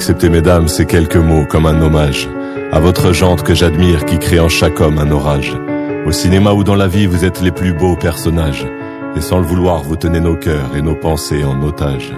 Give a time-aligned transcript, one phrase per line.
[0.00, 2.26] Accepter, mesdames, ces quelques mots comme un hommage
[2.72, 5.54] à votre jante que j'admire qui crée en chaque homme un orage.
[6.06, 8.66] Au cinéma ou dans la vie, vous êtes les plus beaux personnages.
[9.14, 12.14] Et sans le vouloir, vous tenez nos cœurs et nos pensées en otage.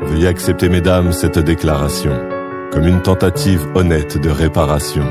[0.00, 2.12] Veuillez accepter, mesdames, cette déclaration
[2.72, 5.04] comme une tentative honnête de réparation.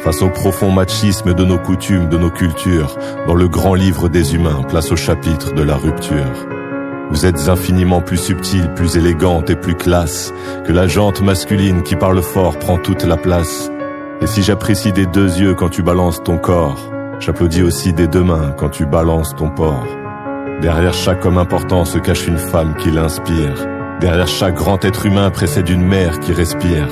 [0.00, 4.34] Face au profond machisme de nos coutumes, de nos cultures, dans le grand livre des
[4.34, 6.53] humains, place au chapitre de la rupture.
[7.10, 10.32] Vous êtes infiniment plus subtile, plus élégante et plus classe
[10.66, 13.70] que la jante masculine qui parle fort prend toute la place.
[14.20, 18.22] Et si j'apprécie des deux yeux quand tu balances ton corps, j'applaudis aussi des deux
[18.22, 19.86] mains quand tu balances ton porc.
[20.60, 23.66] Derrière chaque homme important se cache une femme qui l'inspire.
[24.00, 26.88] Derrière chaque grand être humain précède une mère qui respire.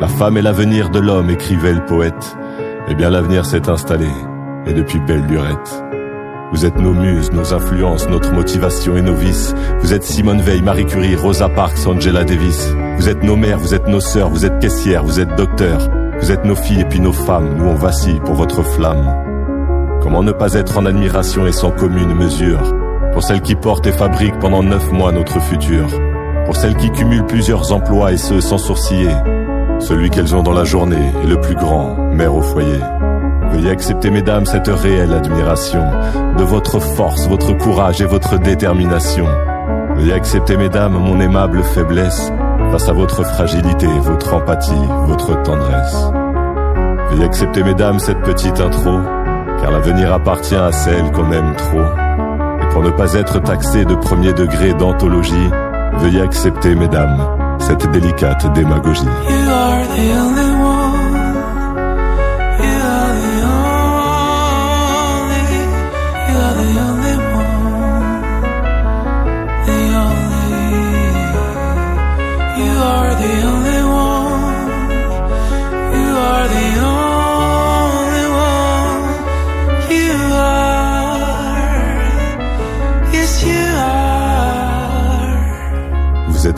[0.00, 2.36] La femme est l'avenir de l'homme, écrivait le poète.
[2.88, 4.08] Eh bien l'avenir s'est installé,
[4.66, 5.87] et depuis belle lurette.
[6.52, 9.54] Vous êtes nos muses, nos influences, notre motivation et nos vices.
[9.80, 12.68] Vous êtes Simone Veil, Marie Curie, Rosa Parks, Angela Davis.
[12.96, 15.88] Vous êtes nos mères, vous êtes nos sœurs, vous êtes caissières, vous êtes docteurs.
[16.20, 19.14] Vous êtes nos filles et puis nos femmes, nous on vacille pour votre flamme.
[20.02, 22.60] Comment ne pas être en admiration et sans commune mesure?
[23.12, 25.86] Pour celles qui portent et fabriquent pendant neuf mois notre futur
[26.48, 29.14] pour celles qui cumulent plusieurs emplois et ce sans sourciller.
[29.80, 32.80] Celui qu'elles ont dans la journée est le plus grand, mère au foyer.
[33.50, 35.82] Veuillez accepter, mesdames, cette réelle admiration
[36.36, 39.26] de votre force, votre courage et votre détermination.
[39.96, 42.30] Veuillez accepter, mesdames, mon aimable faiblesse
[42.70, 45.96] face à votre fragilité, votre empathie, votre tendresse.
[47.10, 48.98] Veuillez accepter, mesdames, cette petite intro,
[49.60, 51.84] car l'avenir appartient à celle qu'on aime trop.
[52.62, 55.50] Et pour ne pas être taxé de premier degré d'anthologie,
[55.98, 57.26] Veuillez accepter, mesdames,
[57.58, 59.02] cette délicate démagogie.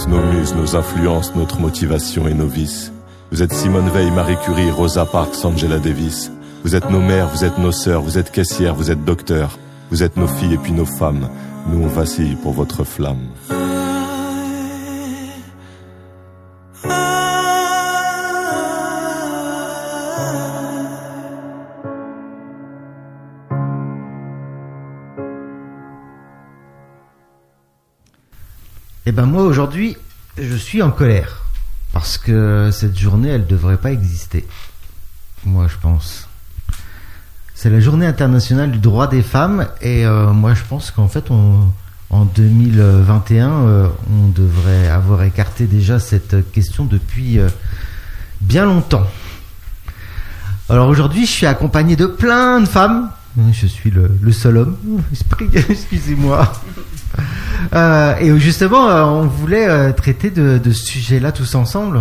[0.07, 2.93] Nos muses, nos influences, notre motivation et nos vices.
[3.31, 6.31] Vous êtes Simone Veil, Marie Curie, Rosa Parks, Angela Davis.
[6.65, 9.59] Vous êtes nos mères, vous êtes nos sœurs, vous êtes caissières, vous êtes docteurs.
[9.91, 11.29] Vous êtes nos filles et puis nos femmes.
[11.69, 13.29] Nous on vacille pour votre flamme.
[29.11, 29.97] Eh ben moi aujourd'hui,
[30.39, 31.43] je suis en colère
[31.93, 34.47] parce que cette journée, elle devrait pas exister.
[35.45, 36.29] Moi, je pense.
[37.57, 41.25] C'est la journée internationale du droit des femmes et euh, moi, je pense qu'en fait,
[41.33, 47.49] en 2021, euh, on devrait avoir écarté déjà cette question depuis euh,
[48.41, 49.09] bien longtemps.
[50.69, 53.11] Alors aujourd'hui, je suis accompagné de plein de femmes.
[53.53, 54.77] Je suis le, le seul homme.
[55.69, 56.53] Excusez-moi.
[57.75, 62.01] Euh, et justement, euh, on voulait euh, traiter de, ce sujet-là tous ensemble.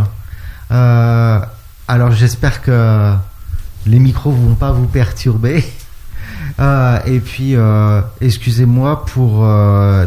[0.70, 3.14] alors j'espère que
[3.86, 5.66] les micros vont pas vous perturber.
[6.60, 7.56] et puis,
[8.22, 9.46] excusez-moi pour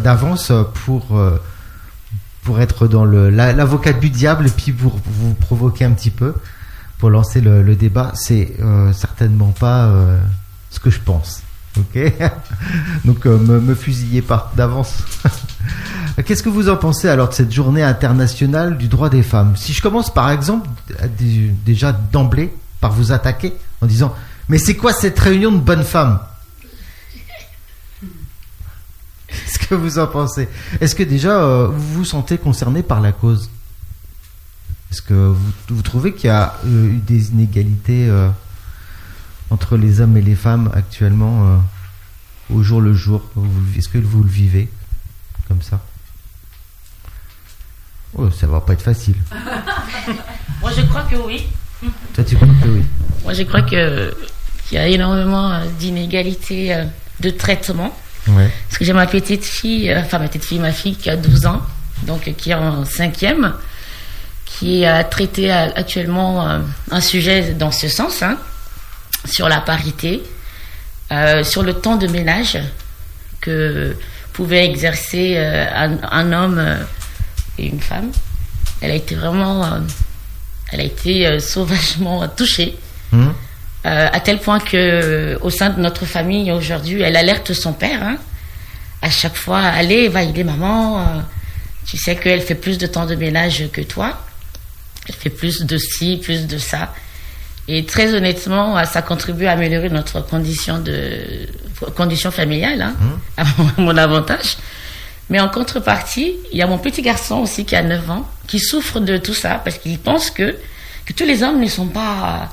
[0.03, 0.53] d'avance
[0.84, 1.21] pour
[2.44, 6.34] pour être dans le l'avocat du diable et puis pour, vous provoquer un petit peu
[6.99, 8.12] pour lancer le, le débat.
[8.15, 8.56] C'est
[8.93, 9.93] certainement pas
[10.72, 11.43] ce que je pense.
[11.78, 12.12] Ok
[13.05, 14.99] Donc euh, me, fusillez pas d'avance.
[16.25, 19.56] Qu'est-ce que vous en pensez alors de cette journée internationale du droit des femmes?
[19.56, 20.69] Si je commence par exemple
[21.64, 24.14] déjà d'emblée par vous attaquer en disant
[24.49, 26.19] mais c'est quoi cette réunion de bonnes femmes?
[29.29, 30.49] Qu'est-ce que vous en pensez?
[30.81, 33.49] Est-ce que déjà euh, vous vous sentez concerné par la cause?
[34.91, 38.11] Est-ce que vous, vous trouvez qu'il y a euh, eu des inégalités
[39.52, 43.22] entre les hommes et les femmes actuellement euh, au jour le jour
[43.76, 44.70] Est-ce que vous le vivez
[45.46, 45.81] comme ça?
[48.16, 49.16] Oh, ça va pas être facile.
[50.60, 51.46] Moi, je crois que oui.
[52.14, 52.82] Toi, tu crois que oui?
[53.25, 54.14] Moi, je crois que
[54.66, 56.84] qu'il y a énormément euh, d'inégalités euh,
[57.20, 57.94] de traitement.
[58.25, 61.46] Parce que j'ai ma petite fille, enfin ma petite fille, ma fille qui a 12
[61.46, 61.60] ans,
[62.05, 63.52] donc qui est en cinquième,
[64.44, 66.60] qui a traité actuellement
[66.93, 68.22] un sujet dans ce sens.
[68.22, 68.38] Hein
[69.24, 70.22] sur la parité,
[71.10, 72.58] euh, sur le temps de ménage
[73.40, 73.96] que
[74.32, 75.66] pouvait exercer euh,
[76.10, 76.76] un, homme euh,
[77.58, 78.10] et une femme.
[78.80, 79.80] Elle a été vraiment,
[80.70, 82.76] elle a été sauvagement touchée.
[83.12, 83.28] Mmh.
[83.84, 88.02] à tel point que au sein de notre famille aujourd'hui, elle alerte son père.
[88.02, 88.16] Hein.
[89.02, 91.22] à chaque fois, allez, va aider maman.
[91.86, 94.19] tu sais qu'elle fait plus de temps de ménage que toi.
[95.08, 96.94] elle fait plus de ci, plus de ça.
[97.74, 101.48] Et très honnêtement, ça contribue à améliorer notre condition de
[101.96, 103.40] condition familiale, hein, mmh.
[103.40, 103.44] à
[103.78, 104.58] mon, avantage.
[105.30, 108.58] Mais en contrepartie, il y a mon petit garçon aussi qui a 9 ans, qui
[108.58, 110.54] souffre de tout ça parce qu'il pense que,
[111.06, 112.50] que tous les hommes ne sont pas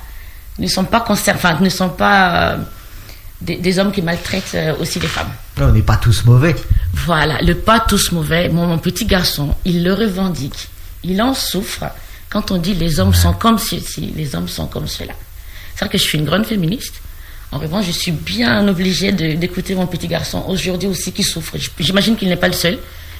[0.57, 2.57] ne sont pas enfin, ne sont pas euh,
[3.41, 5.31] des, hommes qui maltraitent euh, aussi les femmes.
[5.59, 6.55] On n'est pas tous mauvais.
[6.93, 8.47] Voilà, le pas tous mauvais.
[8.47, 10.69] Mon, petit garçon, il le revendique.
[11.03, 11.85] Il en souffre
[12.29, 15.13] quand on dit les hommes sont comme ceci, les hommes sont comme cela.
[15.73, 17.01] C'est vrai que je suis une grande féministe.
[17.51, 21.55] En revanche, je suis bien obligée d'écouter mon petit garçon aujourd'hui aussi qui souffre.
[21.79, 22.77] J'imagine qu'il n'est pas le seul,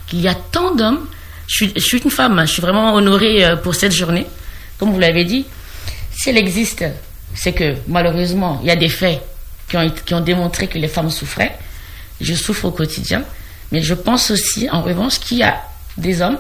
[0.07, 1.07] qu'il y a tant d'hommes.
[1.47, 4.27] Je, suis, une femme, je suis vraiment honorée euh, pour cette journée.
[4.77, 5.45] Comme vous l'avez dit,
[6.11, 6.85] si elle existe,
[7.33, 9.19] c'est que malheureusement, il y a des faits
[9.67, 11.57] qui ont démontré que les femmes souffraient.
[12.21, 13.23] Je souffre au quotidien.
[13.71, 15.59] Mais je pense aussi, en revanche, qu'il y a
[15.97, 16.38] des hommes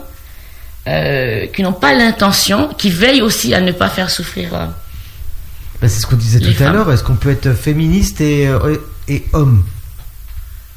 [0.87, 4.53] euh, qui n'ont pas l'intention, qui veillent aussi à ne pas faire souffrir.
[4.53, 4.65] Euh,
[5.81, 6.91] c'est ce qu'on disait tout à l'heure.
[6.91, 8.77] Est-ce qu'on peut être féministe et, euh,
[9.07, 9.63] et homme?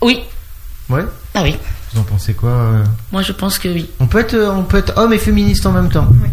[0.01, 0.21] Oui.
[0.89, 1.05] Ouais
[1.35, 1.57] Ah oui.
[1.93, 3.89] Vous en pensez quoi Moi, je pense que oui.
[4.01, 6.09] On peut être, on peut être homme et féministe en même temps.
[6.23, 6.29] Oui.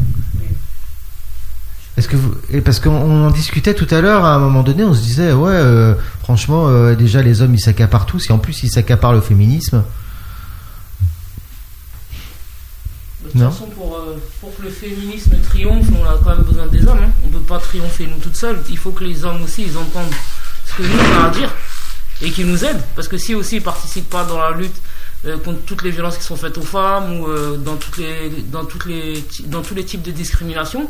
[1.99, 4.85] Est-ce que vous et parce qu'on en discutait tout à l'heure à un moment donné,
[4.85, 5.93] on se disait ouais, euh,
[6.23, 9.83] franchement, euh, déjà les hommes ils s'accaparent tous et en plus ils s'accaparent le féminisme.
[13.33, 16.67] De toute façon, pour, euh, pour, que le féminisme triomphe, on a quand même besoin
[16.67, 17.03] des hommes.
[17.03, 17.11] Hein.
[17.23, 18.59] On ne peut pas triompher nous toutes seules.
[18.69, 20.13] Il faut que les hommes aussi ils entendent
[20.65, 21.53] ce que nous on a à dire
[22.21, 22.81] et qu'ils nous aident.
[22.95, 24.81] Parce que si aussi ils participent pas dans la lutte
[25.43, 28.85] contre toutes les violences qui sont faites aux femmes ou dans toutes les dans toutes
[28.85, 30.89] les dans tous les types de discrimination,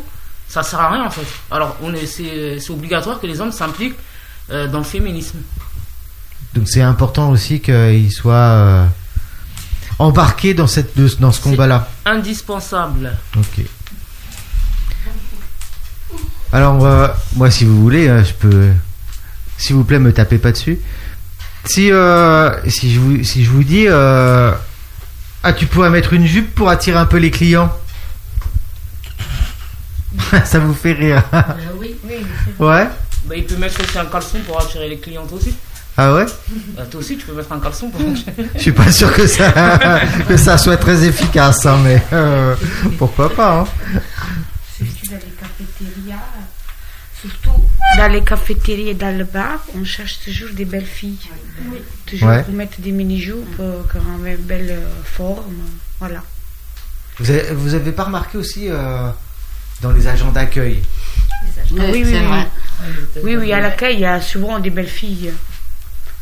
[0.49, 1.25] ça sert à rien en fait.
[1.51, 3.95] Alors on est, c'est, obligatoire que les hommes s'impliquent
[4.49, 5.37] euh, dans le féminisme.
[6.55, 8.87] Donc c'est important aussi qu'ils soient
[9.99, 11.89] euh, embarqués dans, cette, dans ce combat-là.
[12.05, 13.17] Indispensable.
[13.37, 13.65] Ok.
[16.51, 18.69] Alors euh, moi si vous voulez, je peux,
[19.57, 20.79] s'il vous plaît, me tapez pas dessus.
[21.65, 21.91] Si
[22.67, 26.97] si je vous si je vous dis ah tu pourrais mettre une jupe pour attirer
[26.97, 27.71] un peu les clients?
[30.45, 31.41] ça vous fait rire euh,
[31.79, 32.25] Oui, oui.
[32.59, 32.87] Ouais
[33.25, 35.55] bah, Il peut mettre aussi un caleçon pour attirer les clientes aussi.
[36.01, 36.25] Ah ouais
[36.77, 37.99] bah, Toi aussi, tu peux mettre un caleçon pour
[38.55, 39.99] Je suis pas sûr que ça,
[40.29, 42.55] que ça soit très efficace, hein, mais euh,
[42.97, 43.59] pourquoi pas.
[43.59, 43.67] Hein.
[44.77, 46.23] Surtout dans les cafétérias,
[47.19, 47.51] surtout
[47.97, 51.19] dans les cafétérias et dans le bar, on cherche toujours des belles filles.
[52.05, 55.51] Toujours pour mettre des mini-jupes, euh, qui ont une belle forme.
[55.99, 56.23] Voilà.
[57.19, 58.69] Vous avez, vous avez pas remarqué aussi
[59.81, 60.81] dans les agents d'accueil?
[61.71, 62.19] Oui, oui, oui,
[63.21, 63.35] oui.
[63.35, 65.33] Oui, à l'accueil, il y a souvent des belles filles.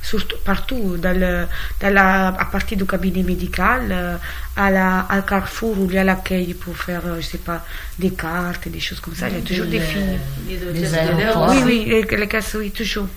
[0.09, 1.33] Surtout partout, dans le,
[1.81, 4.15] dans la, à partir du cabinet médical, euh,
[4.55, 7.59] à la, à Carrefour où il y a l'accueil pour faire, euh, je sais pas,
[7.99, 9.27] des cartes, des choses comme ça.
[9.27, 10.17] Il y a toujours des filles.
[11.49, 13.07] Oui, oui, les, les casses, oui, toujours.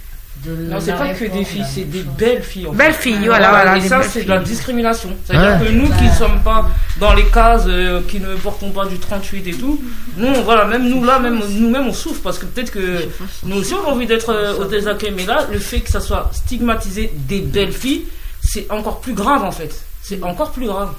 [0.47, 2.69] Non, c'est pas que des filles, c'est des belles filles.
[2.73, 3.51] Belles filles, voilà.
[3.51, 5.11] voilà, et ça, c'est de la discrimination.
[5.25, 6.69] C'est-à-dire que nous qui ne sommes pas
[6.99, 9.83] dans les cases, euh, qui ne portons pas du 38 et tout,
[10.17, 13.09] nous, voilà, même nous là, même nous-mêmes, on souffre parce que peut-être que
[13.45, 16.31] nous aussi on a envie d'être euh, au mais là, le fait que ça soit
[16.33, 18.07] stigmatisé des belles filles,
[18.43, 19.85] c'est encore plus grave en fait.
[20.03, 20.95] C'est encore plus grave.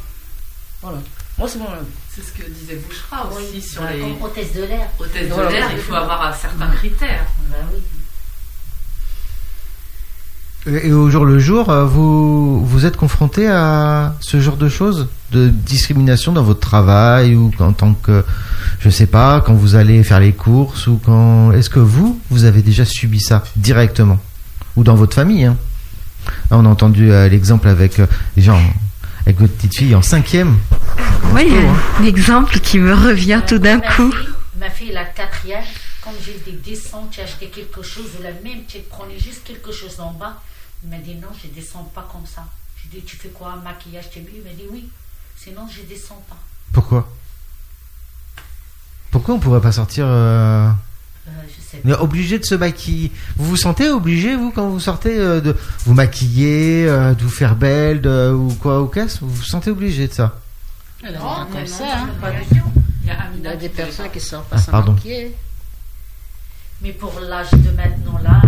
[0.81, 1.00] Voilà.
[1.38, 1.86] Moi, c'est mon avis.
[2.13, 4.03] C'est ce que disait Bouchera aussi sur les.
[4.21, 4.88] hôtesse de l'air.
[5.00, 7.25] Hôtesse de l'air, il faut avoir certains critères.
[7.50, 7.79] Bah oui.
[10.67, 15.07] Et au jour le jour, euh, vous, vous êtes confronté à ce genre de choses
[15.31, 18.23] De discrimination dans votre travail ou en tant que,
[18.79, 21.51] je sais pas, quand vous allez faire les courses ou quand.
[21.51, 24.19] Est-ce que vous, vous avez déjà subi ça directement
[24.75, 25.57] Ou dans votre famille hein?
[26.51, 28.05] On a entendu euh, l'exemple avec euh,
[28.37, 28.61] gens,
[29.25, 30.57] avec votre petite fille en cinquième.
[31.33, 31.75] Oui, il y a hein.
[32.01, 34.13] un exemple qui me revient tout d'un coup.
[34.59, 35.63] ma fille, la quatrième,
[36.03, 39.71] quand j'ai des descentes, tu acheté quelque chose, ou la même, tu prenais juste quelque
[39.71, 40.37] chose en bas
[40.83, 42.45] il m'a dit non, je ne descends pas comme ça.
[42.75, 44.89] Je lui ai dit, tu fais quoi, maquillage, tu Il m'a dit oui,
[45.38, 46.38] sinon je ne descends pas.
[46.73, 47.07] Pourquoi?
[49.11, 50.71] Pourquoi on ne pourrait pas sortir euh...
[51.27, 52.01] Euh, je sais pas.
[52.01, 53.11] Obligé de se maquiller.
[53.35, 57.29] Vous vous sentez obligé, vous, quand vous sortez, euh, de vous maquiller, euh, de vous
[57.29, 59.19] faire belle, de, ou quoi, ou qu'est-ce?
[59.19, 60.39] Vous vous sentez obligé de ça?
[61.03, 62.00] Non, comme ça.
[62.00, 62.09] Hein.
[63.03, 65.35] Il y a, des personnes qui ne sont pas ah, maquiller.
[66.81, 68.41] Mais pour l'âge de maintenant, là,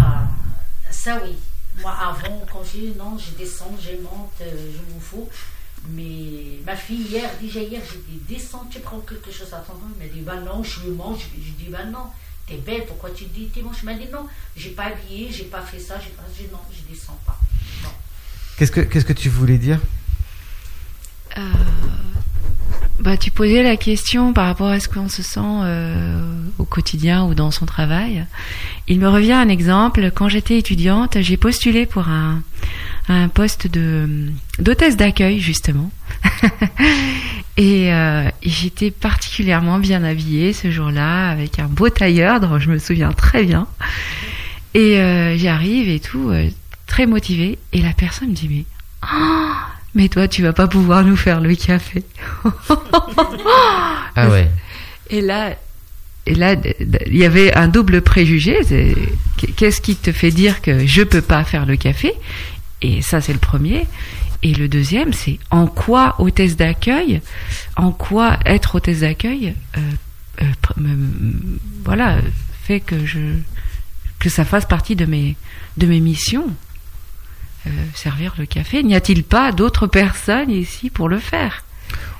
[0.89, 1.35] ça oui.
[1.81, 5.29] Moi, avant, quand j'ai non, je descends, je monte, euh, je m'en fous.
[5.89, 9.73] Mais ma fille, hier, déjà hier, j'ai dit, descends, tu prends quelque chose à ton
[9.99, 11.19] Elle m'a dit, bah non, je mange.
[11.35, 12.11] Je dis, bah non,
[12.47, 15.45] t'es belle, pourquoi tu dis, t'es moche Elle m'a dit, non, j'ai pas habillé, j'ai
[15.45, 17.37] pas fait ça, j'ai pas, non, je descends pas.
[18.57, 19.79] Qu'est-ce que, qu'est-ce que tu voulais dire
[21.37, 21.41] euh,
[23.03, 26.21] bah, tu posais la question par rapport à ce qu'on se sent euh,
[26.57, 28.25] au quotidien ou dans son travail.
[28.87, 30.09] Il me revient un exemple.
[30.15, 32.41] Quand j'étais étudiante, j'ai postulé pour un,
[33.09, 34.29] un poste de
[34.59, 35.91] d'hôtesse d'accueil justement.
[37.57, 42.79] et euh, j'étais particulièrement bien habillée ce jour-là avec un beau tailleur, dont je me
[42.79, 43.67] souviens très bien.
[44.73, 46.49] Et euh, j'arrive et tout, euh,
[46.87, 47.59] très motivée.
[47.73, 48.65] Et la personne me dit mais
[49.03, 49.42] oh,
[49.95, 52.03] mais toi, tu vas pas pouvoir nous faire le café.
[54.15, 54.49] ah ouais.
[55.09, 55.55] Et là,
[56.25, 56.55] et là,
[57.07, 58.59] il y avait un double préjugé.
[59.55, 62.13] Qu'est-ce qui te fait dire que je peux pas faire le café?
[62.81, 63.85] Et ça, c'est le premier.
[64.41, 67.21] Et le deuxième, c'est en quoi hôtesse d'accueil,
[67.77, 69.79] en quoi être hôtesse d'accueil, euh,
[70.41, 70.95] euh,
[71.85, 72.17] voilà,
[72.63, 73.19] fait que je
[74.19, 75.35] que ça fasse partie de mes
[75.77, 76.47] de mes missions.
[77.65, 78.83] Euh, servir le café.
[78.83, 81.63] N'y a-t-il pas d'autres personnes ici pour le faire?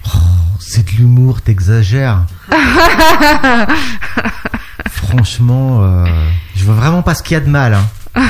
[0.06, 0.20] Oh,
[0.60, 2.26] C'est de l'humour, t'exagères.
[4.90, 6.06] Franchement, euh,
[6.56, 7.74] je vois vraiment pas ce qu'il y a de mal.
[7.74, 7.86] Hein.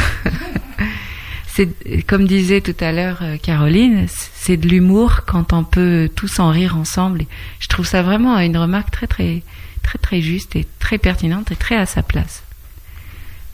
[1.47, 1.69] c'est
[2.07, 6.49] comme disait tout à l'heure euh, Caroline, c'est de l'humour quand on peut tous en
[6.49, 7.25] rire ensemble.
[7.59, 9.43] je trouve ça vraiment une remarque très très
[9.83, 12.41] très très juste et très pertinente et très à sa place.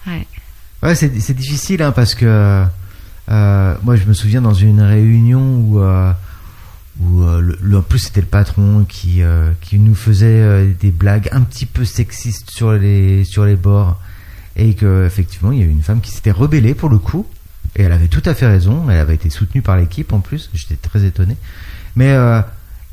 [0.08, 0.26] Ouais.
[0.82, 2.64] Ouais, c'est difficile hein, parce que
[3.30, 6.12] euh, moi, je me souviens dans une réunion où, euh,
[7.02, 9.22] euh, en plus c'était le patron qui,
[9.62, 14.00] qui nous faisait des blagues un petit peu sexistes sur les, sur les bords.
[14.56, 17.26] Et qu'effectivement, il y a eu une femme qui s'était rebellée pour le coup.
[17.76, 18.90] Et elle avait tout à fait raison.
[18.90, 20.50] Elle avait été soutenue par l'équipe en plus.
[20.54, 21.38] J'étais très étonné.
[21.96, 22.16] Mais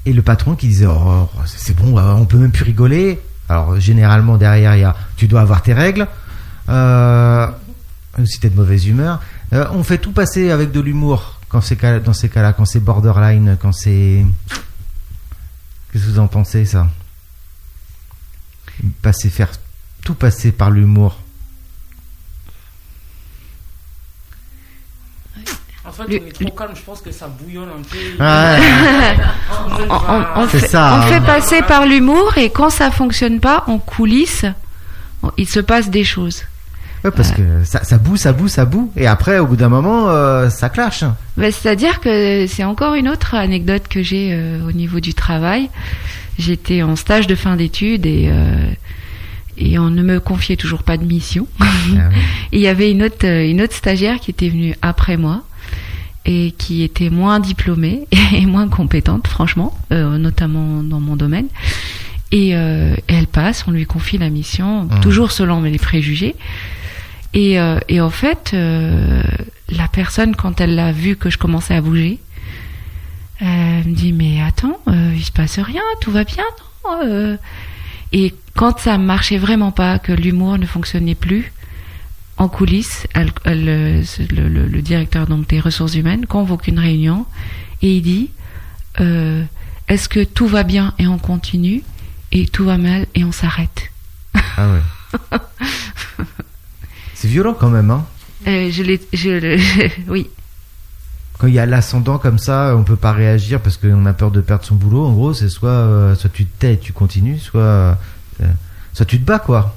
[0.04, 3.18] et le patron qui disait oh, c'est bon, on peut même plus rigoler.
[3.48, 6.06] Alors généralement derrière il y a tu dois avoir tes règles.
[6.68, 7.46] Euh,
[8.24, 9.20] si t'es de mauvaise humeur.
[9.52, 12.80] Euh, on fait tout passer avec de l'humour quand c'est dans ces cas-là, quand c'est
[12.80, 14.24] borderline, quand c'est.
[15.92, 16.88] Qu'est-ce que vous en pensez, ça?
[19.02, 19.50] Passer, faire
[20.02, 21.18] tout passer par l'humour.
[25.84, 27.96] En fait, on est trop calme, je pense que ça bouillonne un peu.
[30.34, 34.44] on, fait, ça, on fait passer par l'humour et quand ça fonctionne pas, en coulisses,
[35.36, 36.42] il se passe des choses
[37.02, 38.90] parce que ça, ça boue, ça boue, ça boue.
[38.96, 41.04] Et après, au bout d'un moment, euh, ça clash.
[41.36, 45.70] Bah, c'est-à-dire que c'est encore une autre anecdote que j'ai euh, au niveau du travail.
[46.38, 48.68] J'étais en stage de fin d'études et, euh,
[49.56, 51.46] et on ne me confiait toujours pas de mission.
[51.60, 51.66] Ah
[52.52, 55.42] et il y avait une autre, une autre stagiaire qui était venue après moi
[56.24, 61.46] et qui était moins diplômée et moins compétente, franchement, notamment dans mon domaine.
[62.32, 65.00] Et elle passe, on lui confie la mission, mmh.
[65.00, 66.34] toujours selon les préjugés.
[67.36, 69.22] Et, euh, et en fait, euh,
[69.68, 72.18] la personne, quand elle l'a vu que je commençais à bouger,
[73.40, 76.44] elle me dit mais attends, euh, il se passe rien, tout va bien,
[76.86, 77.36] non
[78.12, 81.52] Et quand ça marchait vraiment pas, que l'humour ne fonctionnait plus,
[82.38, 84.02] en coulisses, elle, le,
[84.66, 87.26] le, directeur donc des ressources humaines convoque une réunion
[87.82, 88.30] et il dit
[89.88, 91.82] est-ce que tout va bien et on continue
[92.32, 93.90] et tout va mal et on s'arrête.
[94.56, 95.38] Ah ouais.
[97.16, 98.04] C'est violent quand même, hein
[98.46, 99.00] euh, Je l'ai.
[100.08, 100.28] oui.
[101.38, 104.30] Quand il y a l'ascendant comme ça, on peut pas réagir parce qu'on a peur
[104.30, 105.06] de perdre son boulot.
[105.06, 107.98] En gros, c'est soit, euh, soit tu te tais et tu continues, soit,
[108.42, 108.46] euh,
[108.92, 109.74] soit tu te bats, quoi.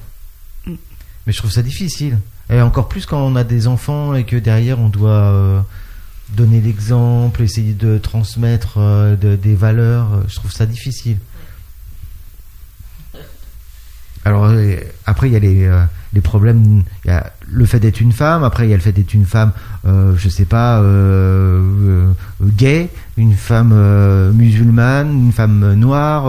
[0.65, 0.74] Mm.
[1.25, 2.19] Mais je trouve ça difficile.
[2.50, 5.63] Et encore plus quand on a des enfants et que derrière on doit
[6.29, 8.79] donner l'exemple, essayer de transmettre
[9.22, 10.24] des valeurs.
[10.27, 11.19] Je trouve ça difficile.
[14.25, 14.51] Alors
[15.05, 15.69] après il y a les
[16.13, 16.84] les problèmes.
[17.06, 19.13] Il y a le fait d'être une femme, après il y a le fait d'être
[19.13, 19.51] une femme,
[19.86, 22.12] euh, je sais pas, euh, euh
[22.42, 26.25] gay, une femme euh, musulmane, une femme noire,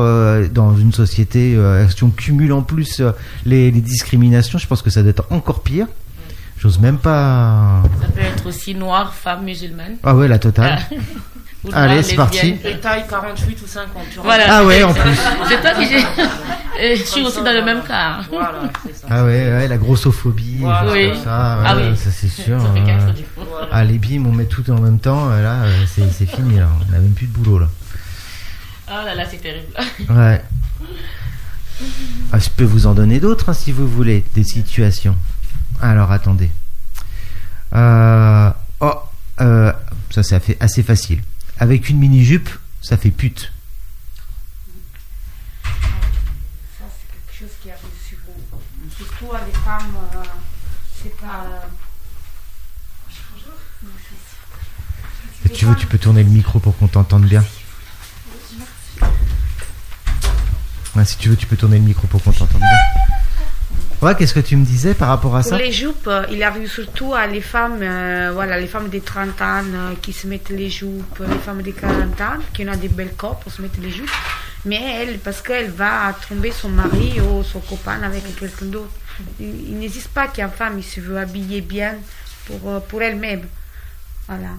[0.52, 1.58] dans une société,
[1.94, 3.02] si on cumule en plus
[3.46, 5.86] les, les, discriminations, je pense que ça doit être encore pire.
[6.58, 7.82] J'ose même pas.
[8.02, 9.96] Ça peut être aussi noire, femme musulmane.
[10.02, 10.78] Ah ouais, la totale.
[11.72, 12.56] Allez, c'est parti.
[12.64, 14.02] Et taille 48 ou 50.
[14.22, 14.44] Voilà.
[14.48, 15.18] Ah ouais, en plus.
[15.48, 16.00] C'est toi qui j'ai.
[16.96, 18.20] Je suis aussi dans le même cas.
[18.30, 19.06] Voilà, c'est ça.
[19.10, 20.58] Ah ouais, ouais la grossophobie.
[20.60, 20.90] Voilà.
[20.90, 21.12] Oui.
[21.22, 21.94] Ça, ah oui.
[21.96, 22.58] ça c'est sûr.
[22.58, 23.66] Ça fait euh...
[23.70, 25.28] Allez, bim, on met tout en même temps.
[25.28, 26.56] Là, euh, c'est fini.
[26.58, 26.68] Là.
[26.80, 27.68] On n'a même plus de boulot là.
[28.88, 29.72] Ah là là, c'est terrible.
[30.08, 30.42] Ouais.
[32.32, 35.16] Ah, je peux vous en donner d'autres hein, si vous voulez, des situations.
[35.80, 36.50] Alors attendez.
[37.74, 38.50] Euh...
[38.80, 38.94] Oh,
[39.40, 39.72] euh...
[40.10, 41.22] ça c'est assez facile.
[41.60, 42.48] Avec une mini-jupe,
[42.80, 43.52] ça fait pute.
[45.62, 48.32] Ça, c'est quelque chose qui arrive souvent.
[48.96, 50.24] Surtout à les femmes, euh,
[51.02, 51.44] c'est pas.
[55.52, 57.44] tu veux, tu peux tourner le micro pour qu'on t'entende bien.
[61.04, 62.78] si tu veux, tu peux tourner le micro pour qu'on t'entende bien.
[64.02, 66.42] Ouais, qu'est-ce que tu me disais par rapport à Pour ça les jupes, euh, il
[66.42, 70.26] arrive surtout à les femmes, euh, voilà, les femmes de 30 ans euh, qui se
[70.26, 73.60] mettent les jupes, les femmes de 40 ans qui ont des belles corps pour se
[73.60, 74.10] mettre les jupes.
[74.64, 78.92] Mais elle, parce qu'elle va tromper son mari ou son copain avec quelqu'un d'autre.
[79.38, 81.96] Il, n'existe pas qu'une femme il se veut habiller bien
[82.46, 83.42] pour, pour elle-même.
[84.26, 84.52] Voilà.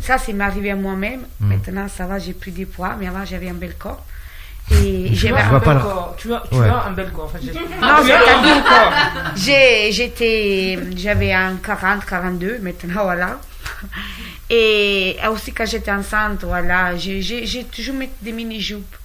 [0.00, 1.22] Ça, c'est m'arrivé à moi-même.
[1.38, 1.48] Mm.
[1.48, 4.04] Maintenant, ça va, j'ai pris des poids, mais avant, j'avais un bel corps.
[4.70, 6.16] Et j'avais un bel corps.
[6.20, 7.32] Tu as, tu as un bel corps.
[7.80, 8.92] non, corps.
[9.36, 13.38] J'étais, j'avais un 40, 42, maintenant, voilà.
[14.48, 18.96] Et aussi, quand j'étais enceinte, voilà, j'ai toujours mis des mini-jupes.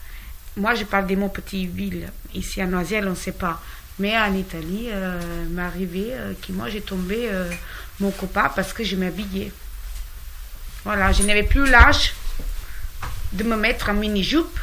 [0.57, 2.07] Moi, je parle de mon petit ville.
[2.33, 3.61] Ici, à Noiselle, on ne sait pas.
[3.99, 7.49] Mais en Italie, euh, m'est arrivé euh, que moi, j'ai tombé euh,
[7.99, 9.51] mon copain parce que je m'habillais.
[10.83, 12.13] Voilà, je n'avais plus l'âge
[13.33, 14.59] de me mettre en mini-jupe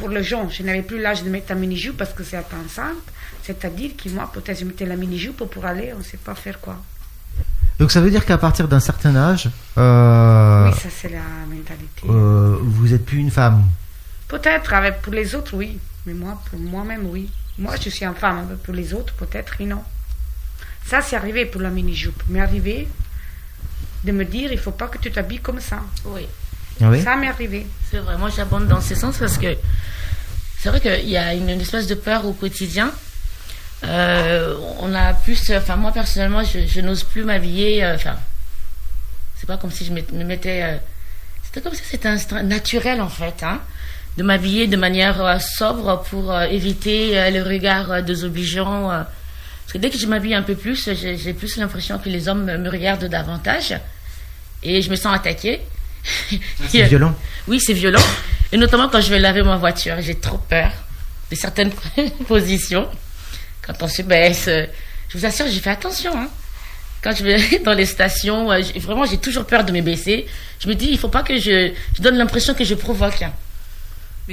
[0.00, 2.96] pour le gens, je n'avais plus l'âge de mettre un mini-jupe parce que c'est enceinte.
[3.42, 6.58] C'est-à-dire que moi, peut-être, je mettais la mini-jupe pour aller, on ne sait pas faire
[6.58, 6.76] quoi.
[7.78, 9.50] Donc ça veut dire qu'à partir d'un certain âge.
[9.76, 12.02] Euh, oui, ça c'est la mentalité.
[12.08, 13.62] Euh, vous n'êtes plus une femme
[14.28, 15.78] Peut-être, avec pour les autres, oui.
[16.06, 17.30] Mais moi, pour moi-même, oui.
[17.58, 19.82] Moi, je suis une femme, pour les autres, peut-être, non.
[20.86, 22.22] Ça, c'est arrivé pour la mini-jupe.
[22.28, 22.88] Mais arrivé
[24.04, 25.80] de me dire, il faut pas que tu t'habilles comme ça.
[26.06, 26.26] Oui.
[26.82, 27.66] Ah ça m'est arrivé.
[27.90, 29.56] C'est vrai, moi j'abonde dans ce sens parce que
[30.58, 32.92] c'est vrai qu'il y a une, espèce de peur au quotidien.
[33.84, 37.84] Euh, on a plus, enfin moi personnellement, je, n'ose plus m'habiller.
[37.84, 38.16] Euh, enfin,
[39.36, 40.62] c'est pas comme si je me mettais.
[40.62, 40.76] Euh,
[41.44, 43.60] c'était comme si c'était un naturel en fait, hein,
[44.16, 48.88] de m'habiller de manière sobre pour éviter le regard désobligeant.
[48.88, 52.44] parce que dès que je m'habille un peu plus, j'ai plus l'impression que les hommes
[52.44, 53.74] me regardent davantage
[54.62, 55.60] et je me sens attaquée.
[56.68, 57.14] C'est violent.
[57.46, 58.02] Oui, c'est violent.
[58.52, 60.70] Et notamment quand je vais laver ma voiture, j'ai trop peur
[61.30, 61.72] de certaines
[62.28, 62.88] positions.
[63.62, 66.12] Quand on se baisse, je vous assure, j'ai fait attention.
[66.16, 66.28] Hein.
[67.02, 70.26] Quand je vais dans les stations, euh, vraiment, j'ai toujours peur de me baisser.
[70.58, 73.22] Je me dis, il faut pas que je, je donne l'impression que je provoque.
[73.22, 73.32] Hein.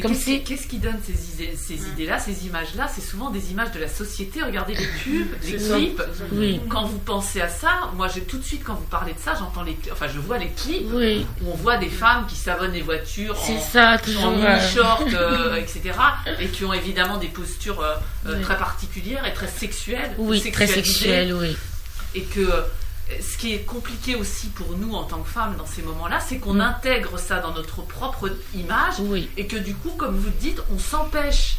[0.04, 1.94] Mais qu'est-ce qui, donne ces, idées, ces mm.
[1.94, 4.42] idées-là, ces images-là C'est souvent des images de la société.
[4.44, 6.02] Regardez les pubs, les clips.
[6.32, 6.62] Oui.
[6.70, 9.34] Quand vous pensez à ça, moi, j'ai tout de suite, quand vous parlez de ça,
[9.38, 11.26] j'entends les, enfin, je vois les clips oui.
[11.42, 15.82] où on voit des femmes qui savonnent les voitures en, ça, en mini-short, euh, etc.
[16.40, 20.12] Et qui ont évidemment des postures euh, très particulières et très sexuelles.
[20.18, 21.56] Oui, très sexuelles, oui.
[22.16, 22.50] Et que
[23.22, 26.38] ce qui est compliqué aussi pour nous en tant que femmes dans ces moments-là, c'est
[26.38, 26.62] qu'on mm.
[26.62, 28.96] intègre ça dans notre propre image
[29.38, 31.58] et que du coup, comme vous le dites, on s'empêche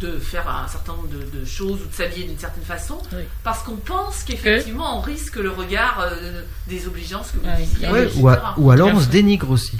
[0.00, 2.98] de faire un certain nombre de, choses ou de s'habiller d'une certaine façon
[3.44, 7.88] parce qu'on pense qu'effectivement on risque le regard euh, désobligeant, ce que vous disiez.
[8.20, 9.78] ou, ou, alors on se dénigre aussi.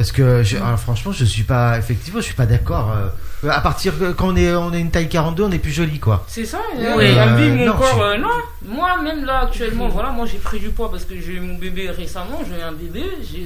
[0.00, 2.90] Parce que je, franchement, je suis pas, effectivement, je suis pas d'accord.
[2.90, 5.98] Euh, à partir quand on est, on est une taille 42, on est plus joli,
[5.98, 6.24] quoi.
[6.26, 6.62] C'est ça.
[6.74, 7.04] Oui.
[7.18, 8.30] Euh, mon non, corps, euh, non.
[8.64, 11.56] Moi, même là, actuellement, voilà, moi j'ai pris du poids parce que j'ai eu mon
[11.56, 12.40] bébé récemment.
[12.48, 13.04] J'ai eu un bébé.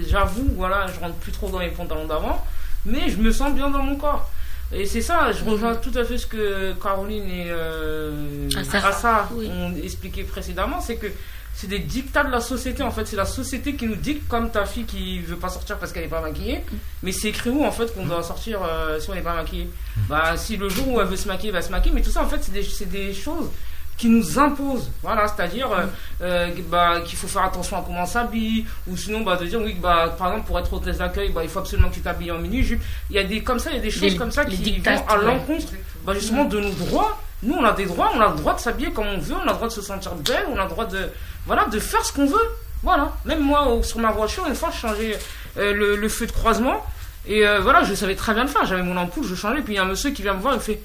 [0.09, 2.47] J'avoue, voilà, je rentre plus trop dans les pantalons d'avant,
[2.87, 4.31] mais je me sens bien dans mon corps.
[4.73, 9.75] Et c'est ça, je rejoins tout à fait ce que Caroline et euh, Assa ont
[9.83, 11.09] expliqué précédemment, c'est que
[11.55, 13.07] c'est des dictats de la société en fait.
[13.07, 16.03] C'est la société qui nous dicte, comme ta fille qui veut pas sortir parce qu'elle
[16.03, 16.65] n'est pas maquillée.
[17.03, 19.71] Mais c'est écrit où en fait qu'on doit sortir euh, si on n'est pas maquillé?
[20.09, 21.95] Bah, si le jour où elle veut se maquiller, elle va se maquiller.
[21.95, 23.51] Mais tout ça en fait, c'est des, des, choses
[23.97, 24.91] qui nous imposent.
[25.03, 25.87] Voilà, c'est-à-dire euh,
[26.23, 28.67] euh, bah, qu'il faut faire attention à comment on s'habille.
[28.89, 31.49] Ou sinon, bah, de dire, oui, bah, par exemple, pour être hôtesse d'accueil, bah, il
[31.49, 32.83] faut absolument que tu t'habilles en mini-jupe.
[33.11, 35.07] Il y a des, comme ça, il y a des choses comme ça qui vont
[35.09, 35.67] à l'encontre
[36.05, 37.19] bah, justement de nos droits.
[37.43, 39.43] Nous, on a des droits, on a le droit de s'habiller comme on veut, on
[39.43, 41.11] a le droit de se sentir belle, on a le droit de
[41.47, 42.49] voilà, de faire ce qu'on veut.
[42.83, 43.13] Voilà.
[43.25, 45.19] Même moi, sur ma voiture, une fois, je changeais
[45.57, 46.85] euh, le, feu de croisement.
[47.27, 48.65] Et euh, voilà, je savais très bien le faire.
[48.67, 49.63] J'avais mon ampoule, je changeais.
[49.63, 50.81] Puis il y a un monsieur qui vient me voir, il fait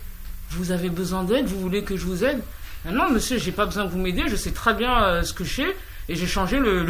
[0.51, 1.45] Vous avez besoin d'aide?
[1.47, 2.41] Vous voulez que je vous aide
[2.85, 4.27] Non, monsieur, j'ai pas besoin que vous m'aidiez.
[4.29, 5.75] Je sais très bien euh, ce que je sais.
[6.07, 6.85] Et j'ai changé le,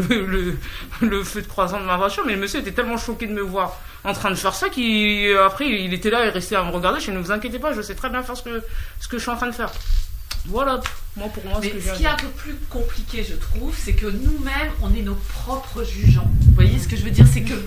[1.02, 2.24] le, feu de croisement de ma voiture.
[2.26, 5.70] Mais le monsieur était tellement choqué de me voir en train de faire ça qu'après,
[5.70, 7.00] il était là et restait à me regarder.
[7.00, 8.64] Je ne vous inquiétez pas, je sais très bien faire ce que,
[9.00, 9.72] ce que je suis en train de faire.
[10.46, 10.80] Voilà,
[11.16, 11.60] moi pour moi.
[11.62, 15.02] Mais ce, qui est un peu plus compliqué, je trouve, c'est que nous-mêmes, on est
[15.02, 16.30] nos propres jugeants.
[16.42, 17.26] Vous voyez ce que je veux dire?
[17.32, 17.62] C'est que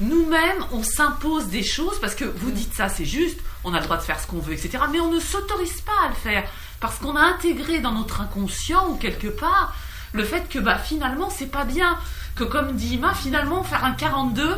[0.00, 3.84] nous-mêmes, on s'impose des choses parce que vous dites ça, c'est juste, on a le
[3.84, 4.84] droit de faire ce qu'on veut, etc.
[4.92, 6.44] Mais on ne s'autorise pas à le faire
[6.80, 9.74] parce qu'on a intégré dans notre inconscient ou quelque part
[10.12, 11.98] le fait que bah, finalement, c'est pas bien.
[12.34, 14.56] Que comme dit Ima, finalement, faire un 42,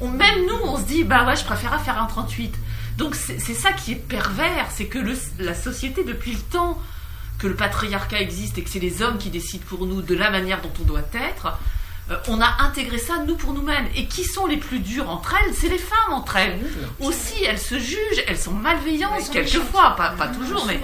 [0.00, 2.54] on, même nous, on se dit, bah ouais, je préfère faire un 38.
[3.02, 5.00] Donc c'est ça qui est pervers, c'est que
[5.40, 6.80] la société, depuis le temps
[7.40, 10.30] que le patriarcat existe et que c'est les hommes qui décident pour nous de la
[10.30, 11.58] manière dont on doit être,
[12.10, 13.86] euh, on a intégré ça nous pour nous-mêmes.
[13.94, 15.54] Et qui sont les plus dures entre elles?
[15.54, 16.58] C'est les femmes entre elles.
[17.00, 20.80] Aussi, elles se jugent, elles sont malveillantes quelquefois, pas, pas toujours, mais.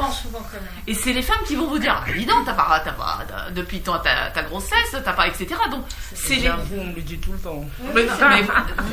[0.87, 3.81] Et c'est les femmes qui vont vous dire, ah, évident, t'as pas, t'as pas, depuis
[3.81, 5.48] ta, ta, grossesse, t'as pas, etc.
[5.70, 6.48] Donc c'est les.
[6.48, 7.64] Vous, on le dit tout le temps.
[7.94, 8.07] Mais,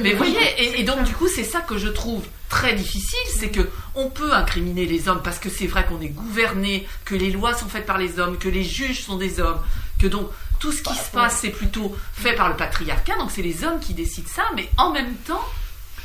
[0.02, 3.50] mais, vous voyez, et, donc du coup, c'est ça que je trouve très difficile, c'est
[3.50, 7.32] que on peut incriminer les hommes parce que c'est vrai qu'on est gouverné, que les
[7.32, 9.60] lois sont faites par les hommes, que les juges sont des hommes,
[10.06, 13.42] que donc tout ce qui se passe, c'est plutôt fait par le patriarcat, donc c'est
[13.42, 15.44] les hommes qui décident ça, mais en même temps,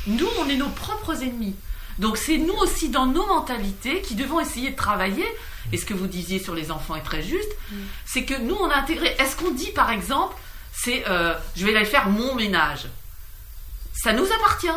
[0.07, 1.55] nous, on est nos propres ennemis.
[1.99, 5.25] Donc c'est nous aussi dans nos mentalités qui devons essayer de travailler.
[5.71, 7.75] Et ce que vous disiez sur les enfants est très juste, mm.
[8.05, 9.15] c'est que nous, on a intégré.
[9.19, 10.35] Est-ce qu'on dit par exemple,
[10.73, 12.87] c'est euh, je vais aller faire mon ménage?
[13.93, 14.67] Ça nous appartient.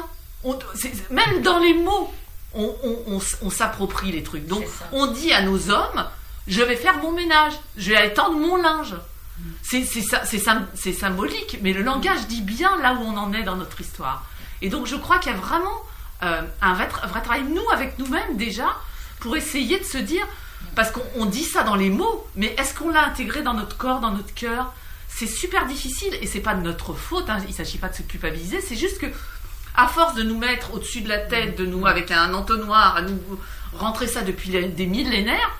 [1.10, 2.12] même dans les mots,
[2.54, 4.46] on, s'approprie les trucs.
[4.46, 6.06] Donc on dit à nos hommes,
[6.46, 8.94] je vais faire mon ménage, je vais aller tendre mon linge.
[9.64, 14.24] C'est symbolique, mais le langage dit bien là où on en est dans notre histoire.
[14.60, 15.82] Et donc je crois qu'il y a vraiment
[16.22, 18.76] euh, un vrai, travail, nous, avec nous-mêmes déjà,
[19.20, 20.26] pour essayer de se dire,
[20.74, 24.00] parce qu'on dit ça dans les mots, mais est-ce qu'on l'a intégré dans notre corps,
[24.00, 24.72] dans notre cœur?
[25.08, 27.38] C'est super difficile et c'est pas de notre faute, hein.
[27.44, 29.06] il ne s'agit pas de se culpabiliser, c'est juste que
[29.76, 33.02] à force de nous mettre au-dessus de la tête, de nous avec un entonnoir, à
[33.02, 33.18] nous
[33.72, 35.50] rentrer ça depuis des millénaires,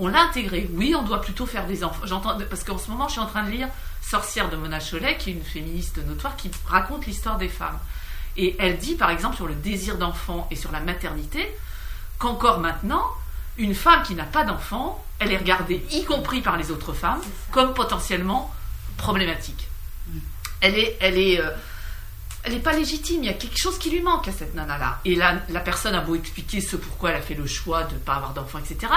[0.00, 0.68] on l'a intégré.
[0.72, 2.06] Oui, on doit plutôt faire des enfants.
[2.06, 3.68] J'entends parce qu'en ce moment, je suis en train de lire
[4.00, 7.78] Sorcière de Mona Cholet, qui est une féministe notoire, qui raconte l'histoire des femmes.
[8.36, 11.54] Et elle dit, par exemple, sur le désir d'enfant et sur la maternité,
[12.18, 13.04] qu'encore maintenant,
[13.58, 17.20] une femme qui n'a pas d'enfant, elle est regardée, y compris par les autres femmes,
[17.50, 18.52] comme potentiellement
[18.96, 19.68] problématique.
[20.62, 21.50] Elle est, elle est, euh,
[22.42, 23.22] elle n'est pas légitime.
[23.22, 25.00] Il y a quelque chose qui lui manque à cette nana-là.
[25.04, 27.94] Et la, la personne a beau expliquer ce pourquoi elle a fait le choix de
[27.94, 28.88] ne pas avoir d'enfant, etc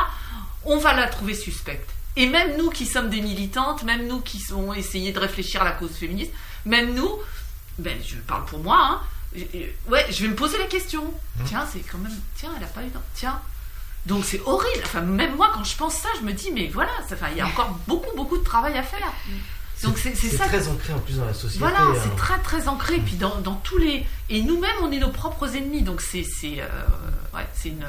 [0.65, 1.89] on va la trouver suspecte.
[2.15, 5.65] Et même nous qui sommes des militantes, même nous qui avons essayé de réfléchir à
[5.65, 6.31] la cause féministe,
[6.65, 7.11] même nous,
[7.79, 9.01] ben je parle pour moi, hein,
[9.87, 11.03] ouais, je vais me poser la question.
[11.05, 11.43] Mmh.
[11.45, 13.05] Tiens, c'est quand même, tiens, elle a pas eu d'enfant.
[13.15, 13.41] Tiens.
[14.05, 14.83] Donc c'est horrible.
[14.85, 17.41] Enfin, même moi, quand je pense ça, je me dis, mais voilà, enfin, il y
[17.41, 19.11] a encore beaucoup, beaucoup de travail à faire.
[19.83, 20.45] Donc c'est ça.
[20.45, 21.59] très ancré en plus dans la société.
[21.59, 22.13] Voilà, c'est hein.
[22.17, 22.97] très très ancré.
[22.97, 25.81] Puis dans, tous les et nous-mêmes, on est nos propres ennemis.
[25.81, 26.67] Donc c'est c'est euh,
[27.33, 27.85] ouais, c'est une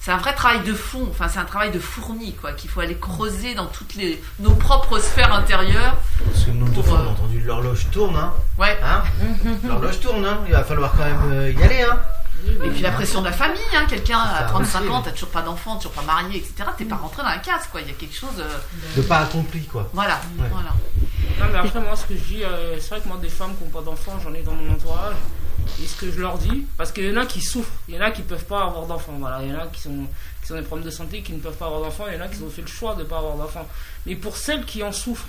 [0.00, 2.80] c'est un vrai travail de fond, enfin c'est un travail de fourmi quoi, qu'il faut
[2.80, 5.96] aller creuser dans toutes les nos propres sphères intérieures.
[6.24, 8.32] Parce que de fois on a entendu l'horloge tourne, hein.
[8.58, 8.78] Ouais.
[8.82, 9.02] Hein
[9.68, 10.38] l'horloge tourne, hein.
[10.46, 11.98] Il va falloir quand même euh, y aller, hein.
[12.46, 13.86] Et puis la pression de la famille, hein.
[13.88, 16.70] quelqu'un à 35 ans, t'as toujours pas d'enfant, toujours pas marié, etc.
[16.76, 17.80] T'es pas rentré dans la case, quoi.
[17.80, 18.58] Il y a quelque chose euh,
[18.96, 19.88] de pas accompli, quoi.
[19.92, 20.72] Voilà, voilà.
[21.40, 23.56] Non, mais après moi, ce que je dis, euh, c'est vrai que moi, des femmes
[23.56, 25.16] qui n'ont pas d'enfants, j'en ai dans mon entourage.
[25.82, 27.98] Et ce que je leur dis, parce qu'il y en a qui souffrent, il y
[27.98, 30.06] en a qui ne peuvent pas avoir d'enfants, voilà, il y en a qui sont,
[30.44, 32.24] qui ont des problèmes de santé, qui ne peuvent pas avoir d'enfants, il y en
[32.24, 33.66] a qui ont fait le choix de ne pas avoir d'enfants.
[34.06, 35.28] Mais pour celles qui en souffrent,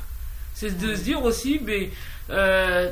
[0.54, 1.91] c'est de se dire aussi, mais,
[2.30, 2.89] euh,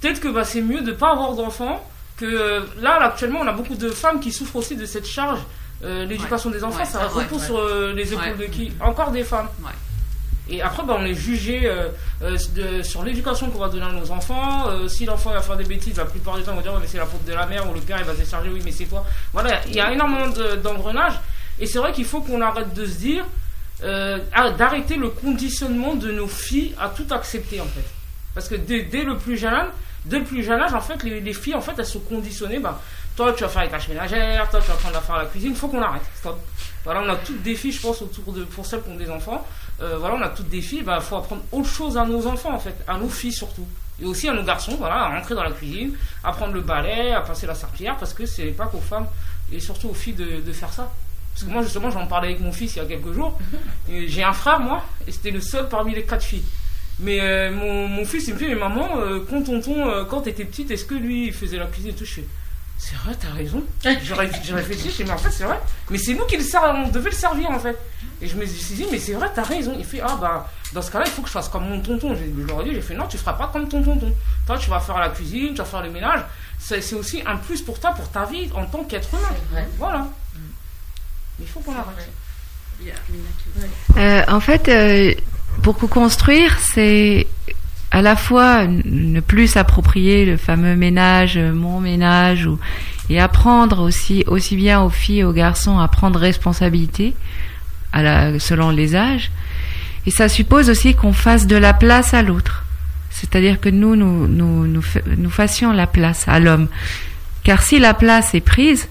[0.00, 1.88] peut-être que bah, c'est mieux de ne pas avoir d'enfants,
[2.20, 5.40] que euh, là, actuellement, on a beaucoup de femmes qui souffrent aussi de cette charge.
[5.82, 7.60] Euh, l'éducation des enfants, ça repose sur
[7.94, 8.72] les épaules de qui?
[8.80, 9.48] Encore des femmes.
[10.50, 11.88] Et après, bah, on est jugé euh,
[12.22, 14.68] euh, sur l'éducation qu'on va donner à nos enfants.
[14.68, 16.88] Euh, si l'enfant va faire des bêtises, la plupart du temps, on va dire mais
[16.88, 18.72] c'est la faute de la mère ou le père, il va se charger, oui, mais
[18.72, 19.04] c'est toi.
[19.32, 20.26] Voilà, il y a énormément
[20.62, 21.20] d'engrenages.
[21.60, 23.24] Et c'est vrai qu'il faut qu'on arrête de se dire,
[24.58, 27.84] d'arrêter le conditionnement de nos filles à tout accepter, en fait.
[28.34, 29.68] Parce que dès, le plus jeune âge,
[30.04, 32.58] dès le plus jeune âge, en fait, les, filles, en fait, elles sont conditionnées.
[32.58, 32.80] Bah,
[33.16, 35.50] toi, tu vas faire les tâches ménagères, toi, tu vas apprendre à faire la cuisine.
[35.50, 36.02] Il faut qu'on arrête.
[36.84, 39.10] Voilà, on a toutes des filles, je pense, autour de, pour celles qui ont des
[39.10, 39.46] enfants.
[39.82, 42.26] Euh, voilà, on a toutes des filles, il bah, faut apprendre autre chose à nos
[42.26, 43.66] enfants en fait, à nos filles surtout.
[44.00, 47.12] Et aussi à nos garçons, voilà, à rentrer dans la cuisine, à prendre le balai,
[47.12, 49.06] à passer la serpillière, parce que c'est pas qu'aux femmes,
[49.52, 50.90] et surtout aux filles de, faire ça.
[51.32, 53.38] Parce que moi justement, j'en parlais avec mon fils il y a quelques jours.
[53.88, 56.44] J'ai un frère, moi, et c'était le seul parmi les quatre filles.
[57.00, 60.70] Mais euh, mon, fils, il me dit, mais maman, euh, quand tonton, quand t'étais petite,
[60.70, 62.04] est-ce que lui, il faisait la cuisine et tout?
[62.04, 62.20] Je
[62.80, 63.62] c'est vrai, t'as raison.
[63.82, 65.60] J'ai réfléchi, je mais en fait, c'est vrai.
[65.90, 67.76] Mais c'est nous qui le on devait le servir, en fait.
[68.22, 69.74] Et je me suis dit, mais c'est vrai, t'as raison.
[69.78, 72.14] Il fait, ah bah, dans ce cas-là, il faut que je fasse comme mon tonton.
[72.14, 74.14] Je leur ai dit, j'ai fait, non, tu feras pas comme ton tonton.
[74.46, 76.20] Toi, tu vas faire la cuisine, tu vas faire le ménage.
[76.58, 79.62] C'est aussi un plus pour toi, pour ta vie en tant qu'être humain.
[79.76, 80.08] Voilà.
[81.38, 82.10] Il faut qu'on arrête.
[83.96, 85.14] Euh, en fait, euh,
[85.62, 87.26] pour co-construire, c'est
[87.90, 92.48] à la fois ne plus s'approprier le fameux ménage, mon ménage,
[93.08, 97.14] et apprendre aussi, aussi bien aux filles, aux garçons à prendre responsabilité,
[97.92, 99.30] selon les âges.
[100.06, 102.64] Et ça suppose aussi qu'on fasse de la place à l'autre.
[103.10, 104.82] C'est-à-dire que nous nous, nous, nous,
[105.16, 106.68] nous, fassions la place à l'homme.
[107.42, 108.88] Car si la place est prise,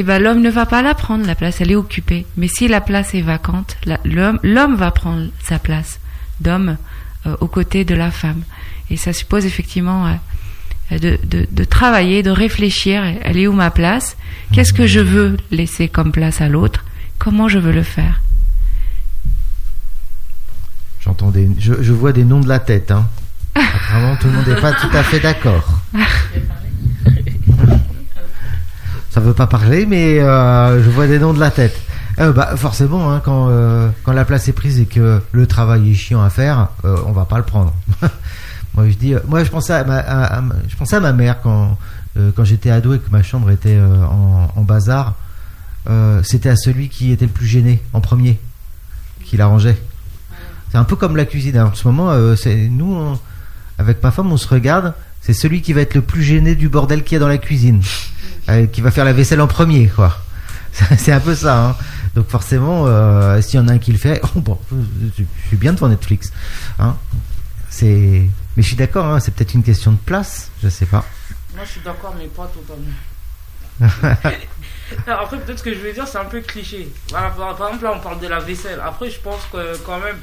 [0.00, 2.24] eh ben l'homme ne va pas la prendre, la place, elle est occupée.
[2.36, 5.98] Mais si la place est vacante, l'homme, va prendre sa place
[6.40, 6.76] d'homme
[7.40, 8.42] aux côtés de la femme.
[8.90, 10.16] Et ça suppose effectivement
[10.92, 14.16] de, de, travailler, de réfléchir, elle est où ma place?
[14.52, 16.84] Qu'est-ce que je veux laisser comme place à l'autre?
[17.18, 18.20] Comment je veux le faire?
[21.00, 22.92] J'entends des, je, vois des noms de la tête.
[22.92, 23.08] Hein.
[23.56, 25.80] Apparemment, tout le monde n'est pas tout à fait d'accord.
[29.10, 31.80] Ça veut pas parler, mais euh, je vois des noms de la tête.
[32.18, 35.90] Euh, bah, forcément, hein, quand, euh, quand la place est prise et que le travail
[35.90, 37.72] est chiant à faire, on va pas le prendre.
[38.74, 41.76] Moi, je dis, moi, je pensais à ma, je pensais à ma mère quand,
[42.36, 45.14] quand j'étais ado et que ma chambre était en, bazar.
[46.22, 48.38] C'était à celui qui était le plus gêné en premier
[49.24, 49.76] qui l'arrangeait.
[50.70, 51.58] C'est un peu comme la cuisine.
[51.58, 52.14] en ce moment,
[52.70, 53.18] nous,
[53.78, 54.92] avec ma femme, on se regarde.
[55.28, 57.36] C'est celui qui va être le plus gêné du bordel qu'il y a dans la
[57.36, 57.82] cuisine,
[58.72, 60.16] qui va faire la vaisselle en premier, quoi.
[60.96, 61.66] C'est un peu ça.
[61.66, 61.76] Hein.
[62.14, 62.86] Donc forcément,
[63.42, 66.32] s'il y en a un qui le fait, oh, bon, je suis bien devant Netflix.
[66.78, 66.96] Hein.
[67.68, 68.24] C'est
[68.56, 71.04] mais je suis d'accord, hein, c'est peut-être une question de place, je sais pas.
[71.54, 72.96] Moi je suis d'accord, mais pas totalement.
[75.06, 76.88] Après, peut-être ce que je vais dire, c'est un peu cliché.
[77.12, 78.80] par, exemple, là, on parle de la vaisselle.
[78.82, 80.16] Après, je pense que quand même,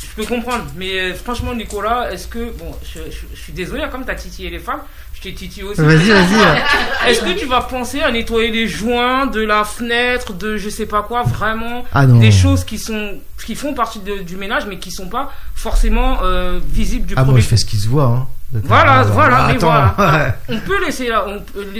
[0.00, 0.64] je peux comprendre.
[0.76, 2.50] Mais euh, franchement, Nicolas, est-ce que.
[2.58, 3.00] Bon, je,
[3.36, 4.80] suis désolé, comme tu as titillé les femmes,
[5.14, 5.80] je t'ai titillé aussi.
[5.80, 7.08] Vas-y, vas-y.
[7.08, 10.86] est-ce que tu vas penser à nettoyer les joints de la fenêtre, de je sais
[10.86, 14.90] pas quoi, vraiment ah Des choses qui sont qui font partie du ménage, mais qui
[14.90, 18.26] sont pas forcément euh, visibles du ah, moi, je fais ce qui se voit, hein.
[18.52, 20.36] Voilà, voilà, mais voilà.
[20.48, 21.24] on peut laisser la,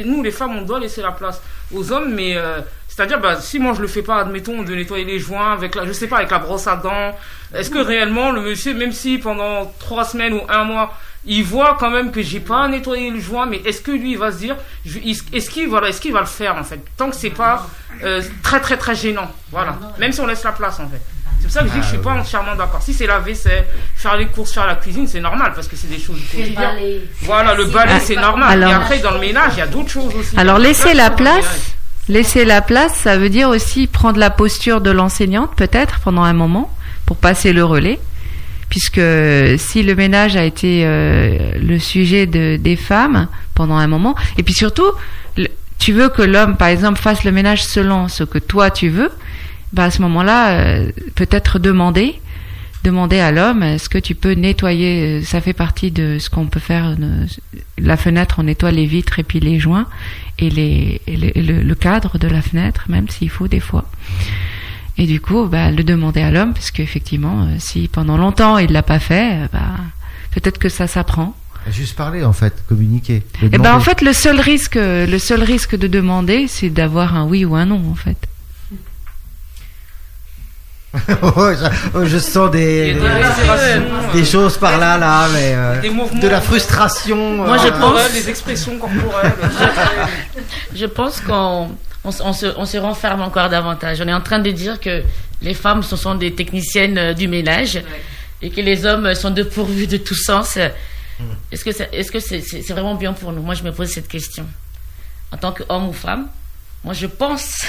[0.07, 1.41] nous les femmes, on doit laisser la place
[1.75, 2.61] aux hommes, mais euh,
[3.01, 5.87] c'est-à-dire, bah, si moi je le fais pas, admettons, de nettoyer les joints avec la,
[5.87, 7.17] je sais pas, avec la brosse à dents,
[7.55, 10.93] est-ce que réellement le monsieur, même si pendant trois semaines ou un mois,
[11.25, 14.19] il voit quand même que j'ai pas nettoyé le joint, mais est-ce que lui il
[14.19, 17.17] va se dire, est-ce qu'il voilà, est-ce qu'il va le faire en fait, tant que
[17.17, 17.67] c'est pas
[18.05, 21.01] euh, très très très gênant, voilà, même si on laisse la place en fait.
[21.39, 22.83] C'est pour ça que je dis que je suis pas entièrement d'accord.
[22.83, 23.65] Si c'est la vaisselle,
[23.97, 26.75] faire les courses, faire la cuisine, c'est normal parce que c'est des choses du quotidien.
[27.23, 28.63] Voilà, le balai, c'est normal.
[28.63, 30.39] Et après, dans le ménage, il y a d'autres choses aussi.
[30.39, 31.73] Alors, laisser la place,
[32.09, 36.33] laisser la place, ça veut dire aussi prendre la posture de l'enseignante, peut-être, pendant un
[36.33, 36.73] moment,
[37.07, 38.01] pour passer le relais.
[38.69, 39.01] Puisque
[39.59, 44.45] si le ménage a été euh, le sujet de, des femmes pendant un moment, et
[44.45, 44.93] puis surtout,
[45.81, 49.11] tu veux que l'homme, par exemple, fasse le ménage selon ce que toi tu veux,
[49.73, 52.21] bah à ce moment-là, euh, peut-être demander,
[52.85, 56.47] demander à l'homme, est-ce que tu peux nettoyer, euh, ça fait partie de ce qu'on
[56.47, 56.97] peut faire,
[57.79, 59.87] la fenêtre, on nettoie les vitres et puis les joints
[60.41, 63.85] et, les, le, cadre de la fenêtre, même s'il faut des fois.
[64.99, 68.83] Et du coup, bah, le demander à l'homme, parce qu'effectivement, si pendant longtemps il l'a
[68.83, 69.77] pas fait, bah,
[70.33, 71.35] peut-être que ça s'apprend.
[71.71, 73.17] Juste parler en fait, communiquer.
[73.43, 77.17] Et eh ben en fait le seul risque, le seul risque de demander, c'est d'avoir
[77.17, 78.30] un oui ou un non en fait.
[81.23, 82.97] Oh, je, sens des,
[84.13, 87.37] des, choses par là, là, mais euh, de la frustration.
[87.37, 89.33] Moi, je euh, pense les expressions corporelles.
[90.75, 91.71] je pense qu'on
[92.03, 94.01] on, se, on se renferme encore davantage.
[94.01, 95.03] On est en train de dire que
[95.43, 97.81] les femmes ce sont des techniciennes euh, du ménage
[98.43, 100.57] et que les hommes sont dépourvus de tout sens.
[100.57, 101.25] Hmm.
[101.53, 103.43] Est-ce que c'est est-ce que c'est vraiment bien pour nous?
[103.43, 104.47] Moi, je me pose cette question.
[105.31, 106.27] En tant qu'homme ou femme,
[106.83, 107.65] moi, je pense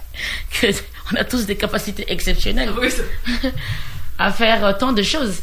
[0.60, 0.66] que
[1.12, 2.70] on a tous des capacités exceptionnelles
[4.18, 5.40] à faire tant de choses.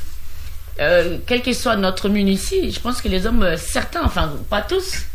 [0.79, 4.61] Euh, quelle que soit notre munitie, je pense que les hommes, euh, certains, enfin pas
[4.61, 5.05] tous,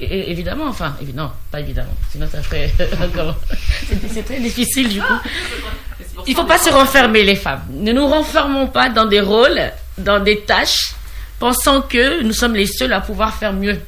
[0.00, 2.70] évidemment, enfin, évidemment, pas évidemment, sinon ça ferait
[4.12, 5.14] c'est très difficile du coup.
[6.26, 7.62] Il ne faut pas se renfermer les femmes.
[7.70, 9.60] Ne nous renfermons pas dans des rôles,
[9.98, 10.94] dans des tâches,
[11.38, 13.78] pensant que nous sommes les seuls à pouvoir faire mieux.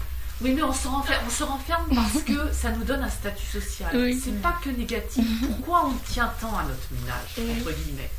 [0.42, 3.46] Oui, mais on se renferme, on se renferme parce que ça nous donne un statut
[3.46, 3.90] social.
[4.22, 5.24] C'est pas que négatif.
[5.46, 8.10] Pourquoi on tient tant à notre ménage, entre guillemets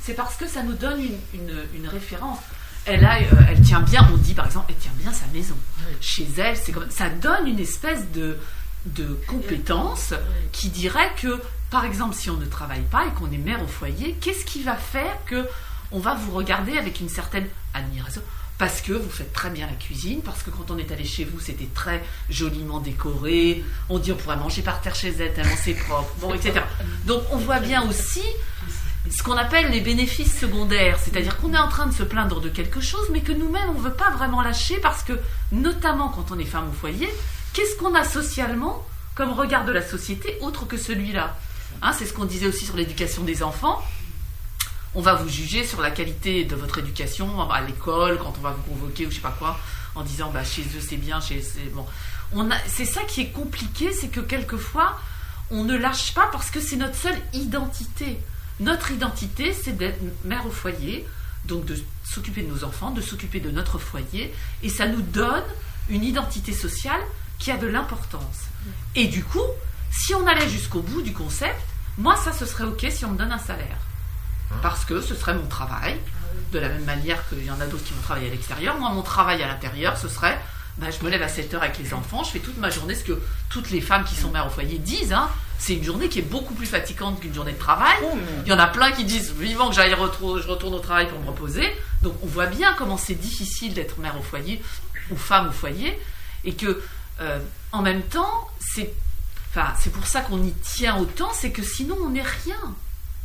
[0.00, 1.00] C'est parce que ça nous donne
[1.34, 2.38] une, une, référence.
[2.86, 5.56] Elle, a, euh, elle tient bien, on dit par exemple, elle tient bien sa maison.
[6.00, 8.38] Chez elle, c'est comme ça donne une espèce de,
[8.86, 10.14] de compétence
[10.52, 13.66] qui dirait que, par exemple, si on ne travaille pas et qu'on est mère au
[13.66, 15.46] foyer, qu'est-ce qui va faire que
[15.90, 18.22] on va vous regarder avec une certaine admiration
[18.58, 21.24] parce que vous faites très bien la cuisine, parce que quand on est allé chez
[21.24, 23.64] vous, c'était très joliment décoré.
[23.88, 26.60] On dit on pourrait manger par terre chez elle tellement c'est propre, bon, etc.
[27.06, 28.22] Donc on voit bien aussi
[29.10, 32.48] ce qu'on appelle les bénéfices secondaires, c'est-à-dire qu'on est en train de se plaindre de
[32.48, 35.18] quelque chose, mais que nous-mêmes on ne veut pas vraiment lâcher parce que,
[35.52, 37.08] notamment quand on est femme au foyer,
[37.52, 41.36] qu'est-ce qu'on a socialement comme regard de la société autre que celui-là?
[41.80, 43.80] Hein, C'est ce qu'on disait aussi sur l'éducation des enfants
[44.94, 48.50] on va vous juger sur la qualité de votre éducation à l'école, quand on va
[48.50, 49.58] vous convoquer ou je sais pas quoi,
[49.94, 51.86] en disant bah chez eux c'est bien, chez c'est bon.
[52.32, 54.98] On a, c'est ça qui est compliqué, c'est que quelquefois
[55.50, 58.18] on ne lâche pas parce que c'est notre seule identité.
[58.60, 61.06] Notre identité, c'est d'être mère au foyer,
[61.44, 65.44] donc de s'occuper de nos enfants, de s'occuper de notre foyer, et ça nous donne
[65.88, 67.00] une identité sociale
[67.38, 68.48] qui a de l'importance.
[68.94, 69.46] Et du coup,
[69.90, 71.60] si on allait jusqu'au bout du concept,
[71.96, 73.78] moi, ça, ce serait OK si on me donne un salaire.
[74.62, 75.96] Parce que ce serait mon travail,
[76.52, 78.78] de la même manière qu'il y en a d'autres qui vont travailler à l'extérieur.
[78.78, 80.38] Moi, mon travail à l'intérieur, ce serait
[80.78, 82.94] bah, je me lève à 7 heures avec les enfants, je fais toute ma journée,
[82.94, 85.12] ce que toutes les femmes qui sont mères au foyer disent.
[85.12, 85.28] Hein.
[85.58, 87.96] c'est une journée qui est beaucoup plus fatigante qu'une journée de travail.
[88.04, 91.08] Oh, Il y en a plein qui disent vivant que j'aille je retourne au travail
[91.08, 91.66] pour me reposer.
[92.02, 94.62] Donc on voit bien comment c'est difficile d'être mère au foyer
[95.10, 95.98] ou femme au foyer,
[96.44, 96.80] et que
[97.20, 97.40] euh,
[97.72, 98.92] en même temps, c'est
[99.50, 102.76] enfin, c'est pour ça qu'on y tient autant, c'est que sinon on n'est rien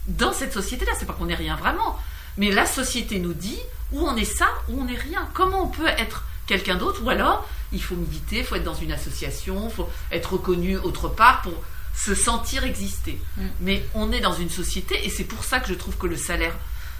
[0.07, 0.91] dans cette société-là.
[0.97, 1.99] C'est pas qu'on n'est rien vraiment,
[2.37, 3.59] mais la société nous dit
[3.91, 5.27] où on est ça, où on n'est rien.
[5.33, 8.73] Comment on peut être quelqu'un d'autre, ou alors il faut militer, il faut être dans
[8.73, 11.53] une association, il faut être reconnu autre part pour
[11.95, 13.19] se sentir exister.
[13.37, 13.41] Mm.
[13.61, 16.17] Mais on est dans une société, et c'est pour ça que je trouve que le
[16.17, 16.55] salaire,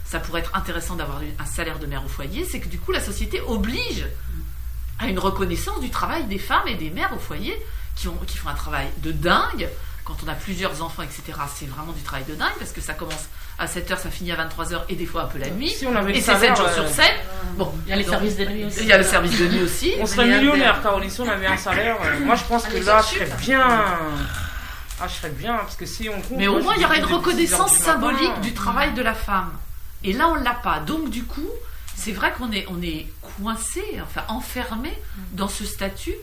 [0.06, 2.92] ça pourrait être intéressant d'avoir un salaire de mère au foyer, c'est que du coup
[2.92, 4.06] la société oblige
[5.00, 7.56] à une reconnaissance du travail des femmes et des mères au foyer
[7.96, 9.70] qui, ont, qui font un travail de dingue.
[10.06, 11.24] Quand on a plusieurs enfants, etc.,
[11.56, 14.36] c'est vraiment du travail de dingue parce que ça commence à 7h, ça finit à
[14.36, 15.72] 23h et des fois un peu la nuit.
[16.13, 17.06] et c'est 7 jours sur 7.
[17.56, 18.80] Bon, il y a les services de nuit aussi.
[18.82, 19.94] Il y a le service de nuit aussi.
[20.00, 21.98] On serait millionnaire, Caroline, si on avait un salaire.
[22.04, 23.66] Euh, moi, je pense que là, je serais bien.
[25.02, 27.00] Ah, je serais bien, parce que si on compte, Mais au moins, il y aurait
[27.00, 29.52] une reconnaissance symbolique du travail de la femme.
[30.04, 30.80] Et là, on l'a pas.
[30.80, 31.50] Donc, du coup,
[31.96, 34.92] c'est vrai qu'on est, on est coincé, enfin enfermé
[35.32, 36.16] dans ce statut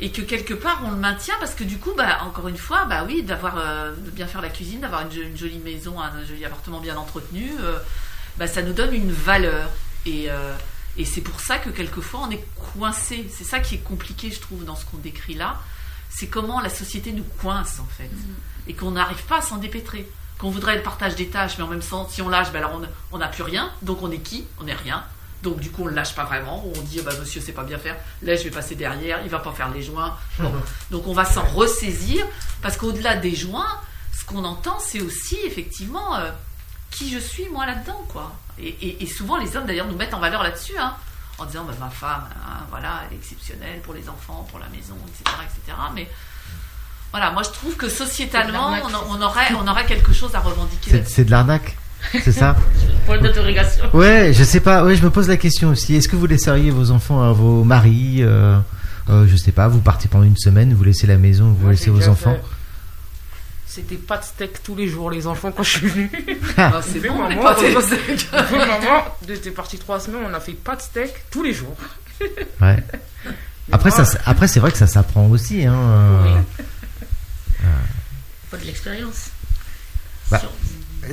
[0.00, 2.84] et que quelque part on le maintient parce que du coup, bah, encore une fois,
[2.84, 6.44] bah oui, d'avoir euh, de bien faire la cuisine, d'avoir une, jolie maison, un, joli
[6.44, 7.78] appartement bien entretenu, euh,
[8.36, 9.70] bah, ça nous donne une valeur.
[10.04, 10.54] Et, euh,
[10.98, 13.26] et c'est pour ça que quelquefois on est coincé.
[13.34, 15.60] C'est ça qui est compliqué, je trouve, dans ce qu'on décrit là.
[16.10, 18.04] C'est comment la société nous coince en fait.
[18.04, 18.68] Mm.
[18.68, 20.08] Et qu'on n'arrive pas à s'en dépêtrer.
[20.38, 22.80] Qu'on voudrait le partage des tâches, mais en même temps, si on lâche, bah, alors
[23.12, 23.72] on n'a plus rien.
[23.80, 24.44] Donc on est qui?
[24.60, 25.04] On n'est rien.
[25.42, 26.64] Donc du coup, on ne lâche pas vraiment.
[26.74, 27.96] On dit, bah, monsieur, c'est pas bien faire.
[28.22, 29.20] Là, je vais passer derrière.
[29.24, 30.16] Il va pas faire les joints.
[30.90, 32.26] Donc on va s'en ressaisir
[32.62, 33.80] parce qu'au-delà des joints,
[34.12, 36.30] ce qu'on entend, c'est aussi effectivement euh,
[36.90, 38.32] qui je suis moi là-dedans, quoi.
[38.58, 40.94] Et, souvent, les hommes d'ailleurs nous mettent en valeur là-dessus, hein,
[41.36, 44.68] en disant, bah, ma femme, hein, voilà, elle est exceptionnelle pour les enfants, pour la
[44.68, 45.76] maison, etc., etc.
[45.94, 46.08] Mais
[47.10, 51.04] voilà, moi je trouve que sociétalement, on, aurait, on aurait quelque chose à revendiquer.
[51.06, 51.76] C'est de l'arnaque
[52.12, 52.56] c'est ça
[53.06, 53.84] Point d'interrogation.
[53.94, 54.84] Ouais, je sais pas.
[54.84, 55.94] Ouais, je me pose la question aussi.
[55.94, 58.58] Est-ce que vous laisseriez vos enfants à vos maris euh,
[59.08, 59.68] euh, Je sais pas.
[59.68, 62.36] Vous partez pendant une semaine, vous laissez la maison, vous laissez vos enfants.
[63.64, 66.10] C'était pas de steak tous les jours, les enfants, quand je suis venu.
[66.56, 68.32] Ah, c'est bon, maman, pas de steak.
[68.32, 71.76] maman, j'étais parti trois semaines, on a fait pas de steak tous les jours.
[72.62, 72.82] Ouais.
[73.70, 75.66] Après, ça, après c'est vrai que ça s'apprend aussi.
[75.66, 76.38] Hein, euh...
[76.38, 76.64] oui.
[78.50, 79.30] Pas de l'expérience.
[80.30, 80.40] Bah,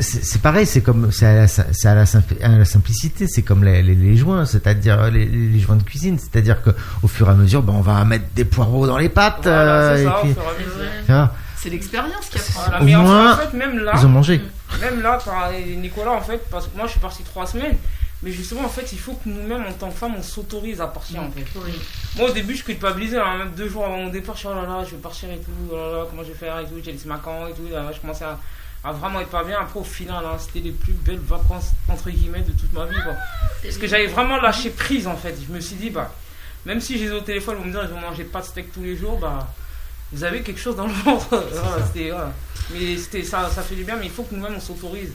[0.02, 5.10] c'est pareil, c'est comme c'est à, à, la simplicité, c'est comme les, les, joints, c'est-à-dire
[5.12, 8.26] les, joints de cuisine, c'est-à-dire que au fur et à mesure, ben, on va mettre
[8.36, 9.48] des poireaux dans les pâtes.
[11.56, 14.42] c'est l'expérience qui a Au moins, même là, ils ont mangé.
[14.82, 17.78] Même là, par Nicolas, en fait, parce que moi, je suis parti trois semaines.
[18.24, 20.88] Mais justement, en fait, il faut que nous-mêmes, en tant que femmes, on s'autorise à
[20.88, 21.22] partir.
[21.22, 21.46] En fait.
[22.18, 23.20] Moi, au début, je culpabilisais.
[23.20, 25.30] Hein, même deux jours avant mon départ, je suis oh là là, je vais partir
[25.30, 25.52] et tout.
[25.70, 26.76] Oh là là, comment je vais faire et tout.
[26.84, 27.68] J'ai laissé ma camp et tout.
[27.68, 28.40] je commençais à
[28.84, 29.60] à vraiment être pas bien.
[29.60, 32.96] Après, au final, hein, c'était les plus belles vacances, entre guillemets, de toute ma vie.
[33.62, 35.36] Parce que j'avais vraiment lâché prise, en fait.
[35.48, 36.12] Je me suis dit, bah,
[36.66, 38.84] même si j'ai au téléphone, vous me dire, je vais manger pas de steak tous
[38.84, 39.48] les jours, bah,
[40.12, 41.28] vous avez quelque chose dans le ventre.
[42.72, 45.12] Mais c'était, ça, ça fait du bien, mais il faut que nous-mêmes, on s'autorise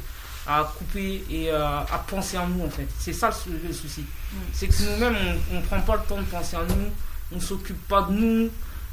[0.46, 2.86] à couper et euh, à penser à nous, en fait.
[2.98, 4.02] C'est ça le, souci.
[4.02, 4.36] Mm.
[4.52, 5.16] C'est que nous-mêmes,
[5.52, 6.90] on ne prend pas le temps de penser à nous,
[7.32, 8.50] on ne s'occupe pas de nous.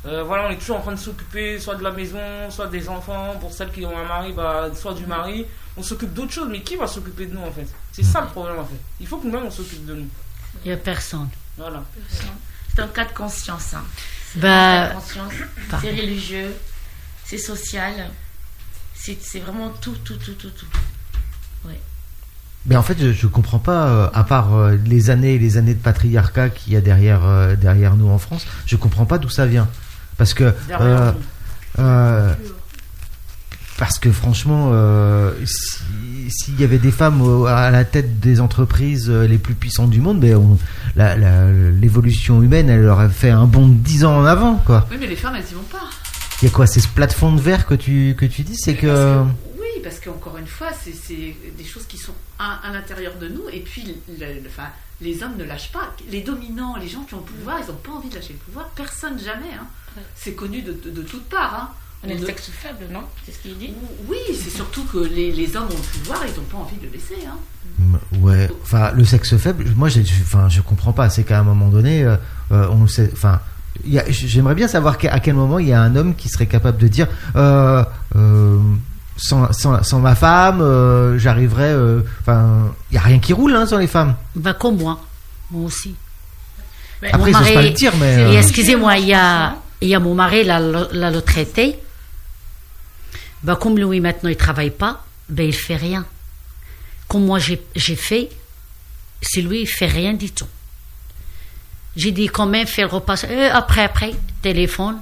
[0.07, 2.87] Euh, voilà, on est toujours en train de s'occuper soit de la maison, soit des
[2.89, 3.35] enfants.
[3.39, 5.45] Pour celles qui ont un mari, bah, soit du mari.
[5.77, 7.67] On s'occupe d'autres choses, mais qui va s'occuper de nous en fait?
[7.91, 8.79] C'est ça le problème en fait.
[8.99, 10.07] Il faut que nous-mêmes on s'occupe de nous.
[10.63, 11.27] Il n'y a personne.
[11.57, 11.83] Voilà.
[12.73, 13.73] C'est un cas de conscience.
[13.73, 13.83] Hein.
[14.35, 14.91] Bah,
[15.81, 16.53] c'est religieux,
[17.23, 18.09] c'est social,
[18.93, 20.65] c'est vraiment tout, tout, tout, tout, tout.
[22.67, 25.57] Mais en fait, je, ne comprends pas, euh, à part euh, les années et les
[25.57, 29.29] années de patriarcat qu'il y a derrière, derrière nous en France, je comprends pas d'où
[29.29, 29.69] ça vient.
[30.17, 30.53] Parce que.
[30.71, 31.11] Euh,
[31.79, 32.33] euh,
[33.77, 39.37] parce que franchement, euh, s'il y avait des femmes à la tête des entreprises les
[39.37, 40.57] plus puissantes du monde, ben
[41.81, 44.55] l'évolution humaine, elle aurait fait un bond de 10 ans en avant.
[44.65, 44.87] Quoi.
[44.91, 45.89] Oui, mais les femmes, elles y vont pas.
[46.41, 48.75] Il y a quoi C'est ce plafond de verre que tu, que tu dis C'est
[48.75, 49.23] que...
[49.59, 53.49] Oui, parce qu'encore une fois, c'est des choses qui sont à, l'intérieur de nous.
[53.51, 53.97] Et puis,
[54.47, 54.69] enfin,
[55.01, 55.93] les hommes ne lâchent pas.
[56.09, 58.39] Les dominants, les gens qui ont le pouvoir, ils n'ont pas envie de lâcher le
[58.39, 58.69] pouvoir.
[58.69, 59.53] Personne jamais.
[59.53, 59.67] Hein.
[60.15, 61.55] C'est connu de, de, toutes parts.
[61.55, 61.69] Hein.
[62.03, 63.01] On est le sexe faible, non?
[63.25, 63.73] C'est ce qu'il dit
[64.07, 66.85] Oui, c'est surtout que les, les, hommes ont le pouvoir, ils n'ont pas envie de
[66.85, 67.15] le laisser.
[67.27, 67.37] Hein.
[68.19, 69.89] Ouais, enfin, le sexe faible, moi,
[70.23, 71.09] enfin, je comprends pas.
[71.09, 72.15] C'est qu'à un moment donné, euh,
[72.51, 73.39] euh, on sait, enfin,
[74.09, 76.87] j'aimerais bien savoir à quel moment il y a un homme qui serait capable de
[76.87, 77.07] dire.
[77.35, 77.83] Euh,
[79.17, 81.75] sans, sans, ma femme, j'arriverais.
[82.21, 84.15] Enfin, il y a rien qui roule hein, sans les femmes.
[84.35, 84.99] Bah comme moi,
[85.51, 85.95] moi aussi.
[87.11, 88.35] Après, ils pas le dire, mais.
[88.35, 91.79] Excusez-moi, il y a, il y a mon mari, là, le traité.
[93.45, 96.03] Bah, comme lui maintenant il travaille pas, ben il fait rien.
[97.07, 98.29] Comme moi j'ai fait,
[99.21, 100.47] c'est lui il fait rien du tout.
[101.95, 103.23] J'ai dit quand même faire le repas.
[103.29, 104.99] Euh, après après téléphone,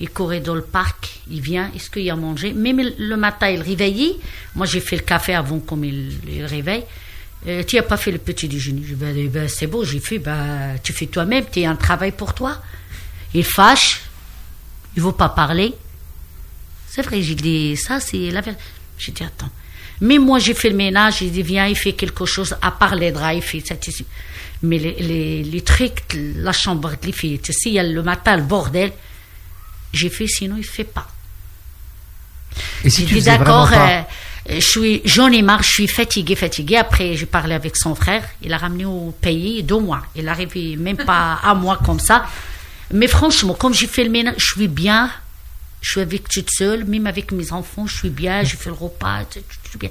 [0.00, 2.52] il courait dans le parc, il vient, est-ce qu'il a mangé?
[2.54, 4.16] Même le matin il réveillait.
[4.54, 6.84] Moi j'ai fait le café avant comme il, réveille.
[7.46, 8.82] Euh, tu n'as pas fait le petit déjeuner?
[8.86, 12.12] Je dis, ben, c'est beau, j'ai fait, bah, tu fais toi-même, tu as un travail
[12.12, 12.60] pour toi.
[13.32, 14.00] Il fâche,
[14.96, 15.74] il ne veut pas parler.
[16.86, 18.62] C'est vrai, j'ai dit, ça, c'est la vérité.
[18.98, 19.48] J'ai dit, attends.
[20.02, 22.94] Mais moi, j'ai fait le ménage, j'ai dit, viens, il fait quelque chose, à part
[22.94, 23.74] les draps, il fait ça,
[24.62, 28.92] Mais les, trucs, la chambre, il fait, tu sais, il le matin, le bordel.
[29.92, 31.08] J'ai fait, sinon, il ne fait pas.
[32.84, 34.02] Et si tu d'accord, euh,
[34.48, 36.76] je suis, j'en ai marre, je suis fatiguée, fatiguée.
[36.76, 40.02] Après, j'ai parlé avec son frère, il a ramené au pays deux mois.
[40.16, 42.26] Il n'arrivait même pas à moi comme ça.
[42.92, 45.10] Mais franchement, comme j'ai fait le ménage, je suis bien
[45.80, 48.76] je suis avec toute seule, même avec mes enfants, je suis bien, je fais le
[48.76, 49.88] repas, je suis bien.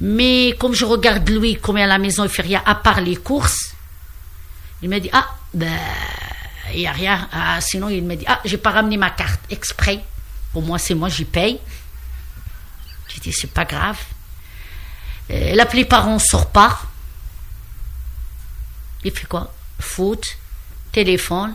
[0.00, 2.74] Mais comme je regarde lui, comme il est à la maison, il fait rien à
[2.74, 3.74] part les courses,
[4.82, 5.68] il me dit, ah, ben,
[6.74, 7.28] il n'y a rien.
[7.32, 10.00] Ah, sinon, il me dit, ah, j'ai pas ramené ma carte exprès.
[10.52, 11.58] Pour moi, c'est moi, j'y paye.
[13.08, 13.98] J'ai dit, c'est pas grave.
[15.30, 16.80] Euh, la plupart, on sort pas.
[19.04, 19.52] Il fait quoi?
[19.78, 20.36] Foot,
[20.92, 21.54] téléphone,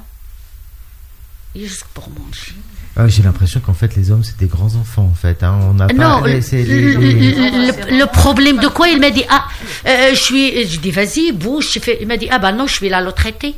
[1.56, 2.54] juste pour manger.
[2.98, 5.44] Ah, j'ai l'impression qu'en fait les hommes c'est des grands enfants en fait.
[5.44, 5.60] Hein.
[5.64, 6.28] On n'a non, pas.
[6.28, 8.88] le, problème de quoi?
[8.88, 9.46] Il m'a dit ah
[9.86, 10.66] euh, je suis.
[10.66, 11.78] Je dis vas-y bouge.
[12.00, 13.54] Il m'a dit ah bah non je suis là le traité.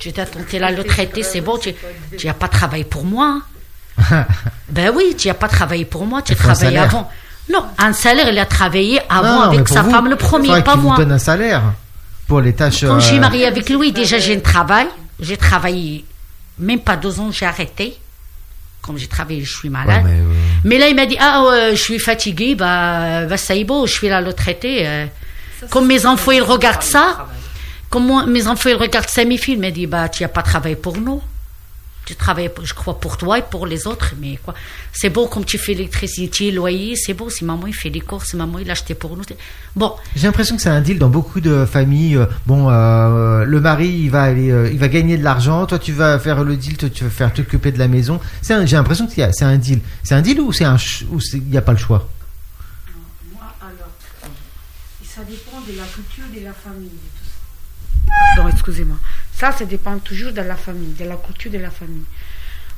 [0.00, 1.74] Je dis attends t'es là le traité c'est bon tu
[2.26, 3.42] n'as pas travaillé pour moi.
[4.68, 7.10] ben oui tu n'as pas travaillé pour moi tu as travaillé avant.
[7.52, 10.96] Non un salaire il a travaillé avant avec sa femme le premier pas moi.
[10.96, 11.62] Vous donne un salaire
[12.26, 12.84] pour les tâches.
[12.84, 14.86] Quand je suis euh, mariée avec lui déjà j'ai un travail
[15.20, 16.04] j'ai travaillé
[16.58, 17.96] même pas deux ans, j'ai arrêté.
[18.82, 20.04] Comme j'ai travaillé, je suis malade.
[20.64, 21.42] mais, là, il m'a dit, ah,
[21.72, 24.86] je suis fatigué, bah, bah, ça y est beau, je suis là le traité.
[24.86, 25.06] Euh.
[25.70, 27.26] comme mes enfants, ils regardent ça,
[27.96, 30.42] comme mes enfants, ils regardent ça, mes filles, il m'a dit, bah, tu n'as pas
[30.42, 31.22] travaillé pour nous
[32.06, 34.54] tu travailles, je crois, pour toi et pour les autres, mais quoi.
[34.92, 37.28] C'est beau comme tu fais l'électricité, le loyer, c'est beau.
[37.28, 39.24] Si maman il fait des courses, si maman il acheté pour nous.
[39.74, 39.92] Bon.
[40.14, 42.16] J'ai l'impression que c'est un deal dans beaucoup de familles.
[42.16, 45.80] Euh, bon, euh, le mari il va aller, euh, il va gagner de l'argent, toi
[45.80, 48.20] tu vas faire le deal, toi tu vas faire t'occuper de la maison.
[48.40, 49.80] C'est j'ai l'impression que c'est un deal.
[50.04, 50.76] C'est un deal ou c'est un
[51.10, 52.08] ou il n'y a pas le choix?
[53.32, 53.90] Moi alors,
[55.02, 56.90] ça dépend de la culture de la famille.
[58.06, 58.96] Pardon, excusez-moi.
[59.32, 62.04] Ça, ça dépend toujours de la famille, de la culture de la famille.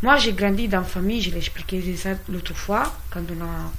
[0.03, 3.73] Moi, j'ai grandi dans la famille, je l'ai expliqué ça l'autre fois, quand on a.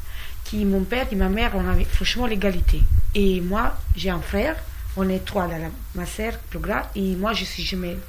[0.44, 2.82] Qui, mon père et ma mère, on avait franchement l'égalité.
[3.14, 4.56] Et moi, j'ai un frère,
[4.98, 5.58] on est trois, là,
[5.96, 8.00] ma soeur plus grande, et moi, je suis jumelle.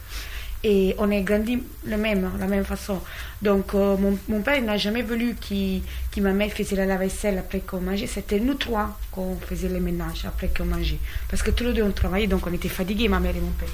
[0.63, 3.01] Et on est grandi le même, la même façon.
[3.41, 7.61] Donc, euh, mon, mon, père n'a jamais voulu que, ma mère faisait la vaisselle après
[7.61, 8.07] qu'on mangeait.
[8.07, 10.99] C'était nous trois qu'on faisait le ménage après qu'on mangeait.
[11.31, 13.53] Parce que tous les deux, on travaillait, donc on était fatigués, ma mère et mon
[13.53, 13.69] père.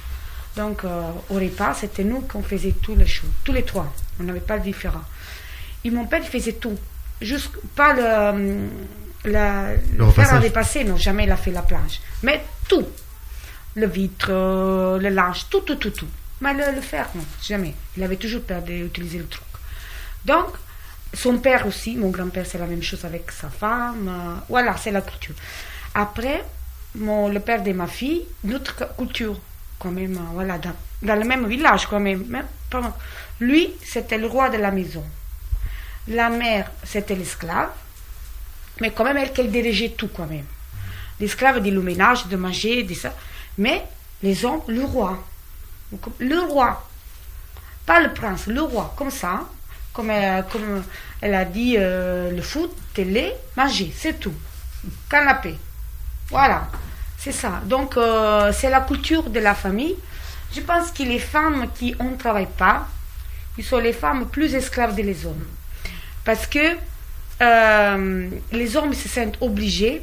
[0.57, 3.93] Donc, euh, au repas, c'était nous qui faisions tous les choses, tous les trois.
[4.21, 5.03] On n'avait pas de différent.
[5.85, 6.77] Et mon père faisait tout.
[7.21, 8.69] Juste, pas le,
[9.25, 12.01] la, le, faire à dépasser, non, jamais il a fait la planche.
[12.23, 12.87] Mais tout.
[13.75, 16.09] Le vitre, euh, le linge, tout, tout, tout, tout.
[16.41, 17.75] Mais le, le fer, non, jamais.
[17.97, 19.45] Il avait toujours peur d'utiliser le truc.
[20.25, 20.49] Donc,
[21.15, 24.09] son père aussi, mon grand-père, c'est la même chose avec sa femme.
[24.09, 25.35] Euh, voilà, c'est la culture.
[25.95, 26.45] Après,
[26.95, 29.39] mon, le père de ma fille, notre culture
[29.79, 32.25] quand même, euh, voilà, dans, le même village quand même.
[33.41, 35.05] Lui, c'était le roi de la maison.
[36.09, 37.71] La mère, c'était l'esclave.
[38.81, 40.45] Mais quand même, elle, qu'elle dirigeait tout quand même.
[41.19, 43.15] L'esclave dit le ménage, de manger, de ça.
[43.59, 43.83] Mais
[44.23, 45.25] les hommes, le roi.
[46.19, 46.89] Le roi.
[47.85, 49.45] Pas le prince, le roi, comme ça.
[49.93, 50.83] Comme, elle, comme
[51.21, 54.35] elle a dit, euh, le foot, télé, manger, c'est tout.
[55.09, 55.57] Canapé.
[56.29, 56.69] Voilà.
[57.19, 57.61] C'est ça.
[57.65, 59.97] Donc, euh, c'est la culture de la famille.
[60.55, 62.87] Je pense que les femmes qui ne travaillent pas,
[63.59, 65.47] ils sont les femmes plus esclaves que les hommes.
[66.25, 66.77] Parce que
[67.41, 70.03] euh, les hommes se sentent obligés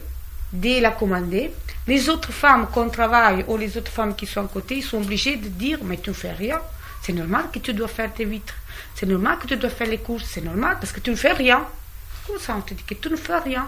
[0.53, 1.51] de la commander.
[1.87, 4.97] Les autres femmes qu'on travaille ou les autres femmes qui sont à côté, ils sont
[4.97, 6.59] obligés de dire Mais tu ne fais rien.
[7.01, 8.53] C'est normal que tu dois faire tes vitres.
[8.95, 10.25] C'est normal que tu dois faire les courses.
[10.25, 11.65] C'est normal parce que tu ne fais rien.
[12.25, 13.67] Comme ça, on te dit que tu ne fais rien?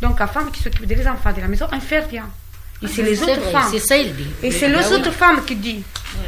[0.00, 2.28] Donc, la femme qui s'occupe des enfants de la maison, elle ne fait rien.
[2.82, 3.68] Et c'est les autres femmes.
[3.70, 4.28] C'est ça, il dit.
[4.42, 5.84] Et c'est les autres femmes qui disent.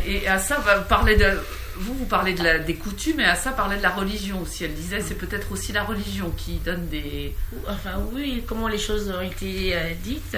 [0.07, 1.39] Et à ça, va parler de.
[1.77, 4.65] Vous, vous parlez de la, des coutumes, et à ça, parler de la religion aussi.
[4.65, 7.35] Elle disait, c'est peut-être aussi la religion qui donne des.
[7.69, 10.37] Enfin, oui, comment les choses ont été euh, dites,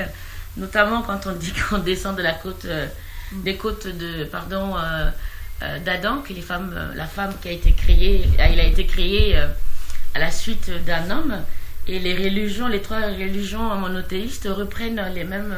[0.56, 2.86] notamment quand on dit qu'on descend de la côte, euh,
[3.32, 8.28] des côtes de, pardon, euh, d'Adam, que les femmes, la femme qui a été créée,
[8.38, 11.42] il a été créé à la suite d'un homme,
[11.88, 15.54] et les religions, les trois religions monothéistes reprennent les mêmes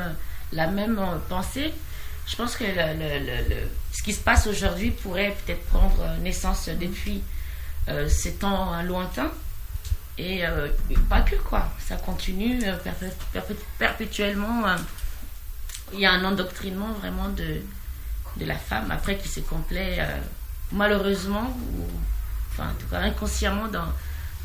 [0.52, 1.72] la même pensée,
[2.28, 2.64] je pense que
[3.92, 7.22] ce qui se passe aujourd'hui pourrait peut-être prendre naissance depuis
[7.88, 9.32] euh, ces temps lointains.
[10.18, 10.68] Et euh,
[11.08, 11.70] pas que, quoi.
[11.78, 12.76] Ça continue euh,
[13.78, 14.64] perpétuellement.
[15.92, 17.62] Il y a un endoctrinement vraiment de,
[18.36, 20.06] de la femme, après qui se complaît
[20.70, 21.86] malheureusement, ou
[22.52, 23.90] enfin, en tout cas inconsciemment dans,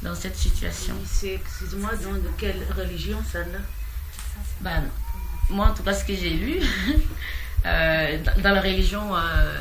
[0.03, 0.95] dans cette situation.
[1.21, 3.59] Excuse-moi, dans quelle religion ça là?
[4.61, 4.83] Ben
[5.49, 6.61] moi en tout cas ce que j'ai lu,
[7.65, 9.55] euh, dans, la religion, euh,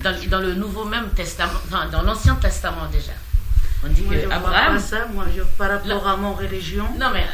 [0.00, 3.12] dans, le Nouveau même Testament, enfin, dans l'Ancien Testament déjà.
[3.84, 4.80] On dit que Abraham.
[4.80, 7.24] ça, moi, je, par rapport à mon religion, non, mais,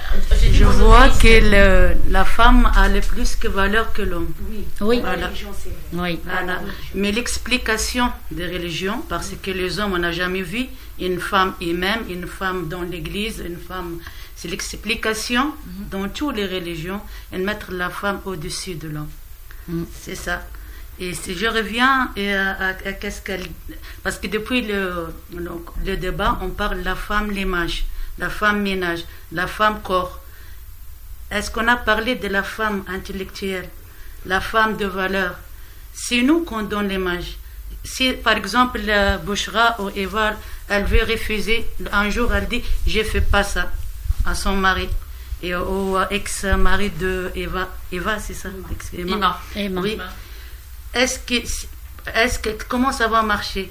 [0.52, 4.30] je vois que la femme a le plus que valeur que l'homme.
[4.50, 5.00] Oui, oui.
[5.00, 5.30] Voilà.
[5.94, 6.20] oui.
[6.22, 6.60] Voilà.
[6.94, 10.66] Mais l'explication des religions, parce que les hommes, on n'a jamais vu
[11.00, 14.00] une femme et même une femme dans l'église, une femme
[14.36, 15.88] c'est l'explication mhm.
[15.90, 17.00] dans toutes les religions
[17.32, 19.08] et mettre la femme au-dessus de l'homme.
[19.68, 19.86] Mhm.
[20.00, 20.42] C'est ça.
[20.98, 23.46] Et si je reviens à, qu'est-ce qu'elle.
[24.02, 25.08] Parce que depuis le,
[25.84, 27.84] le, débat, on parle de la femme l'image,
[28.18, 30.20] la femme ménage, la femme corps.
[31.30, 33.68] Est-ce qu'on a parlé de la femme intellectuelle,
[34.24, 35.36] la femme de valeur?
[35.92, 37.38] C'est nous qu'on donne l'image.
[37.82, 38.80] Si par exemple
[39.24, 40.34] Bouchra ou Eva,
[40.68, 43.72] elle veut refuser, un jour elle dit Je fais pas ça
[44.24, 44.88] à son mari
[45.44, 47.68] et au ex-mari de Eva.
[47.92, 48.48] Eva, c'est ça
[48.96, 49.40] Emma.
[49.54, 49.80] Emma.
[49.80, 49.98] Oui.
[50.94, 51.34] Est-ce que,
[52.14, 53.70] est-ce que, comment ça va marcher?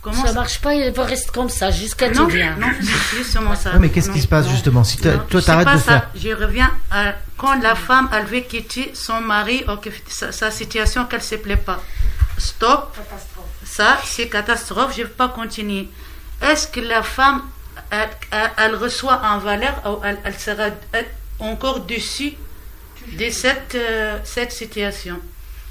[0.00, 3.56] Comment ça, ne marche pas, il va rester comme ça jusqu'à Non, non, c'est justement
[3.56, 3.72] ça.
[3.80, 4.84] mais qu'est-ce qui se passe justement?
[4.84, 6.08] Si toi, t'arrêtes de faire.
[6.14, 11.04] Je reviens à quand la femme elle veut quitter son mari ou que sa, situation
[11.06, 11.82] qu'elle se plaît pas.
[12.38, 12.96] Stop.
[13.64, 14.92] Ça, c'est catastrophe.
[14.96, 15.88] Je ne vais pas continuer.
[16.40, 17.42] Est-ce que la femme
[17.90, 20.68] elle, reçoit en valeur, elle, sera
[21.38, 22.34] encore dessus
[23.18, 25.18] de cette, euh, cette situation.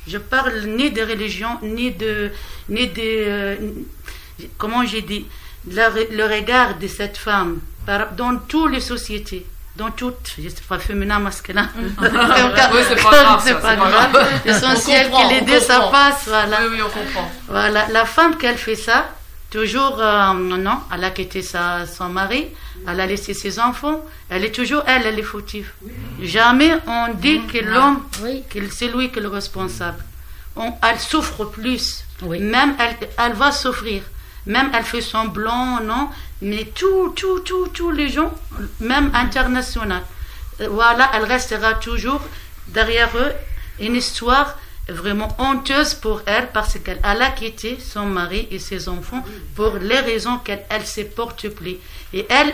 [0.07, 2.32] Je parle ni de religion, ni de,
[2.70, 3.55] ni de euh,
[4.57, 5.26] comment j'ai dit,
[5.70, 7.59] le, regard de cette femme
[8.15, 9.45] dans toutes les sociétés
[9.78, 11.70] dans toutes, je sais pas féminin, masculin.
[11.78, 13.41] oui, c'est pas grave.
[13.43, 14.28] c'est pas, grave.
[14.43, 16.61] L'essentiel que les deux, ça passe, voilà.
[16.63, 17.32] Oui, oui, on comprend.
[17.47, 19.11] Voilà, la femme qu'elle fait ça,
[19.49, 22.47] Toujours, euh, non, elle a quitté sa, son mari,
[22.85, 25.71] elle a laissé ses enfants, elle est toujours, elle, elle est fautive.
[26.21, 28.03] Jamais on dit que l'homme,
[28.49, 30.03] que c'est lui qui est le responsable.
[30.57, 32.03] On, elle souffre plus.
[32.23, 34.01] Même elle, elle va souffrir.
[34.45, 36.09] Même elle fait semblant, non.
[36.41, 38.33] Mais tout, tout, tout, tous les gens,
[38.79, 40.03] même international,
[40.61, 42.21] euh, voilà, elle restera toujours
[42.67, 43.31] derrière eux
[43.79, 44.57] une histoire
[44.89, 49.23] vraiment honteuse pour elle parce qu'elle a quitté son mari et ses enfants
[49.55, 51.77] pour les raisons qu'elle elle se porte plus.
[52.13, 52.53] Et elle,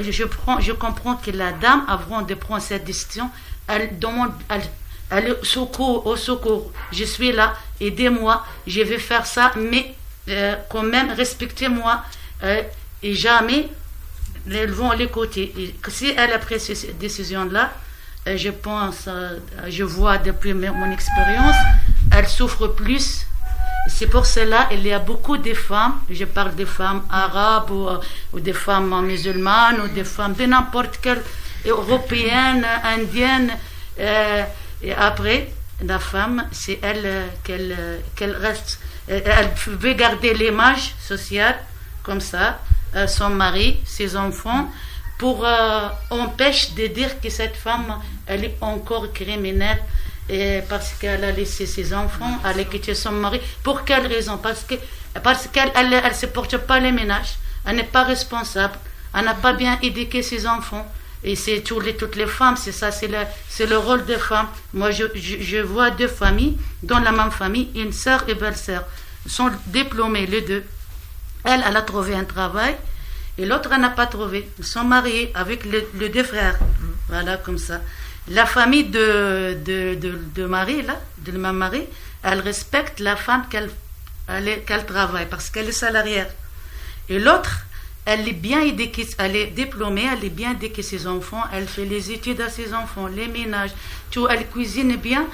[0.00, 3.30] je, prends, je comprends que la dame, avant de prendre cette décision,
[3.66, 4.62] elle demande, elle,
[5.10, 9.94] elle secours, au secours, je suis là, aidez-moi, je vais faire ça, mais
[10.28, 12.02] euh, quand même respectez-moi
[12.42, 12.62] euh,
[13.02, 13.68] et jamais
[14.50, 15.52] elles vont l'écouter.
[15.58, 17.72] Et si elle a pris cette décision-là,
[18.26, 21.56] je pense, euh, je vois depuis mon expérience,
[22.10, 23.26] elle souffre plus.
[23.88, 27.70] C'est pour cela qu'il y a beaucoup de femmes, je parle des femmes arabes
[28.32, 31.22] ou, des femmes musulmanes ou des femmes de n'importe quelle,
[31.66, 33.52] européenne, indienne.
[34.00, 34.42] Euh,
[34.82, 35.52] et après,
[35.82, 38.80] la femme, c'est elle euh, qu'elle reste.
[39.06, 41.56] Elle veut garder l'image sociale
[42.02, 42.58] comme ça,
[43.06, 44.70] son mari, ses enfants
[45.18, 49.80] pour euh, empêcher de dire que cette femme, elle est encore criminelle
[50.28, 53.40] et parce qu'elle a laissé ses enfants, elle a quitté son mari.
[53.62, 54.38] Pour quelle raison?
[54.38, 54.74] Parce que
[55.22, 58.74] parce qu'elle elle, se porte pas les ménages, elle n'est pas responsable,
[59.14, 60.86] elle n'a pas bien éduqué ses enfants.
[61.26, 63.18] Et c'est toutes les, toutes les femmes, c'est ça, c'est le,
[63.66, 64.48] le rôle des femmes.
[64.74, 68.84] Moi, je, je, vois deux familles, dans la même famille, une sœur et belle-sœur,
[69.26, 70.64] sont diplômées les deux.
[71.44, 72.76] Elle, elle a trouvé un travail,
[73.38, 74.48] et l'autre n'a pas trouvé.
[74.58, 76.58] Ils sont mariés avec les deux frères.
[77.08, 77.80] Voilà, comme ça.
[78.28, 81.84] La famille de, de, de, Marie, là, de ma Marie,
[82.22, 83.70] elle respecte la femme qu'elle
[84.66, 86.24] qu'elle travaille parce qu'elle est salariée.
[87.10, 87.66] Et l'autre,
[88.06, 91.84] elle est bien éduquée, elle est diplômée, elle est bien éduquée ses enfants, elle fait
[91.84, 93.72] les études à ses enfants, les ménages,
[94.10, 95.26] tout, elle cuisine bien.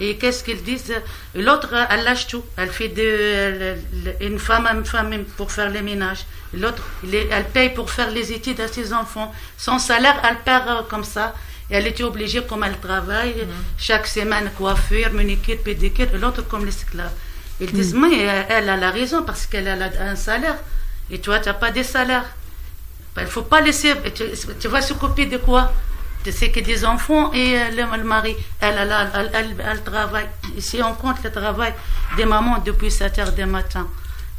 [0.00, 0.92] Et qu'est-ce qu'ils disent?
[1.34, 2.44] L'autre, elle lâche tout.
[2.56, 3.76] Elle fait de,
[4.20, 6.26] une femme une femme pour faire les ménages.
[6.52, 6.82] L'autre,
[7.12, 9.32] elle paye pour faire les études à ses enfants.
[9.56, 11.34] Son salaire, elle perd euh, comme ça.
[11.70, 13.48] Et elle était obligée, comme elle travaille, mm.
[13.78, 16.08] chaque semaine, coiffure, manicure, pédicure.
[16.14, 17.10] L'autre, comme l'esclave.
[17.60, 18.00] Ils disent, mm.
[18.00, 20.58] mais elle a la raison parce qu'elle a un salaire.
[21.10, 22.24] Et toi, tu n'as pas de salaire.
[23.14, 23.94] Ben, il ne faut pas laisser.
[24.14, 24.24] Tu,
[24.60, 25.72] tu vas s'occuper de quoi?
[26.30, 28.94] Sais que des enfants et euh, le, mari, elle, elle,
[29.32, 30.26] elle, elle, travaille.
[30.56, 31.72] Ici, on compte le travail
[32.16, 33.86] des mamans depuis 7 heures du matin.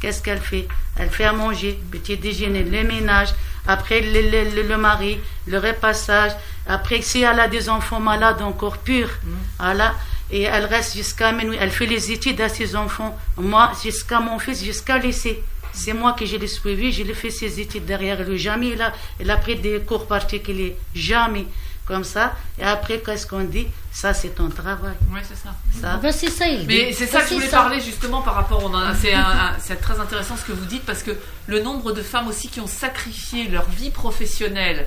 [0.00, 0.68] Qu'est-ce qu'elle fait?
[0.96, 3.34] Elle fait à manger, petit déjeuner, le ménage,
[3.66, 6.32] après le, le, le, mari, le repassage.
[6.66, 9.30] Après, si elle a des enfants malades encore purs, mm.
[9.58, 9.94] voilà,
[10.30, 11.56] et elle reste jusqu'à minuit.
[11.60, 13.16] Elle fait les études à ses enfants.
[13.36, 15.42] Moi, jusqu'à mon fils, jusqu'à lycée.
[15.72, 18.38] C'est moi qui je l'ai suivi, je l'ai fait ses études derrière lui.
[18.38, 20.76] Jamais il a, il a pris des cours particuliers.
[20.94, 21.46] Jamais.
[21.88, 22.34] Comme ça.
[22.58, 24.92] Et après, qu'est-ce qu'on dit Ça, c'est ton travail.
[25.10, 25.54] Oui, c'est ça.
[25.80, 25.96] ça.
[25.96, 28.70] Ben, c'est ça, il Mais c'est ça que je voulais parler justement par rapport.
[29.00, 31.12] C'est très intéressant ce que vous dites parce que
[31.46, 34.86] le nombre de femmes aussi qui ont sacrifié leur vie professionnelle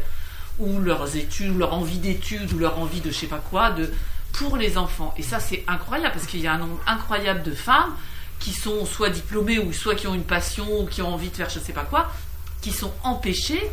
[0.60, 3.72] ou leurs études, ou leur envie d'études, ou leur envie de je sais pas quoi,
[3.72, 3.92] de,
[4.34, 5.12] pour les enfants.
[5.18, 7.96] Et ça, c'est incroyable parce qu'il y a un nombre incroyable de femmes
[8.40, 11.36] qui sont soit diplômés ou soit qui ont une passion ou qui ont envie de
[11.36, 12.12] faire je ne sais pas quoi,
[12.62, 13.72] qui sont empêchés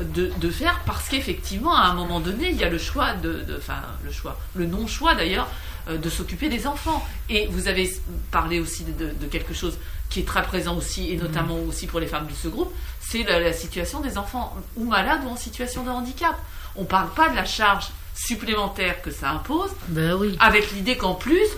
[0.00, 3.44] de, de faire parce qu'effectivement, à un moment donné, il y a le choix, de,
[3.56, 5.48] enfin, le choix, le non-choix d'ailleurs,
[5.88, 7.06] euh, de s'occuper des enfants.
[7.28, 7.90] Et vous avez
[8.30, 9.78] parlé aussi de, quelque chose
[10.08, 11.68] qui est très présent aussi, et notamment mmh.
[11.68, 15.30] aussi pour les femmes de ce groupe, c'est la, situation des enfants ou malades ou
[15.30, 16.36] en situation de handicap.
[16.76, 20.36] On ne parle pas de la charge supplémentaire que ça impose, ben oui.
[20.38, 21.48] avec l'idée qu'en plus,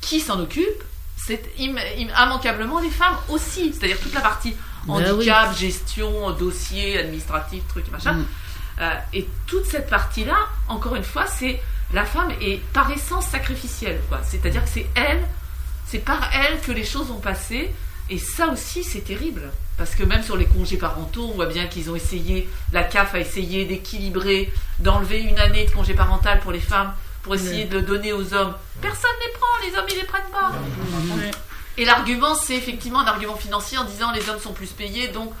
[0.00, 0.82] qui s'en occupe
[1.28, 3.72] c'est immanquablement les femmes aussi.
[3.72, 4.54] C'est-à-dire toute la partie
[4.88, 8.14] ben handicap, gestion, dossier, administratif, truc, machin.
[8.14, 8.26] Mm.
[8.80, 10.36] Euh, et toute cette partie-là,
[10.68, 11.60] encore une fois, c'est
[11.92, 14.00] la femme est par essence sacrificielle.
[14.24, 15.26] C'est-à-dire que c'est elle,
[15.86, 17.70] c'est par elle que les choses vont passer.
[18.10, 19.50] Et ça aussi, c'est terrible.
[19.76, 23.14] Parce que même sur les congés parentaux, on voit bien qu'ils ont essayé, la CAF
[23.14, 27.80] a essayé d'équilibrer, d'enlever une année de congé parental pour les femmes pour essayer de
[27.80, 28.54] donner aux hommes.
[28.80, 30.52] Personne ne les prend, les hommes ils les prennent pas.
[31.78, 35.32] Et l'argument, c'est effectivement un argument financier en disant les hommes sont plus payés, donc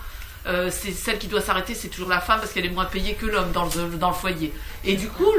[0.46, 3.14] euh, c'est celle qui doit s'arrêter, c'est toujours la femme parce qu'elle est moins payée
[3.14, 4.54] que l'homme dans le, dans le foyer.
[4.84, 5.32] Et du coup,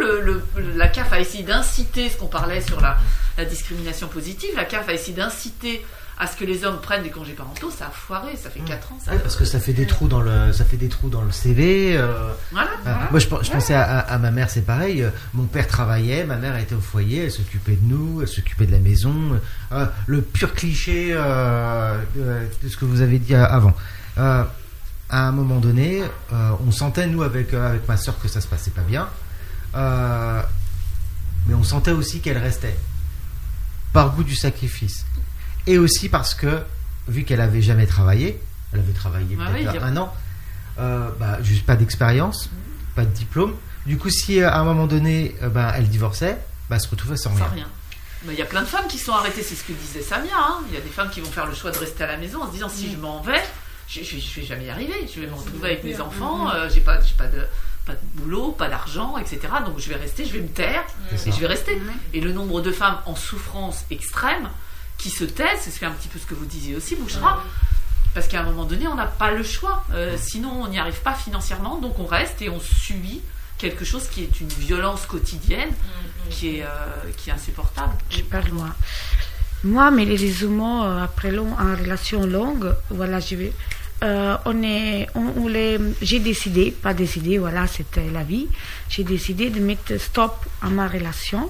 [0.58, 2.97] la CAF a essayé d'inciter, ce qu'on parlait sur la,
[3.38, 5.86] la discrimination positive, la CAF a essayé d'inciter
[6.20, 8.91] à ce que les hommes prennent des congés parentaux, ça a foiré, ça fait 4
[8.91, 8.99] ans.
[9.03, 11.32] Ça parce que ça fait des trous dans le, ça fait des trous dans le
[11.32, 11.95] CV.
[11.95, 12.34] Euh.
[12.51, 12.72] voilà,
[13.09, 15.01] Moi, je, pensais à, ma mère, c'est pareil.
[15.01, 18.65] Euh, mon père travaillait, ma mère était au foyer, elle s'occupait de nous, elle s'occupait
[18.65, 19.39] de la maison.
[19.72, 23.74] Euh, le pur cliché de, ce que vous avez dit avant.
[24.17, 24.47] à
[25.09, 26.03] un moment donné,
[26.67, 29.07] on sentait nous avec avec ma soeur que ça se passait pas bien,
[29.74, 32.78] mais on sentait aussi qu'elle restait
[33.93, 35.05] par goût du sacrifice
[35.70, 36.61] et aussi parce que,
[37.07, 38.41] vu qu'elle avait jamais travaillé,
[38.74, 40.13] elle avait travaillé ah peut-être un an,
[40.80, 42.49] euh, bah, juste pas d'expérience,
[42.95, 43.55] pas de diplôme.
[43.86, 46.38] Du coup, si euh, à un moment donné, euh, bah, elle divorçait,
[46.70, 47.67] bah, elle se retrouvait sans, rien.
[48.28, 50.34] Il y a plein de femmes qui sont arrêtées, c'est ce que disait Samia.
[50.36, 50.61] Hein.
[50.70, 52.41] Il y a des femmes qui vont faire le choix de rester à la maison
[52.41, 53.41] en se disant si je m'en vais,
[53.88, 55.07] je, je, vais jamais y arriver.
[55.13, 57.45] Je vais me retrouver avec mes enfants, j'ai pas, pas de
[57.86, 59.39] pas de boulot, pas d'argent, etc.
[59.65, 61.82] Donc je vais rester, je vais me taire et je vais rester.
[62.13, 64.49] Et le nombre de femmes en souffrance extrême,
[65.00, 67.43] qui se taisent, c'est un petit peu ce que vous disiez aussi, Bouchera.
[68.14, 69.84] Parce qu'à un moment donné, on n'a pas le choix.
[69.93, 73.22] Euh, sinon, on n'y arrive pas financièrement, donc on reste et on subit
[73.58, 76.30] quelque chose qui est une violence quotidienne, mm, mm.
[76.30, 76.68] qui, est, euh,
[77.18, 77.93] qui est insupportable.
[78.10, 78.70] Je parle moi.
[79.64, 83.54] Moi, mais les euh, après long, en relation longue, voilà, je vais.
[84.02, 88.47] on est, on, les, j'ai décidé, pas décidé, voilà, c'était la vie.
[88.89, 91.50] J'ai décidé de mettre stop à ma relation.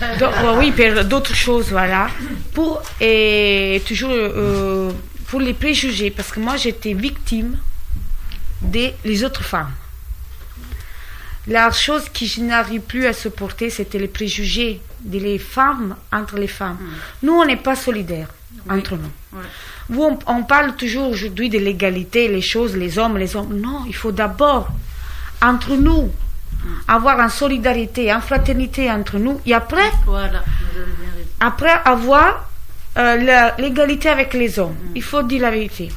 [0.58, 0.72] oui,
[1.04, 2.08] d'autres choses, voilà.
[2.54, 4.90] Pour, et toujours euh,
[5.28, 7.58] pour les préjugés, parce que moi j'étais victime
[8.62, 9.72] des les autres femmes.
[11.46, 16.46] La chose que je n'arrive plus à supporter, c'était les préjugés des femmes entre les
[16.46, 16.76] femmes.
[16.80, 17.26] Hmm.
[17.26, 18.28] Nous, on n'est pas solidaires
[18.68, 19.40] entre nous.
[19.88, 23.58] Vous, on, parle toujours aujourd'hui de l'égalité, les choses, les hommes, les hommes.
[23.58, 24.68] Non, il faut d'abord,
[25.42, 26.12] entre nous,
[26.88, 29.90] avoir une solidarité, une fraternité entre nous, et après,
[31.40, 32.50] après avoir
[32.98, 34.72] euh, l'égalité avec les hommes.
[34.72, 34.96] Mm.
[34.96, 35.90] Il faut dire la vérité.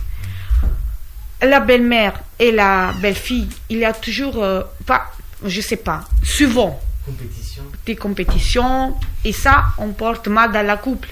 [1.41, 5.11] La belle-mère et la belle-fille, il y a toujours, euh, pas,
[5.43, 7.63] je sais pas, souvent, Compétition.
[7.85, 8.95] des compétitions,
[9.25, 11.09] et ça, on porte mal dans la couple.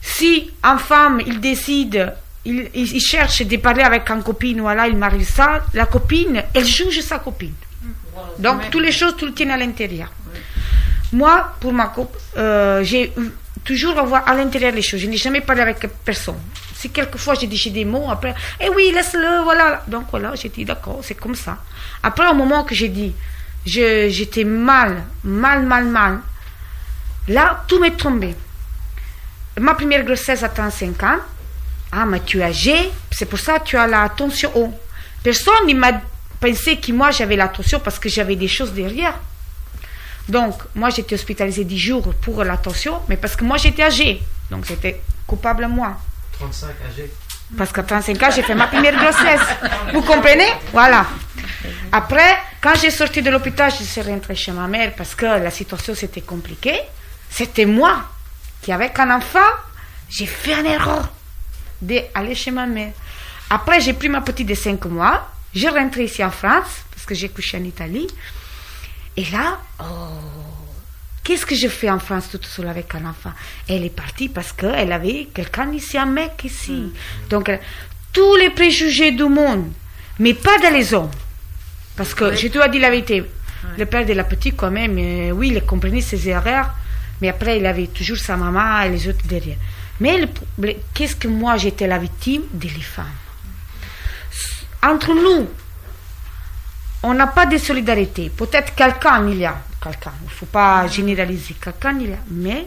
[0.00, 2.14] Si un femme, il décide,
[2.46, 6.64] il, il, cherche de parler avec une copine, voilà, il m'arrive ça, la copine, elle
[6.64, 7.54] juge sa copine.
[8.38, 10.10] Donc, toutes les choses, tout le tient à l'intérieur.
[11.12, 13.12] Moi, pour ma coupe, euh, j'ai
[13.64, 15.00] toujours voir à l'intérieur les choses.
[15.00, 16.38] Je n'ai jamais parlé avec personne.
[16.74, 19.82] Si quelquefois j'ai dit des mots, après, eh oui, laisse-le, voilà.
[19.86, 21.58] Donc voilà, j'ai dit d'accord, c'est comme ça.
[22.02, 23.14] Après, au moment que j'ai dit,
[23.64, 26.20] j'étais mal, mal, mal, mal,
[27.28, 28.34] là, tout m'est tombé.
[29.58, 31.18] Ma première grossesse à 35 ans,
[31.92, 34.74] ah, mais tu es âgé, c'est pour ça que tu as la tension haut.
[35.22, 35.92] Personne ne m'a
[36.44, 39.14] pensé que moi j'avais la tension parce que j'avais des choses derrière.
[40.28, 44.22] Donc, moi j'étais hospitalisée 10 jours pour la tension, mais parce que moi j'étais âgée.
[44.50, 45.96] Donc, j'étais coupable moi.
[46.32, 47.10] 35 âgé.
[47.56, 49.46] Parce qu'à 35 ans, j'ai fait ma première grossesse.
[49.92, 50.48] Vous comprenez?
[50.72, 51.06] Voilà.
[51.92, 55.50] Après, quand j'ai sorti de l'hôpital, je suis rentrée chez ma mère parce que la
[55.50, 56.80] situation c'était compliquée.
[57.30, 58.02] C'était moi
[58.62, 59.50] qui, avec un enfant,
[60.08, 61.08] j'ai fait un erreur
[61.80, 62.92] d'aller chez ma mère.
[63.50, 65.28] Après, j'ai pris ma petite de 5 mois.
[65.54, 68.08] Je rentré ici en France parce que j'ai couché en Italie.
[69.16, 69.84] Et là, oh,
[71.22, 73.32] qu'est-ce que je fais en France toute seule avec un enfant?
[73.68, 76.72] Elle est partie parce qu'elle avait quelqu'un ici, un mec ici.
[76.72, 76.92] Mm.
[77.30, 77.56] Donc, euh,
[78.12, 79.70] tous les préjugés du monde,
[80.18, 81.10] mais pas dans les hommes.
[81.96, 83.24] Parce que je dois dire la vérité.
[83.78, 86.70] Le père de la petite, quand même, euh, oui, il comprenait ses erreurs,
[87.20, 89.56] mais après, il avait toujours sa maman et les autres derrière.
[90.00, 90.28] Mais
[90.92, 92.42] qu'est-ce que moi, j'étais la victime?
[92.52, 93.06] Des femmes
[94.84, 95.48] Entre nous,
[97.02, 98.30] on n'a pas de solidarité.
[98.30, 102.18] Peut-être quelqu'un il y a, quelqu'un, il ne faut pas généraliser, quelqu'un il y a,
[102.30, 102.66] mais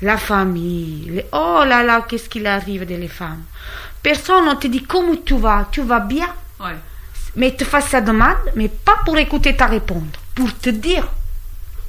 [0.00, 3.42] la famille, oh là là, qu'est-ce qu'il arrive de les femmes.
[4.02, 6.28] Personne ne te dit comment tu vas, tu vas bien?
[7.36, 10.04] Mais te fait sa demande, mais pas pour écouter ta réponse,
[10.34, 11.06] pour te dire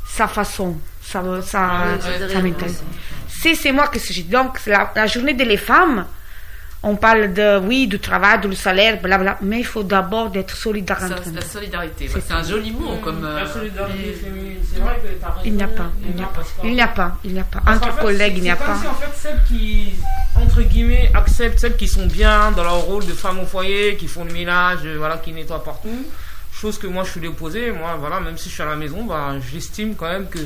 [0.06, 1.84] sa façon, sa, sa,
[3.28, 6.06] Si c'est moi que je Donc, la, la journée des femmes,
[6.82, 11.04] on parle de, oui, du travail, du salaire, blablabla, mais il faut d'abord être solidaire
[11.04, 11.36] entre nous.
[11.36, 12.96] La solidarité, c'est un joli mot.
[13.04, 16.24] Comme, la euh, solidarité féminine, c'est vrai que as Il n'y a pas, il n'y
[16.24, 17.62] a pas, il n'y a pas, il n'y a pas.
[17.68, 18.78] Entre collègues, il n'y a pas.
[18.82, 19.96] C'est en fait celles qui,
[20.36, 24.08] entre guillemets, acceptent, celles qui sont bien dans leur rôle de femme au foyer, qui
[24.08, 26.06] font le ménage, euh, voilà, qui nettoient partout.
[26.54, 29.04] Chose que moi je suis l'opposé, moi voilà, même si je suis à la maison,
[29.04, 30.40] bah, j'estime quand même que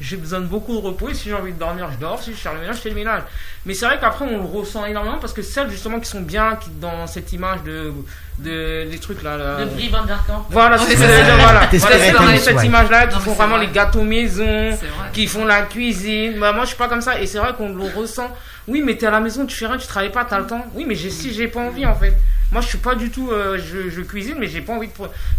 [0.00, 2.20] j'ai besoin de beaucoup de repos et si j'ai envie de dormir, je dors.
[2.22, 3.22] Si je fais le ménage, je fais le ménage.
[3.64, 6.56] Mais c'est vrai qu'après, on le ressent énormément parce que celles justement qui sont bien
[6.56, 7.92] qui, dans cette image de,
[8.38, 9.36] de des trucs là.
[9.36, 10.04] là de Brie Van
[10.50, 11.68] Voilà, c'est voilà.
[11.70, 14.76] voilà cette image-là qui font vraiment les gâteaux maison,
[15.12, 16.38] qui font la cuisine.
[16.40, 18.30] Bah, moi, je suis pas comme ça et c'est vrai qu'on le ressent.
[18.66, 20.38] Oui, mais tu es à la maison, tu fais rien, tu travailles pas, tu as
[20.38, 20.64] le temps.
[20.74, 22.14] Oui, mais si j'ai pas envie en fait.
[22.52, 23.30] Moi, je suis pas du tout.
[23.30, 24.90] Euh, je, cuisine, mais j'ai pas envie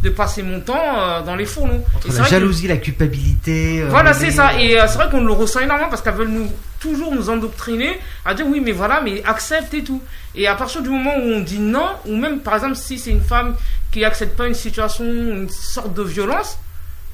[0.01, 1.83] de, passer mon temps euh, dans les fourneaux.
[2.11, 3.83] la jalousie, la culpabilité.
[3.83, 4.59] Euh, voilà, c'est ça.
[4.59, 6.49] Et c'est vrai qu'on le ressent énormément parce qu'elles veulent nous
[6.79, 10.01] toujours nous endoctriner à dire oui, mais voilà, mais accepte et tout.
[10.35, 13.11] Et à partir du moment où on dit non, ou même par exemple si c'est
[13.11, 13.55] une femme
[13.91, 16.57] qui accepte pas une situation, une sorte de violence,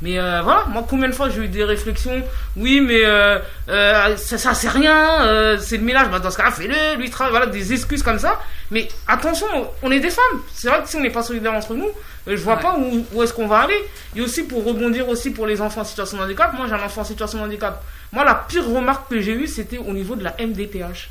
[0.02, 2.24] mais euh, voilà, moi combien de fois j'ai eu des réflexions,
[2.56, 3.38] oui mais euh,
[3.68, 7.32] euh, ça, ça c'est rien, c'est le ménage, bah, dans ce cas-là fais-le, lui travaille,
[7.32, 8.40] voilà, des excuses comme ça.
[8.72, 9.48] Mais attention,
[9.82, 11.90] on est des femmes, c'est vrai que si on n'est pas solidaires entre nous,
[12.28, 13.84] je vois pas où, où est-ce qu'on va aller.
[14.16, 16.84] Et aussi pour rebondir aussi pour les enfants en situation de handicap, moi j'ai un
[16.84, 17.84] enfant en situation de handicap.
[18.14, 21.10] Moi la pire remarque que j'ai eue c'était au niveau de la MDPH.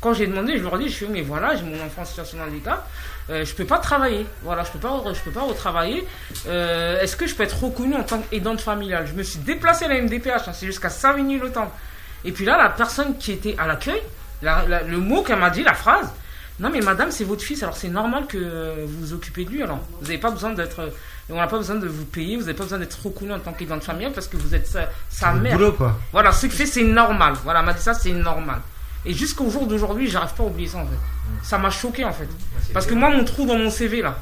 [0.00, 2.04] Quand j'ai demandé, je leur ai dit, je fais mais voilà, j'ai mon enfant en
[2.04, 2.88] situation de handicap.
[3.28, 4.26] Euh, je peux pas travailler.
[4.42, 6.06] Voilà, je peux pas, je peux pas retravailler.
[6.46, 9.06] Euh, est-ce que je peux être reconnue en tant qu'aidante familiale?
[9.06, 11.72] Je me suis déplacée à la MDPH, hein, c'est jusqu'à Savigny le temps.
[12.24, 14.02] Et puis là, la personne qui était à l'accueil,
[14.42, 16.12] le mot qu'elle m'a dit, la phrase,
[16.58, 19.62] non mais madame, c'est votre fils, alors c'est normal que vous vous occupez de lui.
[19.62, 20.90] Alors, vous n'avez pas besoin d'être,
[21.28, 23.52] on n'a pas besoin de vous payer, vous n'avez pas besoin d'être reconnu en tant
[23.52, 24.66] qu'aidante familiale parce que vous êtes
[25.08, 25.58] sa, mère.
[25.76, 25.98] quoi.
[26.12, 27.34] Voilà, ce qui fait, c'est normal.
[27.44, 28.60] Voilà, elle m'a dit ça, c'est normal.
[29.04, 31.15] Et jusqu'au jour d'aujourd'hui, j'arrive pas à oublier ça en fait.
[31.42, 32.28] Ça m'a choqué en fait.
[32.72, 34.18] Parce que moi, mon trou dans mon CV là,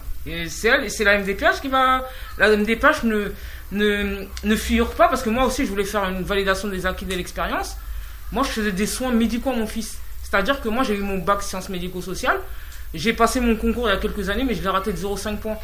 [0.49, 2.05] c'est elle, c'est la MDPH qui va.
[2.39, 3.33] La MDPH ne,
[3.73, 7.05] ne, ne figure pas parce que moi aussi, je voulais faire une validation des acquis
[7.05, 7.77] de l'expérience.
[8.33, 9.99] Moi, je faisais des soins médicaux à mon fils.
[10.23, 12.41] C'est-à-dire que moi, j'ai eu mon bac sciences médico-sociales.
[12.93, 15.37] J'ai passé mon concours il y a quelques années, mais je l'ai raté de 0,5
[15.37, 15.59] points.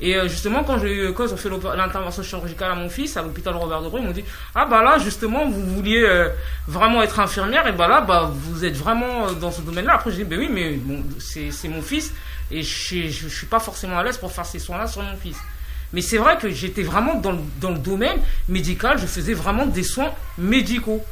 [0.00, 3.22] Et euh, justement, quand, j'ai, quand ils ont fait l'intervention chirurgicale à mon fils à
[3.22, 4.24] l'hôpital Robert de Bruyne, ils m'ont dit
[4.54, 6.28] Ah, bah là, justement, vous vouliez euh,
[6.68, 9.94] vraiment être infirmière, et bah là, bah, vous êtes vraiment euh, dans ce domaine-là.
[9.94, 12.12] Après, j'ai dit Ben oui, mais bon, c'est, mon fils,
[12.50, 15.38] et je, je, suis pas forcément à l'aise pour faire ces soins-là sur mon fils.
[15.94, 18.18] Mais c'est vrai que j'étais vraiment dans le, dans le domaine
[18.48, 21.02] médical, je faisais vraiment des soins médicaux.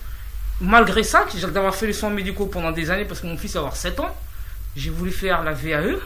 [0.61, 3.61] Malgré ça, d'avoir fait les soins médicaux pendant des années, parce que mon fils a
[3.61, 4.15] avoir 7 ans,
[4.77, 5.97] j'ai voulu faire la VAE,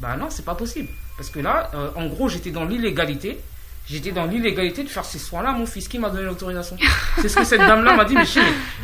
[0.00, 0.88] bah non, c'est pas possible.
[1.16, 3.38] Parce que là, euh, en gros, j'étais dans l'illégalité.
[3.88, 6.76] J'étais dans l'illégalité de faire ces soins-là mon fils qui m'a donné l'autorisation.
[7.20, 8.14] C'est ce que cette dame-là m'a dit.
[8.14, 8.24] Mais,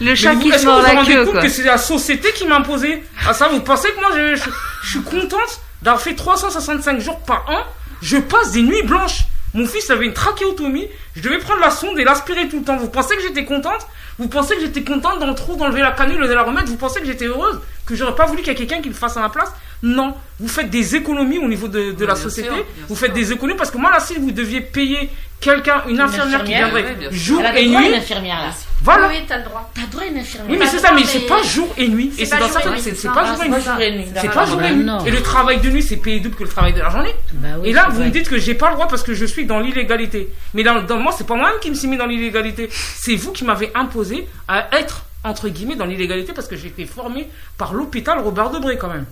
[0.00, 1.26] le chat qui se mord la queue.
[1.40, 3.48] que c'est la société qui m'a imposé à ça?
[3.48, 4.36] Vous pensez que moi, je,
[4.82, 7.64] je suis contente d'avoir fait 365 jours par an?
[8.02, 9.24] Je passe des nuits blanches.
[9.54, 10.88] Mon fils avait une trachéotomie.
[11.16, 12.76] Je devais prendre la sonde et l'aspirer tout le temps.
[12.76, 13.86] Vous pensez que j'étais contente?
[14.18, 16.68] Vous pensez que j'étais contente dans le trou d'enlever la canule et de la remettre?
[16.68, 17.58] Vous pensez que j'étais heureuse?
[17.86, 19.52] Que j'aurais pas voulu qu'il y ait quelqu'un qui le fasse à ma place?
[19.82, 20.14] Non.
[20.38, 22.54] Vous faites des économies au niveau de, de la société.
[22.88, 25.10] vous faites des économies parce que moi, là, si vous deviez payer
[25.40, 27.88] quelqu'un, une, infirmière, qui viendrait jour et nuit.
[27.88, 28.50] Une infirmière là.
[28.82, 29.08] Voilà.
[29.08, 29.70] Oui, t'as le droit.
[29.74, 30.50] T'as le droit à une infirmière.
[30.50, 32.12] Oui, mais c'est ça, mais c'est pas jour et nuit.
[32.18, 33.42] Et c'est dans ça c'est pas jour
[33.80, 34.06] et nuit.
[34.14, 34.86] C'est pas jour et nuit.
[35.06, 37.14] Et le travail de nuit, c'est payé double que le travail de la journée.
[37.34, 39.46] Bah et là, vous me dites que j'ai pas le droit parce que je suis
[39.46, 40.32] dans l'illégalité.
[40.54, 42.68] Mais dans, dans moi, c'est pas moi-même qui me suis mis dans l'illégalité.
[42.70, 46.86] C'est vous qui m'avez imposé à être entre guillemets dans l'illégalité parce que j'ai été
[46.86, 49.06] formé par l'hôpital Robert Debré quand même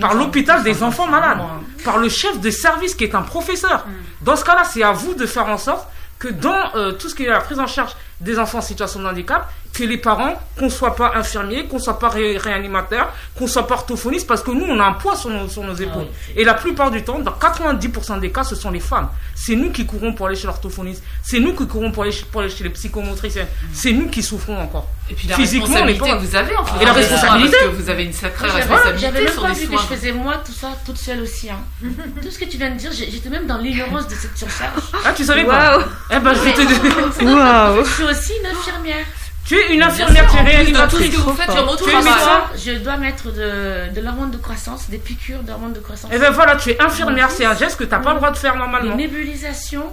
[0.00, 1.38] par l'hôpital des enfants malades,
[1.84, 3.86] par le chef de service qui est un professeur.
[3.86, 4.24] Mm.
[4.24, 5.88] Dans ce cas-là, c'est à vous de faire en sorte
[6.18, 7.92] que dans euh, tout ce qui est la prise en charge
[8.22, 11.98] des enfants en situation de handicap, que les parents, qu'on soit pas infirmiers, qu'on soit
[11.98, 15.30] pas ré réanimateur, qu'on soit pas orthophoniste, parce que nous, on a un poids sur
[15.30, 16.06] nos, sur nos épaules.
[16.08, 19.08] Ah et la plupart du temps, dans 90% des cas, ce sont les femmes.
[19.34, 21.02] C'est nous qui courons pour aller chez l'orthophoniste.
[21.22, 23.46] C'est nous qui courons pour aller, chez, pour aller chez les psychomotriciens.
[23.72, 24.88] C'est nous qui souffrons encore.
[25.10, 27.56] Et puis la Physiquement, responsabilité que vous avez en Et la responsabilité.
[27.60, 29.00] Parce que vous avez une sacrée responsabilité.
[29.00, 31.50] J'avais même pas vu que je faisais moi tout ça toute seule aussi.
[31.50, 31.58] Hein.
[32.22, 34.82] tout ce que tu viens de dire, j'étais même dans l'ignorance de cette surcharge.
[35.04, 37.22] Ah, tu savais pas Eh ben, je vais te dire.
[37.34, 37.84] Waouh.
[38.12, 39.06] Aussi une infirmière.
[39.44, 41.10] Tu es une infirmière, tu es réanimatrice.
[41.10, 42.44] Tout ce que vous faites, tu es médecin.
[42.56, 46.12] Je dois mettre de, de l'hormone de croissance, des piqûres d'hormone de croissance.
[46.12, 48.16] Et eh ben voilà, tu es infirmière, c'est un geste que tu n'as pas le
[48.16, 48.92] droit de faire normalement.
[48.92, 49.84] Une nébulisation.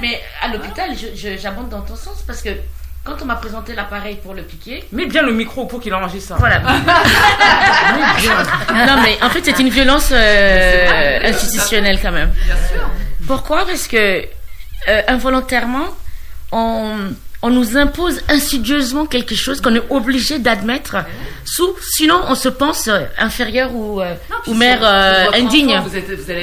[0.00, 0.90] Mais à l'hôpital,
[1.40, 2.50] j'abonde dans ton sens parce que
[3.04, 4.84] quand on m'a présenté l'appareil pour le piquer.
[4.92, 6.36] Mets bien le micro pour qu'il enregistre ça.
[6.38, 6.60] Voilà.
[8.86, 12.30] non, mais en fait, c'est une violence euh, institutionnelle quand même.
[12.44, 12.88] Bien sûr.
[13.26, 13.64] Pourquoi?
[13.64, 14.26] Parce que
[14.88, 15.86] euh, involontairement,
[16.52, 16.98] on
[17.42, 20.96] on nous impose insidieusement quelque chose qu'on est obligé d'admettre,
[21.44, 24.14] sous, sinon on se pense euh, inférieur ou, euh,
[24.46, 25.80] ou mère euh, indigne.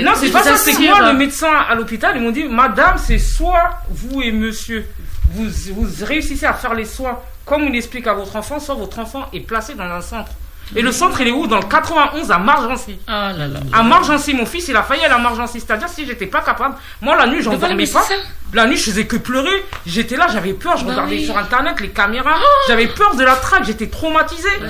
[0.01, 2.97] non, c'est pas ça, c'est que moi, le médecin à l'hôpital, ils m'ont dit, madame,
[2.97, 4.87] c'est soit vous et monsieur,
[5.31, 8.99] vous, vous réussissez à faire les soins comme on l'explique à votre enfant, soit votre
[8.99, 10.31] enfant est placé dans un centre.
[10.75, 11.47] Et le centre, il est où?
[11.47, 12.97] Dans le 91 à Margency.
[13.07, 13.59] Ah là là.
[13.71, 15.59] À Margency, mon fils, il a failli aller à Margency.
[15.59, 18.05] C'est-à-dire, si j'étais pas capable, moi, la nuit, j'en dormais pas.
[18.53, 19.65] La nuit, je faisais que pleurer.
[19.85, 20.77] J'étais là, j'avais peur.
[20.77, 22.35] Je bah regardais sur Internet les caméras.
[22.39, 23.65] Oh j'avais peur de la traque.
[23.65, 24.49] J'étais traumatisé.
[24.59, 24.67] Bah,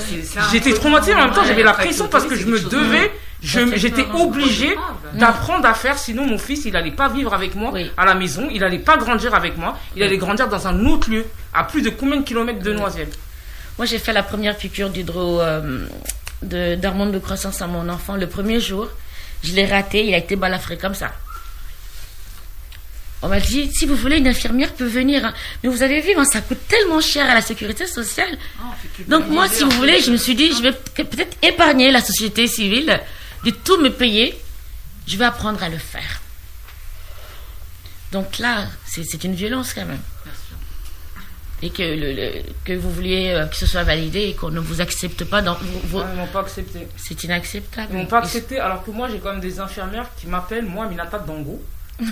[0.51, 1.15] j'étais traumatisé.
[1.15, 3.11] En même temps, j'avais la pression parce que je me devais.
[3.41, 4.77] J'étais obligé
[5.13, 8.47] d'apprendre à faire, sinon mon fils, il allait pas vivre avec moi à la maison,
[8.51, 11.23] il allait pas grandir avec moi, il allait grandir dans un autre lieu,
[11.53, 13.07] à plus de combien de kilomètres de Noisiel?
[13.77, 15.87] Moi, j'ai fait la première piqûre d'hydro, euh,
[16.41, 18.89] d'hormone de, croissance à mon enfant le premier jour.
[19.43, 21.11] Je l'ai raté, il a été balafré comme ça.
[23.21, 25.25] On m'a dit, si vous voulez, une infirmière peut venir.
[25.25, 25.33] Hein.
[25.63, 28.37] Mais vous avez vu, ça coûte tellement cher à la sécurité sociale.
[28.59, 28.75] Ah,
[29.07, 32.47] Donc moi, si vous voulez, je me suis dit, je vais peut-être épargner la société
[32.47, 32.99] civile
[33.43, 34.37] de tout me payer.
[35.07, 36.21] Je vais apprendre à le faire.
[38.11, 40.01] Donc là, c'est une violence quand même
[41.61, 44.81] et que, le, que vous vouliez euh, que ce soit validé et qu'on ne vous
[44.81, 46.01] accepte pas dans vos...
[46.01, 46.87] ils m'ont pas accepté.
[46.97, 47.87] C'est inacceptable.
[47.91, 50.87] Ils m'ont pas accepté alors que moi j'ai quand même des infirmières qui m'appellent moi
[50.87, 51.61] Minata Dango.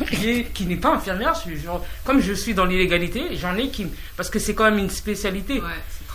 [0.10, 1.34] qui, qui n'est pas infirmière,
[2.04, 3.86] comme je suis dans l'illégalité, j'en ai qui.
[4.18, 5.62] Parce que c'est quand même une spécialité.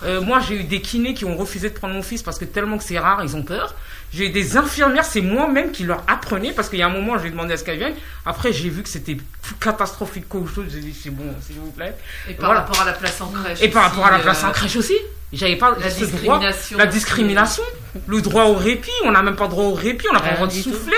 [0.03, 2.45] Euh, moi, j'ai eu des kinés qui ont refusé de prendre mon fils parce que
[2.45, 3.75] tellement que c'est rare, ils ont peur.
[4.13, 7.19] J'ai eu des infirmières, c'est moi-même qui leur apprenais parce qu'il y a un moment,
[7.19, 7.95] j'ai demandé à ce qu'elles viennent.
[8.27, 10.67] Après, j'ai vu que c'était plus catastrophique qu'autre chose.
[10.73, 11.95] J'ai dit, c'est bon, s'il vous plaît.
[12.29, 13.63] Et par rapport à la place en crèche.
[13.63, 14.97] Et par rapport à la place en euh, crèche aussi.
[15.33, 16.77] J'avais pas la discrimination.
[16.77, 17.63] Droit, la discrimination,
[18.09, 18.91] le droit au répit.
[19.05, 20.97] On n'a même pas droit au répit, on n'a pas le droit de souffler.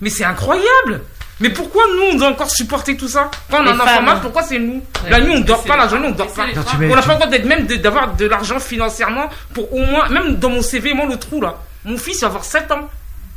[0.00, 1.02] Mais c'est incroyable.
[1.40, 3.30] Mais pourquoi nous, on doit encore supporter tout ça?
[3.50, 4.82] Quand on a un enfant malade, pourquoi c'est nous?
[5.10, 6.44] La nuit, on dort pas, la journée, on dort pas.
[6.44, 10.36] on n'a pas le droit d'être même d'avoir de, l'argent financièrement pour au moins, même
[10.36, 11.58] dans mon CV, moi, le trou là.
[11.86, 12.90] Mon fils va avoir 7 ans.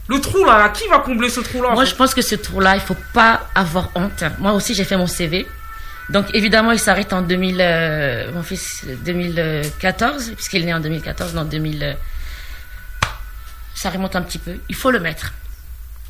[0.09, 2.59] Le trou là, qui va combler ce trou là Moi, je pense que ce trou
[2.59, 4.23] là, il faut pas avoir honte.
[4.39, 5.47] Moi aussi, j'ai fait mon CV.
[6.09, 11.35] Donc évidemment, il s'arrête en 2000, euh, mon fils 2014, puisqu'il est né en 2014,
[11.35, 11.83] non 2000.
[11.83, 11.93] Euh,
[13.75, 14.55] ça remonte un petit peu.
[14.67, 15.31] Il faut le mettre.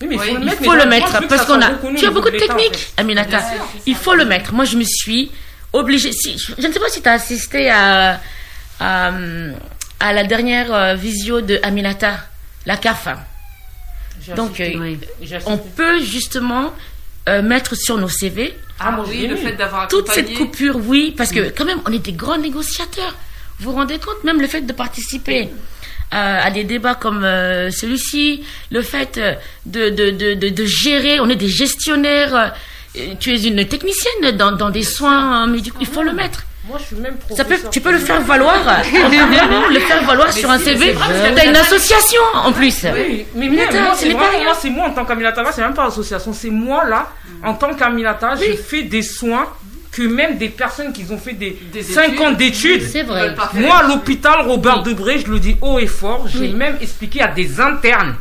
[0.02, 1.72] Oui, mais il faut le mettre, parce qu'on a.
[1.98, 3.42] Tu as beaucoup de techniques, Aminata.
[3.86, 4.54] Il faut le mettre.
[4.54, 5.30] Moi, je me suis
[5.74, 6.14] obligée.
[6.14, 8.22] Si, je ne sais pas si tu as assisté à,
[8.80, 9.12] à,
[10.02, 12.18] la dernière euh, visio de Aminata,
[12.66, 13.08] la CAF.
[14.36, 14.95] Donc, euh,
[15.45, 16.74] on peut justement
[17.28, 18.56] euh, mettre sur nos CV.
[18.80, 22.00] Ah, oui, le fait d'avoir toute cette coupure, oui, parce que quand même, on est
[22.00, 23.16] des grands négociateurs.
[23.60, 25.50] Vous vous rendez compte, même le fait de participer
[26.12, 29.20] à, des débats comme euh, celui-ci, le fait
[29.66, 32.54] de, de, de, de, gérer, on est des gestionnaires.
[33.20, 35.78] tu es une technicienne dans, dans des soins médicaux.
[35.82, 36.45] Il faut le mettre.
[36.70, 38.53] Moi, je suis même Ça peut, tu peux le faire valoir.
[39.72, 40.93] le faire valoir sur un CV.
[40.93, 42.86] Tu as une association en plus.
[42.93, 43.63] Oui, mais moi,
[43.95, 47.09] c'est moi, c'est moi en tant qu'Aminata, c'est même pas association, c'est moi là,
[47.43, 49.47] en tant qu'Aminata, j'ai fait des soins
[49.91, 52.84] que même des personnes qui ont fait des, des 5 ans d'études.
[52.88, 53.34] C'est vrai.
[53.55, 57.30] Moi, à l'hôpital Robert Debré, je le dis haut et fort, j'ai même expliqué à
[57.30, 58.15] des internes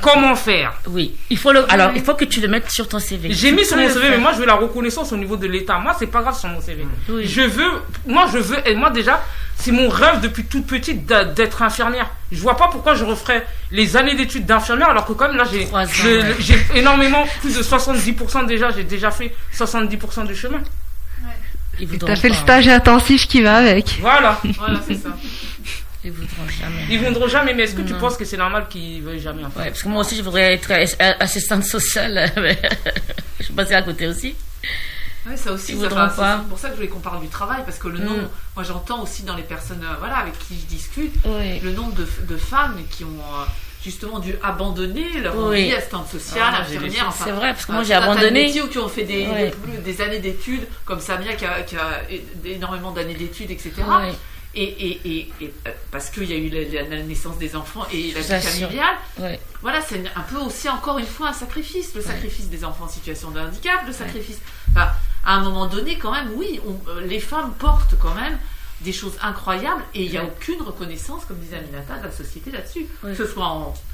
[0.00, 0.74] comment faire.
[0.86, 1.70] Oui, il faut le.
[1.70, 3.32] Alors, il faut que tu le mettes sur ton CV.
[3.32, 5.78] J'ai mis sur mon CV, mais moi, je veux la reconnaissance au niveau de l'État.
[5.78, 6.86] Moi, c'est pas grave sur mon CV.
[7.08, 7.70] Je veux,
[8.06, 9.22] moi, je veux, et moi déjà,
[9.56, 12.10] c'est mon rêve depuis toute petite d'être infirmière.
[12.32, 15.68] Je vois pas pourquoi je referais les années d'études d'infirmière alors que comme là, j'ai,
[16.38, 20.60] j'ai énormément, plus de 70% déjà, j'ai déjà fait 70% du chemin.
[21.98, 23.98] T'as fait le stage intensif qui va avec.
[24.00, 25.10] Voilà, voilà, c'est ça.
[26.02, 26.86] Ils voudront jamais.
[26.90, 29.50] Ils voudront jamais, mais est-ce que tu penses que c'est normal qu'ils veuillent jamais en
[29.50, 29.64] fait?
[29.64, 30.72] Parce que moi aussi, je voudrais être
[31.20, 32.32] assistante sociale.
[33.38, 34.34] je suis passée à côté aussi.
[35.26, 37.88] Oui, ça aussi, c'est pour ça que je voulais qu'on parle du travail, parce que
[37.88, 38.30] le nombre, mm.
[38.56, 42.06] moi j'entends aussi dans les personnes euh, voilà, avec qui je discute, le nombre de,
[42.26, 43.44] de, femmes qui ont euh,
[43.84, 45.64] justement dû abandonner leur oui.
[45.64, 47.04] vie assistante sociale, ah, infirmière.
[47.08, 48.50] Enfin, c'est vrai, parce que moi j'ai abandonné.
[48.50, 49.52] Des qui ont fait des,
[49.84, 52.00] des, années d'études, comme Samia qui a, qui a
[52.46, 53.72] énormément d'années d'études, etc.
[54.54, 55.00] Et, et,
[55.40, 58.96] et, euh, parce qu'il y a eu la, naissance des enfants et la vie familiale.
[59.62, 61.94] Voilà, c'est un peu aussi encore une fois un sacrifice.
[61.94, 64.38] Le sacrifice des enfants en situation de handicap, le sacrifice.
[64.70, 64.88] Enfin,
[65.24, 68.38] à un moment donné, quand même, oui, euh, les femmes portent quand même
[68.80, 72.50] des choses incroyables et il n'y a aucune reconnaissance, comme disait Aminata, de la société
[72.50, 72.86] là-dessus.
[73.02, 73.46] Que ce soit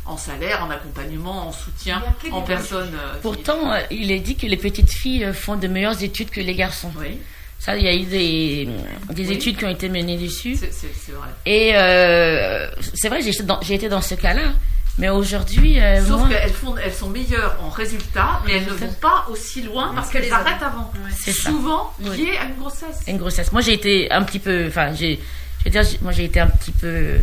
[0.04, 2.94] en, salaire, en accompagnement, en soutien, en personne.
[2.94, 6.54] Euh, Pourtant, il est dit que les petites filles font de meilleures études que les
[6.54, 6.92] garçons.
[6.98, 7.20] Oui.
[7.59, 8.68] Ça, il y a eu des,
[9.11, 10.57] des études qui ont été menées dessus.
[10.57, 11.28] C'est vrai.
[11.46, 14.52] Et euh, c'est vrai, j'ai été dans ce cas-là.
[14.98, 15.78] Mais aujourd'hui.
[15.78, 16.50] Euh, Sauf qu'elles
[16.82, 20.62] elles sont meilleures en résultats, mais elles ne vont pas aussi loin parce qu'elles arrêtent
[20.62, 20.90] avant.
[21.14, 23.02] C'est souvent lié à une grossesse.
[23.07, 23.52] Une grossesse.
[23.52, 24.66] Moi, j'ai été un petit peu.
[24.68, 25.20] Enfin, j'ai.
[25.61, 27.16] Je veux dire, moi, j'ai été un petit peu.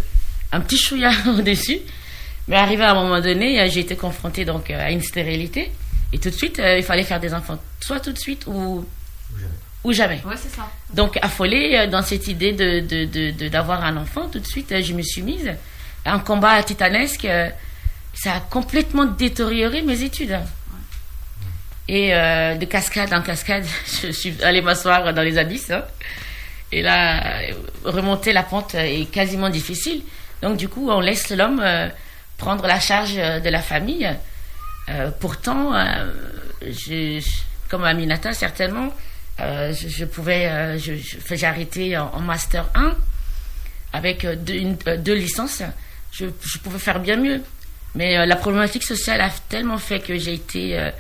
[0.52, 1.80] Un petit chouïa au-dessus.
[2.48, 5.72] Mais arrivé à un moment donné, euh, j'ai été confrontée donc à une stérilité.
[6.12, 7.58] Et tout de suite, il fallait faire des enfants.
[7.82, 8.86] Soit tout de suite ou
[9.84, 10.22] ou jamais.
[10.26, 10.70] Ouais, c'est ça.
[10.94, 14.94] Donc, affolée euh, dans cette idée de, d'avoir un enfant, tout de suite, euh, je
[14.94, 15.52] me suis mise.
[16.06, 17.50] Un combat titanesque, euh,
[18.14, 20.38] ça a complètement détérioré mes études.
[21.90, 23.66] Et de cascade en cascade,
[24.02, 25.70] je suis allée m'asseoir dans les abysses.
[25.70, 25.84] Hein.
[26.72, 27.42] Et là,
[27.84, 30.02] remonter la pente est quasiment difficile.
[30.42, 31.62] Donc, du coup, on laisse l'homme
[32.38, 34.10] prendre la charge de la famille.
[35.20, 35.74] pourtant,
[36.62, 37.22] je,
[37.68, 38.94] comme Aminata, certainement,
[39.40, 42.96] euh, je, pouvais, euh, j'ai arrêté en, master 1
[43.92, 45.64] avec euh, deux, licences.
[46.12, 46.26] Je,
[46.64, 47.42] pouvais faire bien mieux.
[47.96, 50.92] Mais la problématique sociale a tellement fait que j'ai été,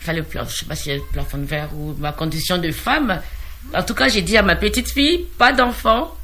[0.00, 3.20] enfin le je sais pas si le plafond de verre ou ma condition de femme.
[3.74, 6.16] En tout cas, j'ai dit à ma petite fille, pas d'enfant,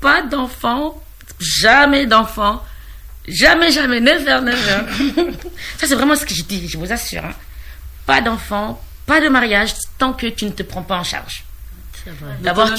[0.00, 1.00] pas d'enfant,
[1.38, 2.64] jamais d'enfant,
[3.28, 5.32] jamais, jamais, never, never.
[5.78, 7.24] Ça, c'est vraiment ce que j'ai dit, je vous assure.
[7.24, 7.34] Hein.
[8.06, 11.44] Pas d'enfant, pas de mariage tant que tu ne te prends pas en charge.
[12.40, 12.70] D'avoir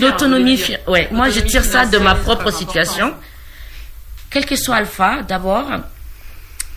[0.00, 3.14] l'autonomie ouais moi je tire ça de ma propre situation.
[4.30, 5.66] quel que soit alpha d'abord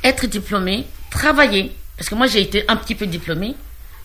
[0.04, 3.56] être diplômé travailler parce que moi j'ai été un petit peu diplômé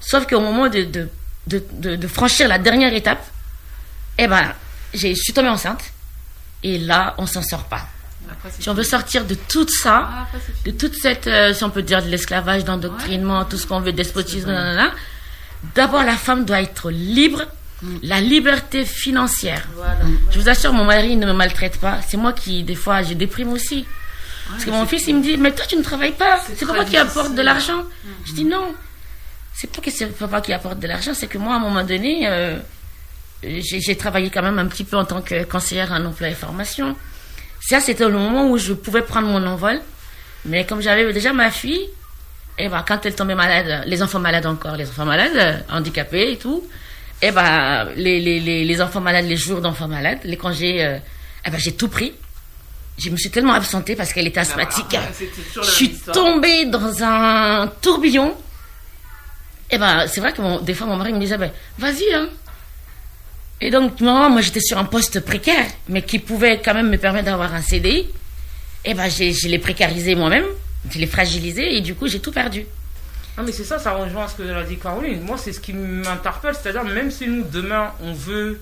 [0.00, 1.08] sauf qu'au moment de de,
[1.46, 3.24] de, de, franchir la dernière étape
[4.18, 4.52] eh ben
[4.92, 5.84] je suis tombée enceinte
[6.62, 7.86] et là on s'en sort pas
[8.58, 10.26] si on veut sortir de tout ça, ah,
[10.64, 13.92] de toute cette, euh, si on peut dire, de l'esclavage, d'endoctrinement, tout ce qu'on veut,
[13.92, 14.52] despotisme,
[15.74, 17.44] d'abord la femme doit être libre,
[17.82, 17.96] mm.
[18.02, 19.68] la liberté financière.
[20.30, 22.00] Je vous assure, mon mari ne me maltraite pas.
[22.06, 23.86] C'est moi qui, des fois, je déprime aussi.
[24.50, 26.40] Parce que mon fils, il me dit, mais toi, tu ne travailles pas.
[26.56, 27.82] C'est pas moi qui apporte de l'argent.
[27.82, 28.08] Mm.
[28.26, 28.74] Je dis non.
[29.54, 31.82] C'est pas que c'est papa qui apporte de l'argent, c'est que moi, à un moment
[31.82, 32.58] donné, euh,
[33.42, 36.96] j'ai travaillé quand même un petit peu en tant que conseillère en emploi et formation.
[37.60, 39.80] Ça, c'était le moment où je pouvais prendre mon envol.
[40.44, 41.88] Mais comme j'avais déjà ma fille,
[42.58, 46.32] et eh ben, quand elle tombait malade, les enfants malades encore, les enfants malades, handicapés
[46.32, 46.64] et tout,
[47.22, 50.98] et eh ben, les, les, les, enfants malades, les jours d'enfants malades, les congés, euh,
[51.46, 52.14] eh ben, j'ai tout pris.
[52.96, 54.96] Je me suis tellement absentée parce qu'elle était ah, asthmatique.
[55.54, 58.36] je suis tombée dans un tourbillon.
[59.70, 62.28] Et ben, c'est vrai que des fois, mon mari me disait, ben, vas-y, hein,
[63.60, 67.26] et donc, moi, j'étais sur un poste précaire, mais qui pouvait quand même me permettre
[67.26, 68.06] d'avoir un CDI.
[68.84, 70.44] Et ben, je l'ai précarisé moi-même,
[70.90, 72.66] je l'ai fragilisé, et du coup, j'ai tout perdu.
[73.36, 75.22] Ah, mais c'est ça, ça rejoint ce que a dit Caroline.
[75.22, 78.60] Moi, c'est ce qui m'interpelle, c'est-à-dire, même si nous, demain, on veut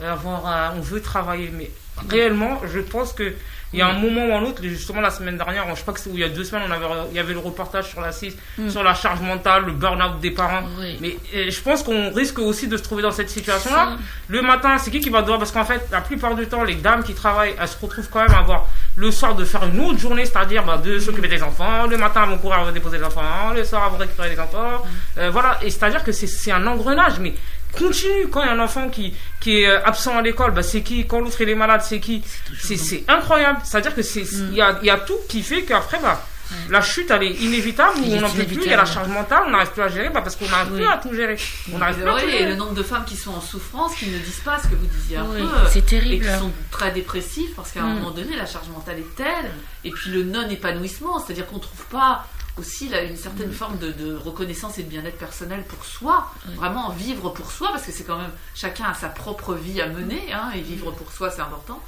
[0.00, 1.70] avoir, on veut travailler, mais
[2.08, 3.34] réellement, je pense que
[3.72, 6.00] Il y a un moment ou un autre, justement la semaine dernière, je crois que
[6.12, 8.70] il y a deux semaines, on avait, il y avait le reportage sur la mm.
[8.70, 10.62] sur la charge mentale, le burn-out des parents.
[11.00, 13.96] Mais je pense qu'on risque aussi de se trouver dans cette situation-là.
[14.28, 16.76] Le matin, c'est qui qui va devoir Parce qu'en fait, la plupart du temps, les
[16.76, 18.66] dames qui travaillent, elles se retrouvent quand même à avoir
[18.96, 22.22] le soir de faire une autre journée, c'est-à-dire bah, de s'occuper des enfants, le matin
[22.24, 24.78] elles vont courir à déposer les enfants, le soir elles vont récupérer les enfants.
[24.78, 25.18] Mm.
[25.18, 27.34] Euh, voilà, et c'est-à-dire que c'est un engrenage, mais
[27.76, 28.28] continue.
[28.30, 30.82] Quand il y a un enfant qui, qui est euh, absent à l'école, bah, c'est
[30.82, 32.22] qui Quand l'autre il est malade, c'est qui?
[32.60, 33.60] C'est incroyable.
[33.64, 36.22] C'est-à-dire que c'est il y, a, y, a, tout qui fait qu'après, bah,
[36.70, 39.44] la chute, elle est inévitable, on n'en peut plus, il y a la charge mentale,
[39.46, 41.36] on n'arrive plus à gérer, bah, parce qu'on n'arrive plus à tout gérer.
[41.72, 44.18] On n'arrive plus à Et le nombre de femmes qui sont en souffrance, qui ne
[44.18, 45.46] disent pas ce que vous disiez un peu.
[45.70, 46.24] C'est terrible.
[46.24, 47.94] Et qui sont très dépressifs, parce qu'à un mm.
[47.98, 49.50] moment donné, la charge mentale est telle,
[49.84, 52.26] et puis le non-épanouissement, c'est-à-dire qu'on ne trouve pas
[52.58, 57.30] aussi là, une certaine forme de, reconnaissance et de bien-être personnel pour soi, vraiment vivre
[57.30, 60.50] pour soi, parce que c'est quand même chacun a sa propre vie à mener, hein,
[60.54, 61.80] et vivre pour soi c'est important.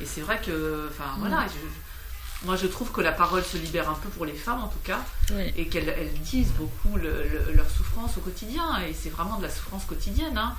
[0.00, 1.46] Et c'est vrai que, enfin voilà,
[2.44, 4.78] moi je trouve que la parole se libère un peu pour les femmes en tout
[4.84, 5.00] cas,
[5.56, 10.38] et qu'elles disent beaucoup leur souffrance au quotidien, et c'est vraiment de la souffrance quotidienne.
[10.38, 10.54] Hein.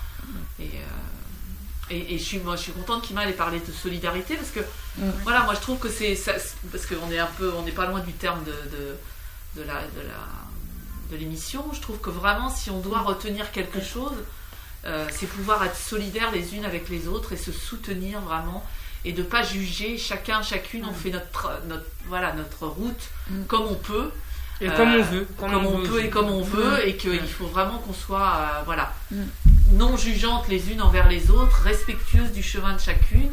[0.60, 4.52] Et, euh, et, je, suis, moi, je suis contente qu'il m'ait parlé de solidarité parce
[4.52, 4.60] que,
[5.24, 6.18] voilà, moi je trouve que c'est.
[6.72, 7.52] Parce qu'on est un peu.
[7.58, 8.96] On n'est pas loin du terme de, de
[9.58, 10.40] la, de la
[11.12, 11.66] de l'émission.
[11.74, 14.14] Je trouve que vraiment, si on doit retenir quelque chose,
[14.86, 18.66] euh, c'est pouvoir être solidaires les unes avec les autres et se soutenir vraiment
[19.06, 20.86] et de pas juger chacun, chacune.
[20.86, 20.96] On mm.
[20.96, 23.44] fait notre, notre, voilà, notre route mm.
[23.46, 24.12] comme on peut.
[24.62, 25.28] Et comme on veut.
[25.38, 26.84] Comme, on, peut et comme on veut.
[26.84, 26.88] Mm.
[26.88, 28.94] Et qu'il faut vraiment qu'on soit euh, voilà,
[29.72, 33.32] non jugeantes les unes envers les autres, respectueuses du chemin de chacune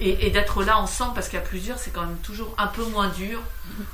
[0.00, 3.40] et, d'être là ensemble parce qu'à plusieurs c'est quand même toujours un peu moins dur.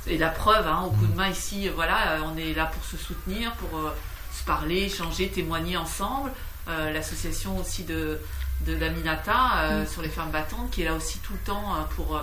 [0.07, 2.97] Et la preuve hein, au coup de main ici voilà on est là pour se
[2.97, 3.95] soutenir pour euh,
[4.33, 6.31] se parler échanger témoigner ensemble.
[6.67, 8.19] Euh, l'association aussi de
[8.65, 9.87] de la Minata euh, mm.
[9.87, 12.21] sur les femmes battantes qui est là aussi tout le temps pour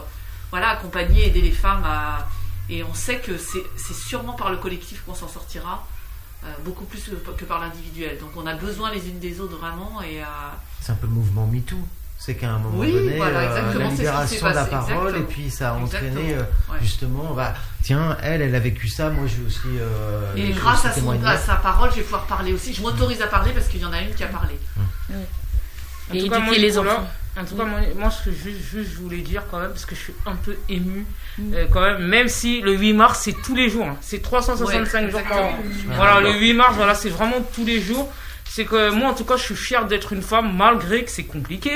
[0.51, 2.29] voilà accompagner aider les femmes à,
[2.69, 5.87] et on sait que c'est sûrement par le collectif qu'on s'en sortira
[6.65, 8.19] beaucoup plus que par l'individuel.
[8.19, 10.23] Donc on a besoin les unes des autres vraiment et
[10.81, 11.77] c'est un peu le mouvement MeToo
[12.19, 15.75] c'est qu'à un moment donné, euh, la libération de la parole, et puis ça a
[15.75, 16.43] entraîné euh,
[16.83, 19.79] justement, bah, tiens, elle, elle a vécu ça, moi je vais aussi.
[19.81, 22.75] Euh, et grâce à, son, à, sa parole, je vais pouvoir parler aussi.
[22.75, 24.59] Je m'autorise à parler parce qu'il y en a une qui a parlé.
[26.13, 27.09] Et éduquer les enfants.
[27.41, 30.01] En tout cas, moi, ce que je, je, voulais dire quand même, parce que je
[30.01, 31.07] suis un peu ému,
[31.39, 31.55] mm.
[31.71, 33.97] quand même, même si le 8 mars, c'est tous les jours, hein.
[34.01, 35.53] c'est 365 jours par an.
[35.95, 38.11] Voilà, le 8 mars, voilà, c'est vraiment tous les jours
[38.59, 41.23] c'est que moi en tout cas je suis fier d'être une femme malgré que c'est
[41.23, 41.71] compliqué.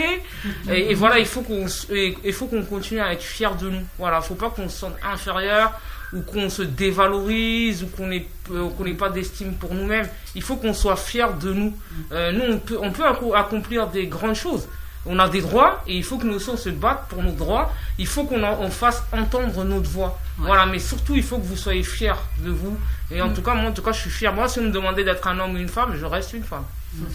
[0.69, 3.85] Et, voilà il faut qu'on il faut qu'on continue à être fier de nous.
[4.01, 5.81] Voilà faut pas qu'on se sente inférieur
[6.13, 10.09] ou qu'on se dévalorise ou qu'on n'ait euh, pas d'estime pour nous-mêmes.
[10.35, 11.73] Il faut qu'on soit fier de nous.
[12.11, 13.07] Euh, nous on peut
[13.37, 14.67] accomplir des grandes choses
[15.07, 17.33] on a des droits et il faut que nous aussi on se batte pour nos
[17.33, 17.73] droits.
[17.99, 20.19] Il faut qu'on on fasse entendre notre voix.
[20.39, 22.77] Voilà, mais surtout il faut que vous soyez fiers de vous.
[23.11, 23.35] Et en mm.
[23.35, 24.33] tout cas, moi, en tout cas, je suis fier.
[24.33, 26.65] Moi, si vous me demandez d'être un homme ou une femme, je reste une femme.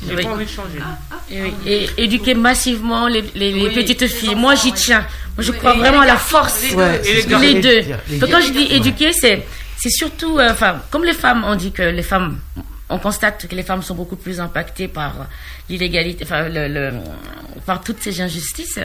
[0.08, 0.80] J'ai pas envie de changer.
[1.66, 4.36] Et, éduquer massivement les, les, petites filles.
[4.36, 5.06] Moi, j'y tiens.
[5.36, 6.62] Moi, je crois vraiment à la force.
[6.62, 7.82] Les, deux.
[8.20, 9.46] Donc, quand je dis éduquer, c'est
[9.80, 12.40] c'est surtout, euh, enfin, comme les femmes, on dit que les femmes
[12.90, 15.28] on constate que les femmes sont beaucoup plus impactées par
[15.70, 16.92] l'illégalité, enfin, le,
[17.66, 18.80] par toutes ces injustices.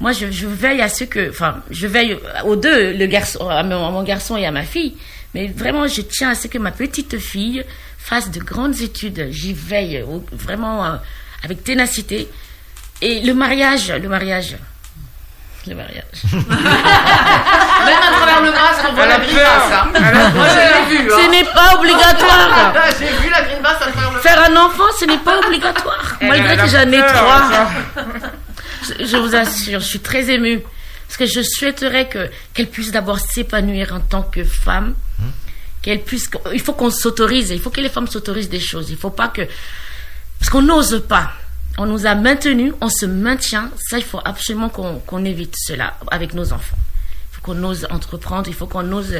[0.00, 4.02] Moi, je, veille à ce que, enfin, je veille aux deux, le garçon, à mon,
[4.02, 4.94] garçon et à ma fille,
[5.34, 7.64] mais vraiment, je tiens à ce que ma petite fille
[7.98, 9.28] fasse de grandes études.
[9.30, 10.96] J'y veille vraiment euh,
[11.42, 12.28] avec ténacité.
[13.00, 14.56] Et le mariage, le mariage,
[15.66, 16.04] le mariage.
[16.32, 19.72] Même à travers le masque, on voit la grimace.
[19.72, 19.88] Hein.
[20.34, 21.10] Moi, je vu.
[21.10, 21.16] Hein.
[21.22, 22.74] Ce n'est pas obligatoire.
[22.98, 26.16] J'ai vu la grimace à travers le Faire un enfant, ce n'est pas obligatoire.
[26.20, 27.70] Malgré que j'en ai trois.
[29.00, 30.62] Je vous assure, je suis très émue.
[31.06, 34.94] Parce que je souhaiterais que, qu'elle puisse d'abord s'épanouir en tant que femme.
[35.82, 38.90] Qu'elle puisse, il faut qu'on s'autorise, il faut que les femmes s'autorisent des choses.
[38.90, 39.42] Il faut pas que,
[40.38, 41.32] parce qu'on n'ose pas
[41.78, 43.70] on nous a maintenus, on se maintient.
[43.88, 46.76] Ça, il faut absolument qu'on évite cela avec nos enfants.
[47.32, 49.16] Il faut qu'on ose entreprendre, il faut qu'on ose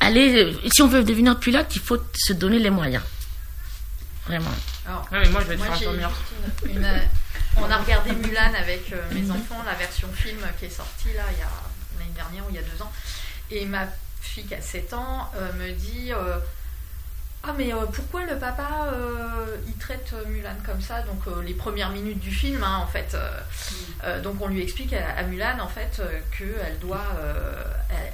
[0.00, 0.56] aller.
[0.72, 3.02] Si on veut devenir pilote, il faut se donner les moyens.
[4.26, 4.50] Vraiment.
[4.86, 5.92] Alors, mais moi, je vais te faire
[6.64, 6.86] une,
[7.56, 11.24] On a regardé Mulan avec euh, mes enfants, la version film qui est sortie là,
[11.32, 11.50] il y a
[11.98, 12.92] l'année dernière ou il y a deux ans.
[13.50, 13.86] Et ma
[14.20, 16.12] fille qui a 7 ans euh, me dit.
[16.12, 16.38] Euh,
[17.44, 21.02] ah mais euh, pourquoi le papa euh, il traite Mulan comme ça?
[21.02, 24.22] Donc euh, les premières minutes du film hein, en fait mm.
[24.22, 26.00] donc on lui explique à, Mulan en fait
[26.36, 27.04] qu'elle doit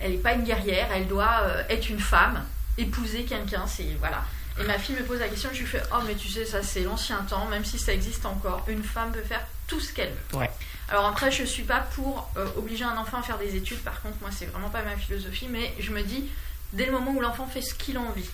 [0.00, 2.42] elle n'est pas une guerrière elle doit être une femme
[2.78, 4.24] épouser quelqu'un c'est voilà
[4.60, 6.62] et ma fille me pose la question je lui fais oh mais tu sais ça
[6.62, 10.12] c'est l'ancien temps même si ça existe encore une femme peut faire tout ce qu'elle
[10.32, 10.50] veut ouais.
[10.90, 13.76] Alors après, je suis pas pour obliger un enfant à faire des études.
[13.80, 15.46] Par contre, moi, c'est vraiment pas ma philosophie.
[15.50, 16.30] Mais je me dis,
[16.72, 18.28] dès le moment où l'enfant fait ce qu'il a envie.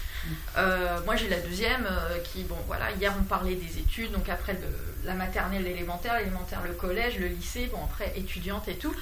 [0.57, 4.29] Euh, moi, j'ai la deuxième euh, qui, bon, voilà, hier on parlait des études, donc
[4.29, 4.59] après
[5.05, 8.95] la maternelle, l'élémentaire, l'élémentaire, le collège, le lycée, bon, après étudiante et tout.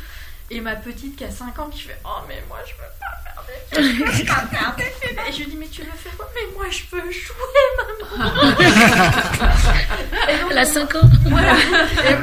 [0.51, 3.17] Et ma petite qui a 5 ans qui fait Oh, mais moi je veux pas
[3.25, 5.19] faire d'études, je veux pas faire d'études.
[5.27, 7.35] Et je lui dis Mais tu veux faire quoi Mais moi je veux jouer,
[7.79, 8.55] maman.
[10.51, 11.11] Elle a 5 ans.
[11.25, 11.55] Voilà.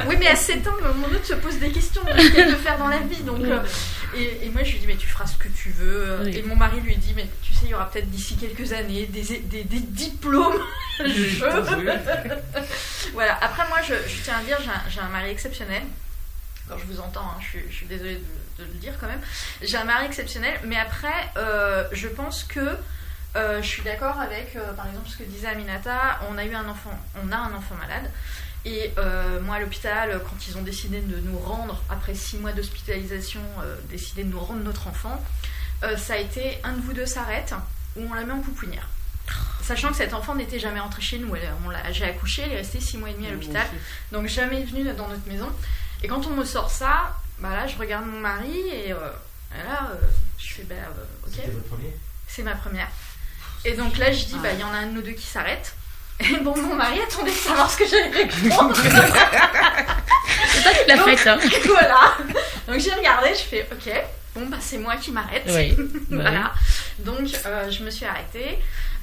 [0.08, 2.58] oui, mais à 7 ans, mon autre se pose des questions de ce qu'elle veut
[2.58, 3.24] faire dans la vie.
[3.24, 3.64] Donc, euh,
[4.16, 6.28] et, moi, je lui dis, mais tu feras ce que tu veux.
[6.28, 9.06] Et mon mari lui dit, mais tu sais, il y aura peut-être d'ici quelques années
[9.08, 10.62] des, des, des diplômes.
[13.14, 13.38] voilà.
[13.42, 14.58] Après, moi, je, je, tiens à dire,
[14.90, 15.84] j'ai un, un, mari exceptionnel.
[16.68, 19.08] Quand je vous entends, hein, je, suis, je, suis, désolée de, de, le dire quand
[19.08, 19.22] même.
[19.62, 22.78] J'ai un mari exceptionnel, mais après, euh, je pense que
[23.36, 26.20] euh, je suis d'accord avec, euh, par exemple, ce que disait Aminata.
[26.30, 28.10] On a eu un enfant, on a un enfant malade.
[28.66, 32.52] Et euh, moi, à l'hôpital, quand ils ont décidé de nous rendre, après six mois
[32.52, 33.42] d'hospitalisation,
[33.90, 35.24] décidé de nous rendre notre enfant,
[35.84, 37.54] euh, ça a été un de vous deux s'arrête
[37.96, 38.88] ou on la met en pouponnière.
[39.62, 41.34] Sachant que cet enfant n'était jamais rentré chez nous.
[41.92, 43.68] J'ai accouché, elle est restée six mois et demi à l'hôpital,
[44.12, 45.50] donc jamais venue dans notre maison.
[46.02, 49.92] Et quand on me sort ça, bah là, je regarde mon mari et, là,
[50.38, 50.76] je fais, bah,
[51.28, 51.44] ok.
[52.28, 52.88] C'est ma première.
[53.66, 55.26] Et donc là, je dis, bah, il y en a un de nous deux qui
[55.26, 55.76] s'arrête.
[56.20, 58.76] Et bon, mon mari attendait de savoir ce que j'allais répondre.
[60.48, 61.40] c'est toi qui l'as fait, hein.
[61.66, 62.18] Voilà.
[62.68, 63.90] Donc j'ai regardé, je fais OK.
[64.36, 65.44] Bon, bah c'est moi qui m'arrête.
[65.48, 65.76] Oui.
[66.10, 66.54] voilà.
[67.00, 68.60] Donc euh, je me suis arrêtée.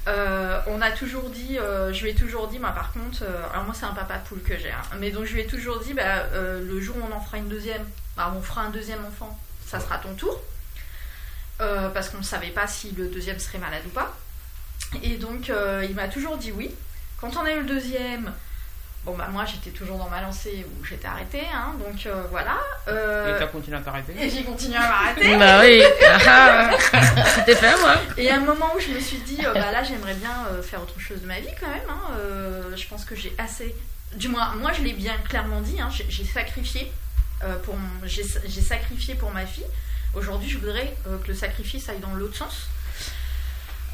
[0.07, 3.65] Euh, on a toujours dit, euh, je lui ai toujours dit, moi par contre, alors
[3.65, 4.81] moi c'est un papa poule que j'ai, hein.
[4.99, 7.49] mais donc je lui ai toujours dit, bah, le jour où on en fera une
[7.49, 7.83] deuxième,
[8.15, 10.41] bah, on fera un deuxième enfant, ça sera ton tour,
[11.57, 14.15] parce qu'on ne savait pas si le deuxième serait malade ou pas.
[15.03, 15.51] Et donc
[15.83, 16.71] il m'a toujours dit oui.
[17.19, 18.31] Quand on a eu le deuxième,
[19.05, 22.57] bon bah moi j'étais toujours dans ma lancée où j'étais arrêtée, hein, donc euh, voilà.
[22.87, 24.13] Euh, et t'as continué à t'arrêter?
[24.19, 25.37] Et j'ai continué à m'arrêter.
[25.37, 25.81] bah oui,
[27.35, 27.95] c'était fait moi.
[28.17, 30.81] Et à un moment où je me suis dit, euh, bah là j'aimerais bien faire
[30.81, 31.89] autre chose de ma vie quand même.
[31.89, 32.11] Hein,
[32.75, 33.75] je pense que j'ai assez,
[34.15, 36.91] du moins moi je l'ai bien clairement dit, hein, j'ai sacrifié
[37.63, 38.23] pour, j'ai
[38.61, 39.67] sacrifié pour ma fille.
[40.13, 42.67] Aujourd'hui je voudrais que le sacrifice aille dans l'autre sens.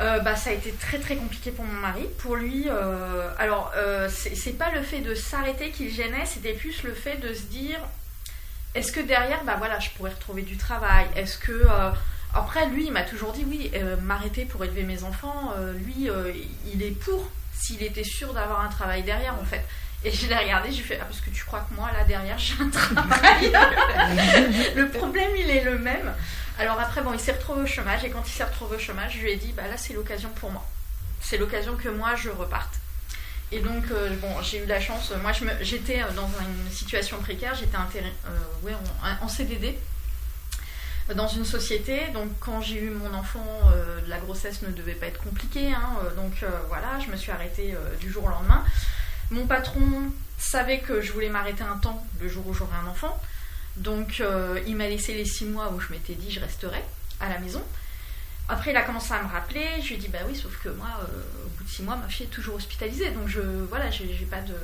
[0.02, 2.06] Euh, bah, ça a été très très compliqué pour mon mari.
[2.20, 6.53] Pour lui, euh, alors euh, c'est pas le fait de s'arrêter qui le gênait, c'était
[6.53, 7.80] plus le fait de se dire
[8.76, 11.06] est-ce que derrière, bah voilà, je pourrais retrouver du travail?
[11.15, 11.68] Est-ce que
[12.34, 13.72] après lui, il m'a toujours dit oui,
[14.02, 15.53] m'arrêter pour élever mes enfants.
[15.86, 16.10] lui,
[16.74, 19.64] il est pour s'il était sûr d'avoir un travail derrière en fait.
[20.03, 22.38] Et je l'ai regardé, lui fait ah parce que tu crois que moi là derrière
[22.40, 23.52] j'ai un travail?
[24.76, 26.11] le problème il est le même.
[26.59, 29.13] Alors après, bon, il s'est retrouvé au chômage et quand il s'est retrouvé au chômage,
[29.13, 30.65] je lui ai dit, bah là, c'est l'occasion pour moi.
[31.19, 32.80] C'est l'occasion que moi, je reparte.
[33.51, 35.13] Et donc, euh, bon, j'ai eu la chance.
[35.21, 35.31] Moi,
[35.61, 37.53] j'étais euh, dans une situation précaire.
[37.53, 38.30] J'étais euh,
[38.63, 38.73] ouais,
[39.21, 39.77] en, CDD
[41.15, 42.07] dans une société.
[42.13, 43.45] Donc, quand j'ai eu mon enfant,
[44.07, 45.71] la grossesse ne devait pas être compliquée.
[45.71, 48.63] Hein, donc, voilà, je me suis arrêtée du jour au lendemain.
[49.30, 53.21] Mon patron savait que je voulais m'arrêter un temps le jour où j'aurais un enfant.
[53.78, 56.84] Donc euh, il m'a laissé les six mois où je m'étais dit je resterai
[57.20, 57.64] à la maison.
[58.50, 60.70] Après il a commencé à me rappeler, je lui ai dit bah oui sauf que
[60.70, 63.90] moi euh, au bout de six mois ma fille est toujours hospitalisée donc je voilà
[63.90, 64.56] j'ai pas de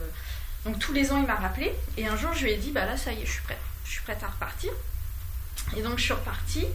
[0.66, 2.86] donc tous les ans il m'a rappelé et un jour je lui ai dit bah
[2.86, 4.72] là ça y est je suis prête je suis prête à repartir
[5.78, 6.66] et donc je suis repartie.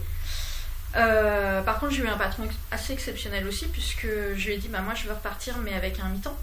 [0.95, 4.67] Euh, par contre j'ai eu un patron assez exceptionnel aussi puisque je lui ai dit
[4.67, 6.37] bah moi je veux repartir mais avec un mi-temps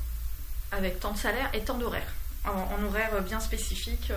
[0.70, 2.12] avec tant de salaire et tant d'horaire
[2.44, 4.10] en, horaire bien spécifique.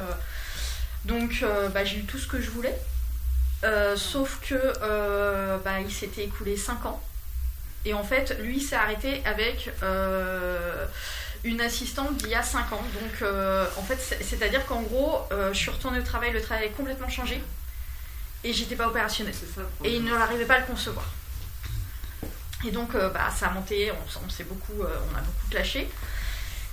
[1.06, 2.76] Donc euh, bah, j'ai eu tout ce que je voulais.
[3.64, 7.02] Euh, sauf que euh, bah, il s'était écoulé 5 ans.
[7.86, 9.70] Et en fait, lui s'est arrêté avec
[11.44, 12.84] une assistante d'il y a 5 ans.
[13.00, 13.30] Donc
[13.78, 15.20] en fait, c'est-à-dire qu'en gros,
[15.54, 17.42] je suis retournée au travail, le travail est complètement changé.
[18.44, 19.36] Et j'étais pas opérationnelle.
[19.84, 21.06] et il ne l'arrivait pas à le concevoir.
[22.66, 23.92] Et donc bah, ça a monté,
[24.26, 25.88] on, s'est beaucoup, on a beaucoup clashé.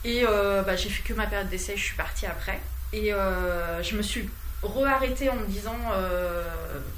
[0.05, 2.59] Et bah, j'ai fait que ma période d'essai, je suis partie après.
[2.93, 4.29] Et euh, je me suis
[4.63, 6.45] re-arrêtée en me disant, euh,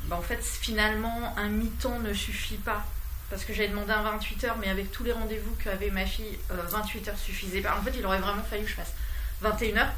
[0.06, 2.84] bah, en fait, finalement, un mi-temps ne suffit pas.
[3.30, 6.38] Parce que j'avais demandé un 28 heures, mais avec tous les rendez-vous qu'avait ma fille,
[6.50, 7.76] 28 euh, heures suffisait pas.
[7.78, 8.92] En fait, il aurait vraiment fallu que je fasse
[9.40, 9.92] 21 heures.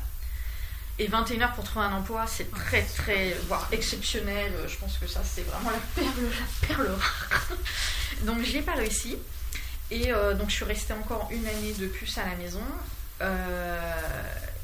[0.98, 4.52] Et 21 heures pour trouver un emploi, c'est très, très, voire exceptionnel.
[4.66, 6.02] Je pense que ça, c'est vraiment la
[6.66, 7.52] perle, rare.
[8.23, 9.18] donc, je n'ai pas réussi.
[9.90, 12.62] Et donc, je suis restée encore une année de plus à la maison.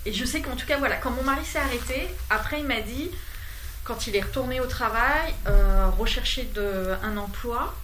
[0.05, 2.81] Et je sais qu'en tout cas, voilà, quand mon mari s'est arrêté, après il m'a
[2.81, 3.11] dit,
[3.85, 7.75] quand il est retourné au travail, euh, rechercher de, un emploi,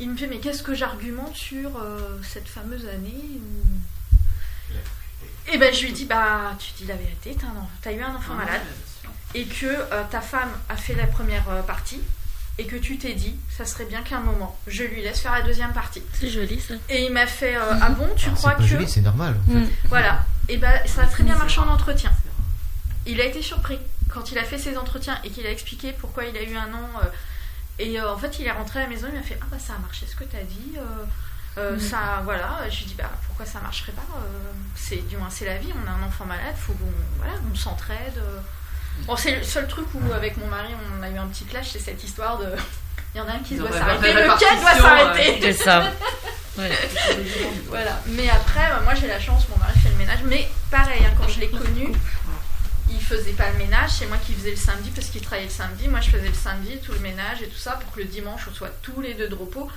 [0.00, 3.40] il me fait mais qu'est-ce que j'argumente sur euh, cette fameuse année
[5.48, 8.14] Et eh ben je lui dis bah tu dis la vérité, t'as, as eu un
[8.14, 8.60] enfant malade.
[9.34, 12.00] et que euh, ta femme a fait la première euh, partie
[12.58, 15.42] et que tu t'es dit, ça serait bien qu'un moment, je lui laisse faire la
[15.42, 16.02] deuxième partie.
[16.14, 16.74] C'est joli ça.
[16.88, 18.64] Et il m'a fait, euh, ah bon, tu Alors, crois pas que...
[18.64, 19.36] joli, c'est normal.
[19.48, 19.58] en fait.
[19.58, 19.68] Mm.
[19.88, 20.24] Voilà.
[20.48, 22.12] Et ben ça a très bien marché en entretien.
[23.06, 23.78] Il a été surpris
[24.08, 26.72] quand il a fait ses entretiens et qu'il a expliqué pourquoi il a eu un
[26.72, 26.88] an.
[27.02, 27.06] euh,
[27.78, 29.58] et euh, en fait, il est rentré à la maison, il m'a fait Ah bah
[29.58, 30.74] ça a marché ce que tu as dit.
[30.78, 31.04] euh,
[31.58, 32.68] euh, Ça, voilà.
[32.70, 34.02] Je lui dis Bah pourquoi ça marcherait pas
[34.74, 35.72] C'est du moins c'est la vie.
[35.74, 38.22] On a un enfant malade, faut qu'on voilà, on s'entraide.
[39.06, 41.70] Bon, c'est le seul truc où avec mon mari on a eu un petit clash,
[41.72, 42.46] c'est cette histoire de.
[43.16, 45.90] Il y en a un qui doit s'arrêter, lequel doit s'arrêter C'est ça.
[46.58, 46.70] Ouais.
[47.68, 48.00] voilà.
[48.08, 50.18] Mais après, bah, moi j'ai la chance, mon mari fait le ménage.
[50.24, 51.92] Mais pareil, hein, quand je l'ai connu,
[52.90, 53.90] il faisait pas le ménage.
[53.98, 55.88] C'est moi qui faisais le samedi parce qu'il travaillait le samedi.
[55.88, 58.42] Moi je faisais le samedi, tout le ménage et tout ça pour que le dimanche
[58.50, 59.70] on soit tous les deux de repos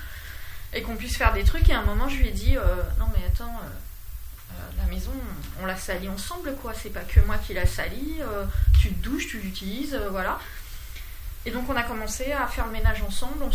[0.73, 1.69] et qu'on puisse faire des trucs.
[1.69, 2.61] Et à un moment, je lui ai dit euh,
[2.99, 3.45] Non, mais attends.
[3.61, 5.11] euh, euh, la maison,
[5.61, 6.73] on la salit ensemble, quoi.
[6.81, 8.19] C'est pas que moi qui la salis.
[8.21, 8.45] euh,
[8.81, 10.39] tu te douches, tu l'utilises, euh, voilà.
[11.45, 13.33] Et donc on a commencé à faire le ménage ensemble.
[13.41, 13.49] On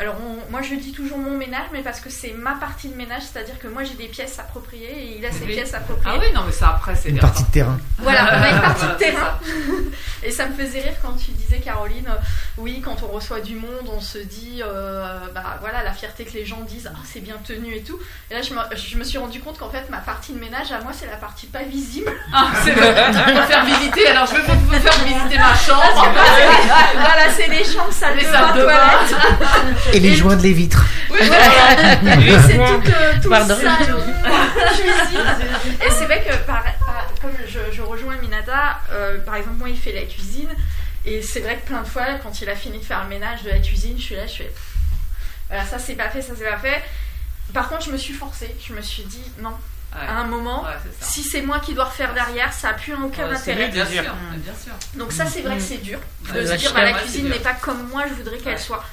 [0.00, 2.94] alors on- moi je dis toujours mon ménage, mais parce que c'est ma partie de
[2.96, 5.54] ménage, c'est-à-dire que moi j'ai des pièces appropriées et il a ses Oui.
[5.54, 6.16] pièces appropriées.
[6.18, 7.78] Ah oui, non, mais ça après, c'est Une partie de terrain.
[7.98, 9.38] Voilà, on a une partie Voilà, de terrain.
[10.22, 12.20] Et ça me faisait rire quand tu disais, Caroline, euh,
[12.58, 16.34] oui, quand on reçoit du monde, on se dit, euh, bah voilà, la fierté que
[16.34, 17.98] les gens disent, ah, c'est bien tenu et tout.
[18.30, 20.72] Et là, je me, je me suis rendu compte qu'en fait, ma partie de ménage,
[20.72, 22.12] à moi, c'est la partie pas visible.
[22.34, 22.92] Ah, c'est vrai.
[23.46, 26.06] Faire visiter, alors je vais vous faire visiter ma chambre.
[26.94, 29.94] voilà, c'est les chambres, salles Les de bain, toilettes.
[29.94, 30.84] Et les joints de les vitres.
[31.10, 31.46] Oui, voilà.
[32.18, 33.54] Oui, c'est tout, euh, tout Pardon.
[33.56, 35.20] cuisine.
[35.86, 39.68] Et c'est vrai que, par- par- comme je, je rejoins Minata, euh, par exemple, moi,
[39.68, 40.48] il fait la cuisine.
[41.06, 43.42] Et c'est vrai que plein de fois, quand il a fini de faire le ménage
[43.42, 44.52] de la cuisine, je suis là, je fais.
[45.48, 46.82] Voilà, ça c'est pas fait, ça c'est pas fait.
[47.54, 48.54] Par contre, je me suis forcée.
[48.66, 49.52] Je me suis dit, non,
[49.92, 50.06] Ouais.
[50.06, 53.28] à un moment, Ouais, si c'est moi qui dois refaire derrière, ça a plus aucun
[53.28, 53.68] Ouais, intérêt.
[53.68, 54.02] bien sûr,
[54.36, 54.72] bien sûr.
[54.94, 55.98] Donc ça c'est vrai que c'est dur
[56.28, 58.52] de Ouais, se la dire bah, la cuisine n'est pas comme moi je voudrais qu'elle
[58.54, 58.58] Ouais.
[58.58, 58.84] soit.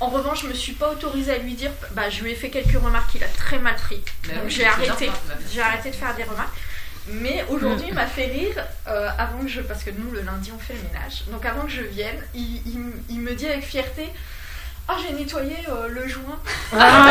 [0.00, 2.50] En revanche, je me suis pas autorisée à lui dire bah je lui ai fait
[2.50, 4.02] quelques remarques qu'il a très mal pris.
[4.26, 5.08] Mais Donc oui, j'ai arrêté.
[5.52, 6.56] J'ai arrêté de faire des remarques.
[7.06, 8.56] Mais aujourd'hui, il m'a fait rire
[8.88, 11.22] euh, avant que je parce que nous le lundi on fait le ménage.
[11.30, 14.08] Donc avant que je vienne, il, il m- il me dit avec fierté
[14.86, 16.38] ah, j'ai nettoyé euh, le joint.
[16.78, 17.06] Ah,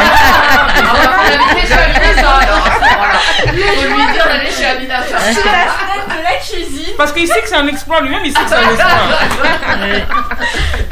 [1.26, 3.20] avait déjà vu ça, alors, à ce moment-là.
[3.48, 5.20] Faut lui dire d'aller chez Aminata.
[5.34, 6.94] Sur la fenêtre de la cuisine.
[6.98, 9.00] Parce qu'il sait que c'est un exploit lui-même, il sait que c'est un exploit.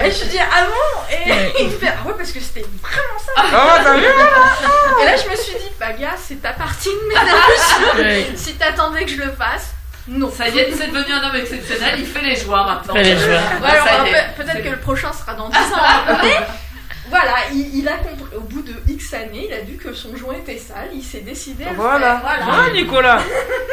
[0.04, 1.16] Et je dis ah bon?
[1.16, 3.32] Et il me fait ah ouais parce que c'était vraiment ça.
[3.38, 7.08] Ah, t'as vu Et là, je me suis dit, bah, gars, c'est ta partie de
[7.10, 8.26] ménage.
[8.36, 9.76] Si t'attendais que je le fasse,
[10.08, 10.32] non.
[10.32, 12.96] Ça y est, c'est devenu un homme exceptionnel, il fait les joies maintenant.
[12.96, 13.40] Fait les joies.
[13.62, 15.62] Ouais, alors, peut-être que le prochain sera dans 10 ans.
[16.24, 16.38] Mais
[17.12, 18.36] voilà, il, il a compris.
[18.36, 20.90] Au bout de X années, il a vu que son joint était sale.
[20.96, 22.00] Il s'est décidé à le Voilà.
[22.00, 22.22] faire.
[22.22, 22.46] Voilà.
[22.46, 23.20] Voilà, Nicolas.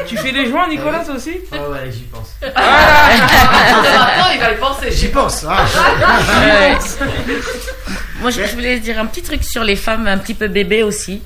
[0.07, 2.35] Tu fais des joints, Nicolas, toi aussi Ouais, ouais, j'y pense.
[2.43, 4.91] Maintenant, il va le penser.
[4.91, 5.45] J'y pense.
[5.49, 5.65] ah.
[6.45, 6.77] Ouais.
[8.21, 10.83] Moi, je, je voulais dire un petit truc sur les femmes un petit peu bébés
[10.83, 11.23] aussi.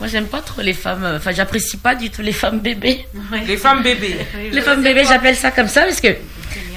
[0.00, 1.04] Moi, j'aime pas trop les femmes.
[1.04, 3.06] euh, Enfin, j'apprécie pas du tout les femmes bébés.
[3.46, 4.16] Les femmes bébés.
[4.52, 6.08] Les femmes bébés, j'appelle ça comme ça parce que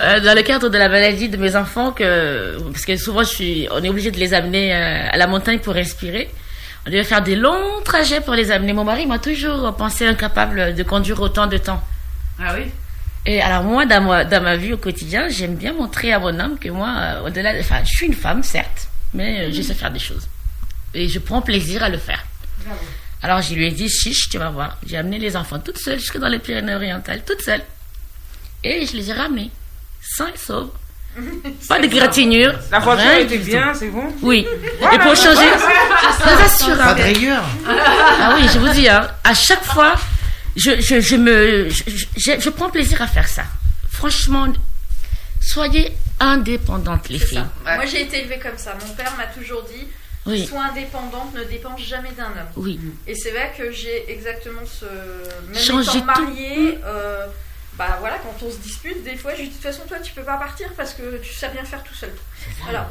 [0.02, 3.30] euh, dans le cadre de la maladie de mes enfants, que parce que souvent, je
[3.30, 6.30] suis, on est obligé de les amener euh, à la montagne pour respirer.
[6.86, 8.72] On devait faire des longs trajets pour les amener.
[8.74, 11.84] Mon mari m'a toujours pensé incapable de conduire autant de temps.
[12.40, 12.66] Ah oui?
[13.26, 16.40] Et alors moi, dans ma, dans ma vie au quotidien, j'aime bien montrer à mon
[16.40, 19.62] homme que moi, euh, au-delà, de- enfin, je suis une femme, certes, mais euh, je
[19.64, 20.28] sais faire des choses.
[20.94, 22.24] Et je prends plaisir à le faire.
[23.24, 24.78] Alors je lui ai dit, chiche, tu vas voir.
[24.86, 27.64] J'ai amené les enfants toutes seules jusque dans les Pyrénées-Orientales, toutes seules.
[28.64, 29.52] Et je les ai ramenés,
[30.02, 30.70] sains et saufs.
[31.68, 32.54] Pas de gratinure.
[32.72, 34.46] La voiture était bien, c'est bon Oui.
[34.80, 35.48] Voilà, et pour changer,
[36.46, 36.78] assure.
[36.78, 37.44] Pas de rayures.
[37.68, 39.96] Ah oui, je vous dis, hein, à chaque fois,
[40.56, 41.84] je, je, je me, je,
[42.18, 43.44] je- je prends plaisir à faire ça.
[43.92, 44.48] Franchement,
[45.42, 47.44] soyez indépendantes, les filles.
[47.64, 48.76] Moi, j'ai été élevée comme ça.
[48.86, 49.88] Mon père m'a toujours dit
[50.28, 50.46] Oui.
[50.46, 52.48] sois indépendante, ne dépense jamais d'un homme.
[52.58, 52.80] Oui.
[53.08, 54.86] Et c'est vrai que j'ai exactement ce.
[54.86, 56.22] Même Changer étant tout.
[56.22, 57.26] mariée, euh,
[57.78, 60.12] bah voilà, quand on se dispute, des fois, je dis de toute façon, toi, tu
[60.14, 62.12] peux pas partir parce que tu sais rien faire tout seul.
[62.64, 62.90] Voilà.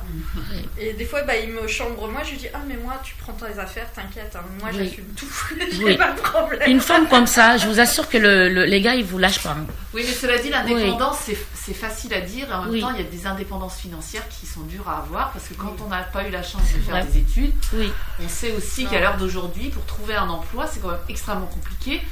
[0.79, 3.15] Et des fois, bah, il me chambre, moi, je lui dis, ah, mais moi, tu
[3.17, 4.85] prends tes affaires, t'inquiète, hein, moi, Oui.
[4.85, 5.27] j'assume tout.
[5.73, 5.97] J'ai Oui.
[5.97, 6.71] pas de problème.
[6.71, 9.43] Une femme comme ça, je vous assure que le, le- les gars, ils vous lâchent
[9.43, 9.51] pas.
[9.59, 9.67] hein.
[9.95, 12.49] Oui, mais cela dit, l'indépendance, c'est- c'est facile à dire.
[12.51, 12.81] Et en même Oui.
[12.81, 15.75] temps, il y a des indépendances financières qui sont dures à avoir parce que quand
[15.85, 17.91] on n'a pas eu la chance de faire des études, Oui.
[18.23, 22.03] on sait aussi qu'à l'heure d'aujourd'hui, pour trouver un emploi, c'est quand même extrêmement compliqué.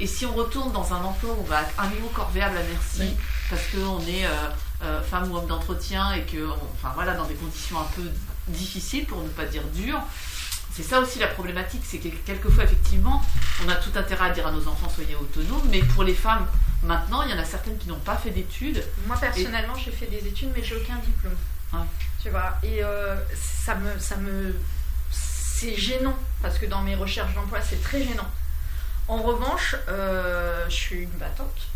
[0.00, 2.62] Et si on retourne dans un emploi où on va à un niveau corvéable à
[2.62, 3.16] merci, Oui.
[3.50, 4.30] parce qu'on est euh,
[4.82, 8.02] euh, femme ou homme d'entretien et que, on- enfin voilà, dans des conditions un peu
[8.48, 10.00] difficiles, pour ne pas dire dures,
[10.74, 13.22] c'est ça aussi la problématique, c'est que quelquefois, effectivement,
[13.64, 16.46] on a tout intérêt à dire à nos enfants soyez autonomes, mais pour les femmes,
[16.82, 18.82] maintenant, il y en a certaines qui n'ont pas fait d'études.
[19.06, 21.36] Moi, personnellement, j'ai fait des études, mais j'ai aucun diplôme.
[22.22, 23.16] Tu vois, et euh,
[23.64, 23.98] ça me.
[23.98, 24.54] Ça me
[25.10, 28.26] c'est gênant, parce que dans mes recherches d'emploi, c'est très gênant.
[29.08, 31.68] En revanche, euh, je suis une battante.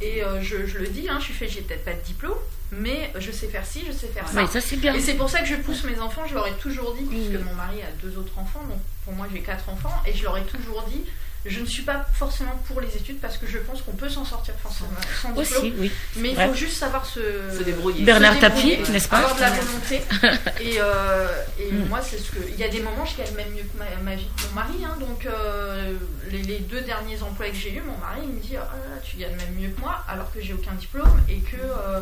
[0.00, 2.38] Et euh, je, le dis, hein, je suis fait, j'ai peut-être pas de diplôme,
[2.72, 4.34] mais je sais faire ci, je sais faire ça.
[4.76, 4.94] bien.
[4.94, 7.40] Et c'est pour ça que je pousse mes enfants, je leur ai toujours dit, puisque
[7.44, 10.36] mon mari a deux autres enfants, donc pour moi j'ai quatre enfants, et je leur
[10.38, 11.04] ai toujours dit,
[11.46, 14.26] je ne suis pas forcément pour les études parce que je pense qu'on peut s'en
[14.26, 14.90] sortir forcément
[15.22, 15.72] sans diplôme.
[15.78, 15.90] oui.
[16.16, 18.04] Mais il faut juste savoir se, débrouiller.
[18.04, 20.02] Bernard Tapie, n'est-ce pas Avoir de la volonté.
[20.60, 21.88] et, euh, et mm.
[21.88, 22.38] moi, c'est ce que.
[22.46, 24.84] Il y a des moments, je gagne même mieux que ma, vie que mon mari.
[24.84, 25.94] Hein, donc, euh,
[26.30, 29.36] les, deux derniers emplois que j'ai eu, mon mari il me dit oh Tu gagnes
[29.36, 32.00] même mieux que moi, alors que j'ai aucun diplôme et que euh,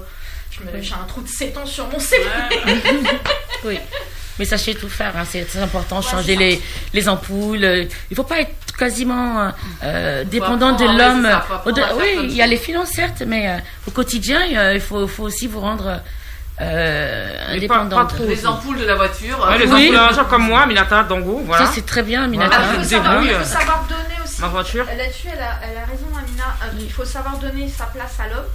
[0.50, 2.24] je me j'ai un trou de 7 ans sur mon CV.
[3.64, 3.78] oui.
[4.38, 6.60] Mais sachez tout faire, hein, c'est très important, changer les,
[6.94, 7.64] les ampoules.
[7.64, 9.27] Il ne faut pas être quasiment
[9.82, 11.28] euh, dépendant de l'homme.
[11.66, 13.56] Oui, il y a les finances, certes, mais euh,
[13.86, 16.00] au quotidien, il faut, faut, aussi vous rendre
[16.60, 18.06] euh, indépendant.
[18.20, 19.48] les ampoules de la voiture.
[19.58, 21.42] les ampoules de comme moi, Minata Dango.
[21.44, 21.66] Voilà.
[21.66, 22.56] Ça, c'est très bien, Minata.
[22.74, 24.40] il, faut savoir, il faut savoir donner aussi.
[24.40, 24.84] Ma voiture.
[24.84, 26.56] Là-dessus, elle a, elle a raison, Amina.
[26.80, 28.46] Il faut savoir donner sa place à l'homme.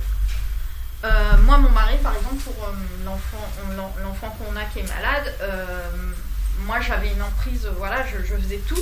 [1.03, 1.09] Euh,
[1.43, 5.81] moi, mon mari, par exemple, pour euh, l'enfant qu'on a qui est malade, euh,
[6.65, 8.79] moi j'avais une emprise, voilà, je, faisais tout.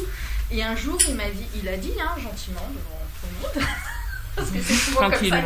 [0.51, 3.67] Et un jour, il m'a dit, il a dit, hein, gentiment, devant tout le monde,
[4.35, 5.41] parce que c'est souvent comme ça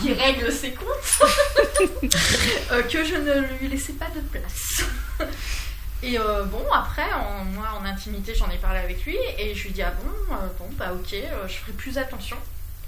[0.00, 2.08] qu'il règle ses comptes,
[2.90, 4.84] que je ne lui laissais pas de place.
[6.02, 9.68] Et bon, après, en, moi en intimité, j'en ai parlé avec lui et je lui
[9.68, 11.14] ai dit, ah bon, bon, bah ok,
[11.46, 12.38] je ferai plus attention.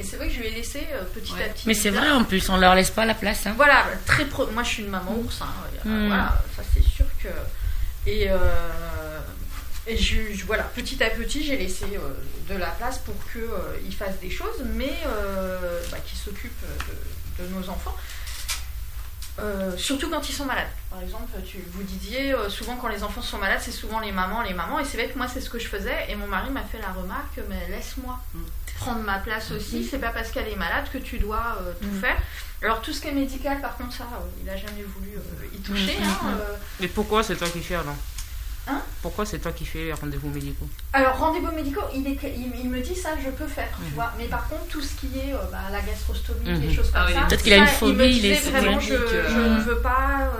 [0.00, 1.68] Et c'est vrai que je lui ai laissé euh, petit à petit.
[1.68, 3.46] Mais c'est vrai en plus, on leur laisse pas la place.
[3.46, 3.54] Hein.
[3.56, 5.42] Voilà, très moi je suis une maman ours.
[5.42, 5.46] Hein,
[5.84, 6.08] hmm.
[6.08, 7.28] Voilà, ça c'est sûr que.
[8.10, 8.36] Et, euh,
[9.86, 14.20] et je, voilà, petit à petit, j'ai laissé euh, de la place pour qu'ils fassent
[14.20, 14.96] des choses, mais
[15.90, 16.64] bah, qu'ils s'occupent
[17.38, 17.96] de, nos enfants.
[19.76, 20.70] surtout quand ils sont malades.
[20.90, 24.42] Par exemple, tu, vous disiez, souvent quand les enfants sont malades, c'est souvent les mamans,
[24.42, 24.78] les mamans.
[24.78, 26.06] Et c'est vrai que moi, c'est ce que je faisais.
[26.08, 28.20] Et mon mari m'a fait la remarque, mais laisse-moi.
[28.34, 28.42] Hmm
[28.82, 29.78] prendre ma place aussi.
[29.78, 29.88] Mhm.
[29.90, 32.00] C'est pas parce qu'elle est malade que tu dois euh, tout mhm.
[32.00, 32.16] faire.
[32.62, 35.56] Alors tout ce qui est médical, par contre, ça, euh, il a jamais voulu euh,
[35.56, 35.96] y toucher.
[36.02, 36.38] Hein,
[36.80, 37.96] Mais pourquoi c'est toi qui fais alors
[38.68, 42.80] Hein Pourquoi c'est toi qui fais les rendez-vous médicaux Alors, rendez-vous médicaux, il, il, me
[42.80, 44.12] dit ça, je peux faire, tu vois.
[44.18, 47.20] Mais par contre, tout ce qui est bah, la gastrostomie, les choses comme ah ça.
[47.22, 50.32] Peut-être qu'il a une phobie, il, est vraiment, je, je, ne veux pas.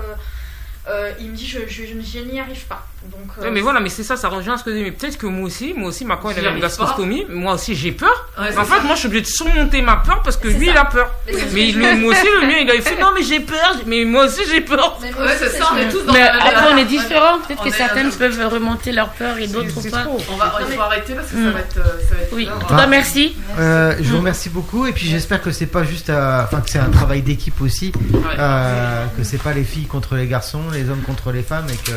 [0.88, 2.86] Euh, il me dit je, je, je, n'y arrive pas.
[3.04, 4.82] Donc, euh, mais voilà, mais c'est ça, ça rejoint ce que je dis.
[4.84, 7.74] Mais peut-être que moi aussi, moi aussi, ma quand il a une gastrostomie, moi aussi
[7.74, 8.28] j'ai peur.
[8.38, 10.84] en fait, moi je suis obligée de surmonter ma peur parce que lui il a
[10.84, 11.10] peur.
[11.26, 14.42] Mais, moi aussi, le mien il a fait non, mais j'ai peur, mais moi aussi
[14.48, 14.98] j'ai peur.
[15.00, 17.38] Mais c'est ça, on est tous dans Mais après, on est différents.
[17.40, 20.06] Peut-être que certaines peuvent remonter leur peur et d'autres pas.
[20.30, 21.78] On va, il faut arrêter parce que ça va être.
[21.78, 23.34] Euh, ça va être oui, en tout cas, merci.
[23.58, 26.10] je vous remercie beaucoup et puis j'espère que c'est pas juste.
[26.10, 27.92] Enfin, que c'est un travail d'équipe aussi.
[27.92, 31.92] Que c'est pas les filles contre les garçons les hommes contre les femmes et que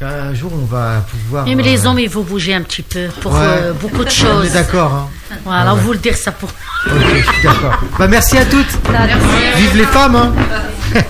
[0.00, 1.46] un jour on va pouvoir.
[1.46, 4.52] Même les euh, hommes, il faut bouger un petit peu pour euh, beaucoup de choses.
[4.52, 4.92] D'accord.
[4.92, 5.08] Hein.
[5.44, 6.50] Voilà, on vous le dire ça pour.
[6.86, 7.80] Ok, je suis d'accord.
[7.98, 8.78] Bah, merci à toutes.
[9.56, 10.16] Vive les femmes.
[10.16, 10.32] Hein.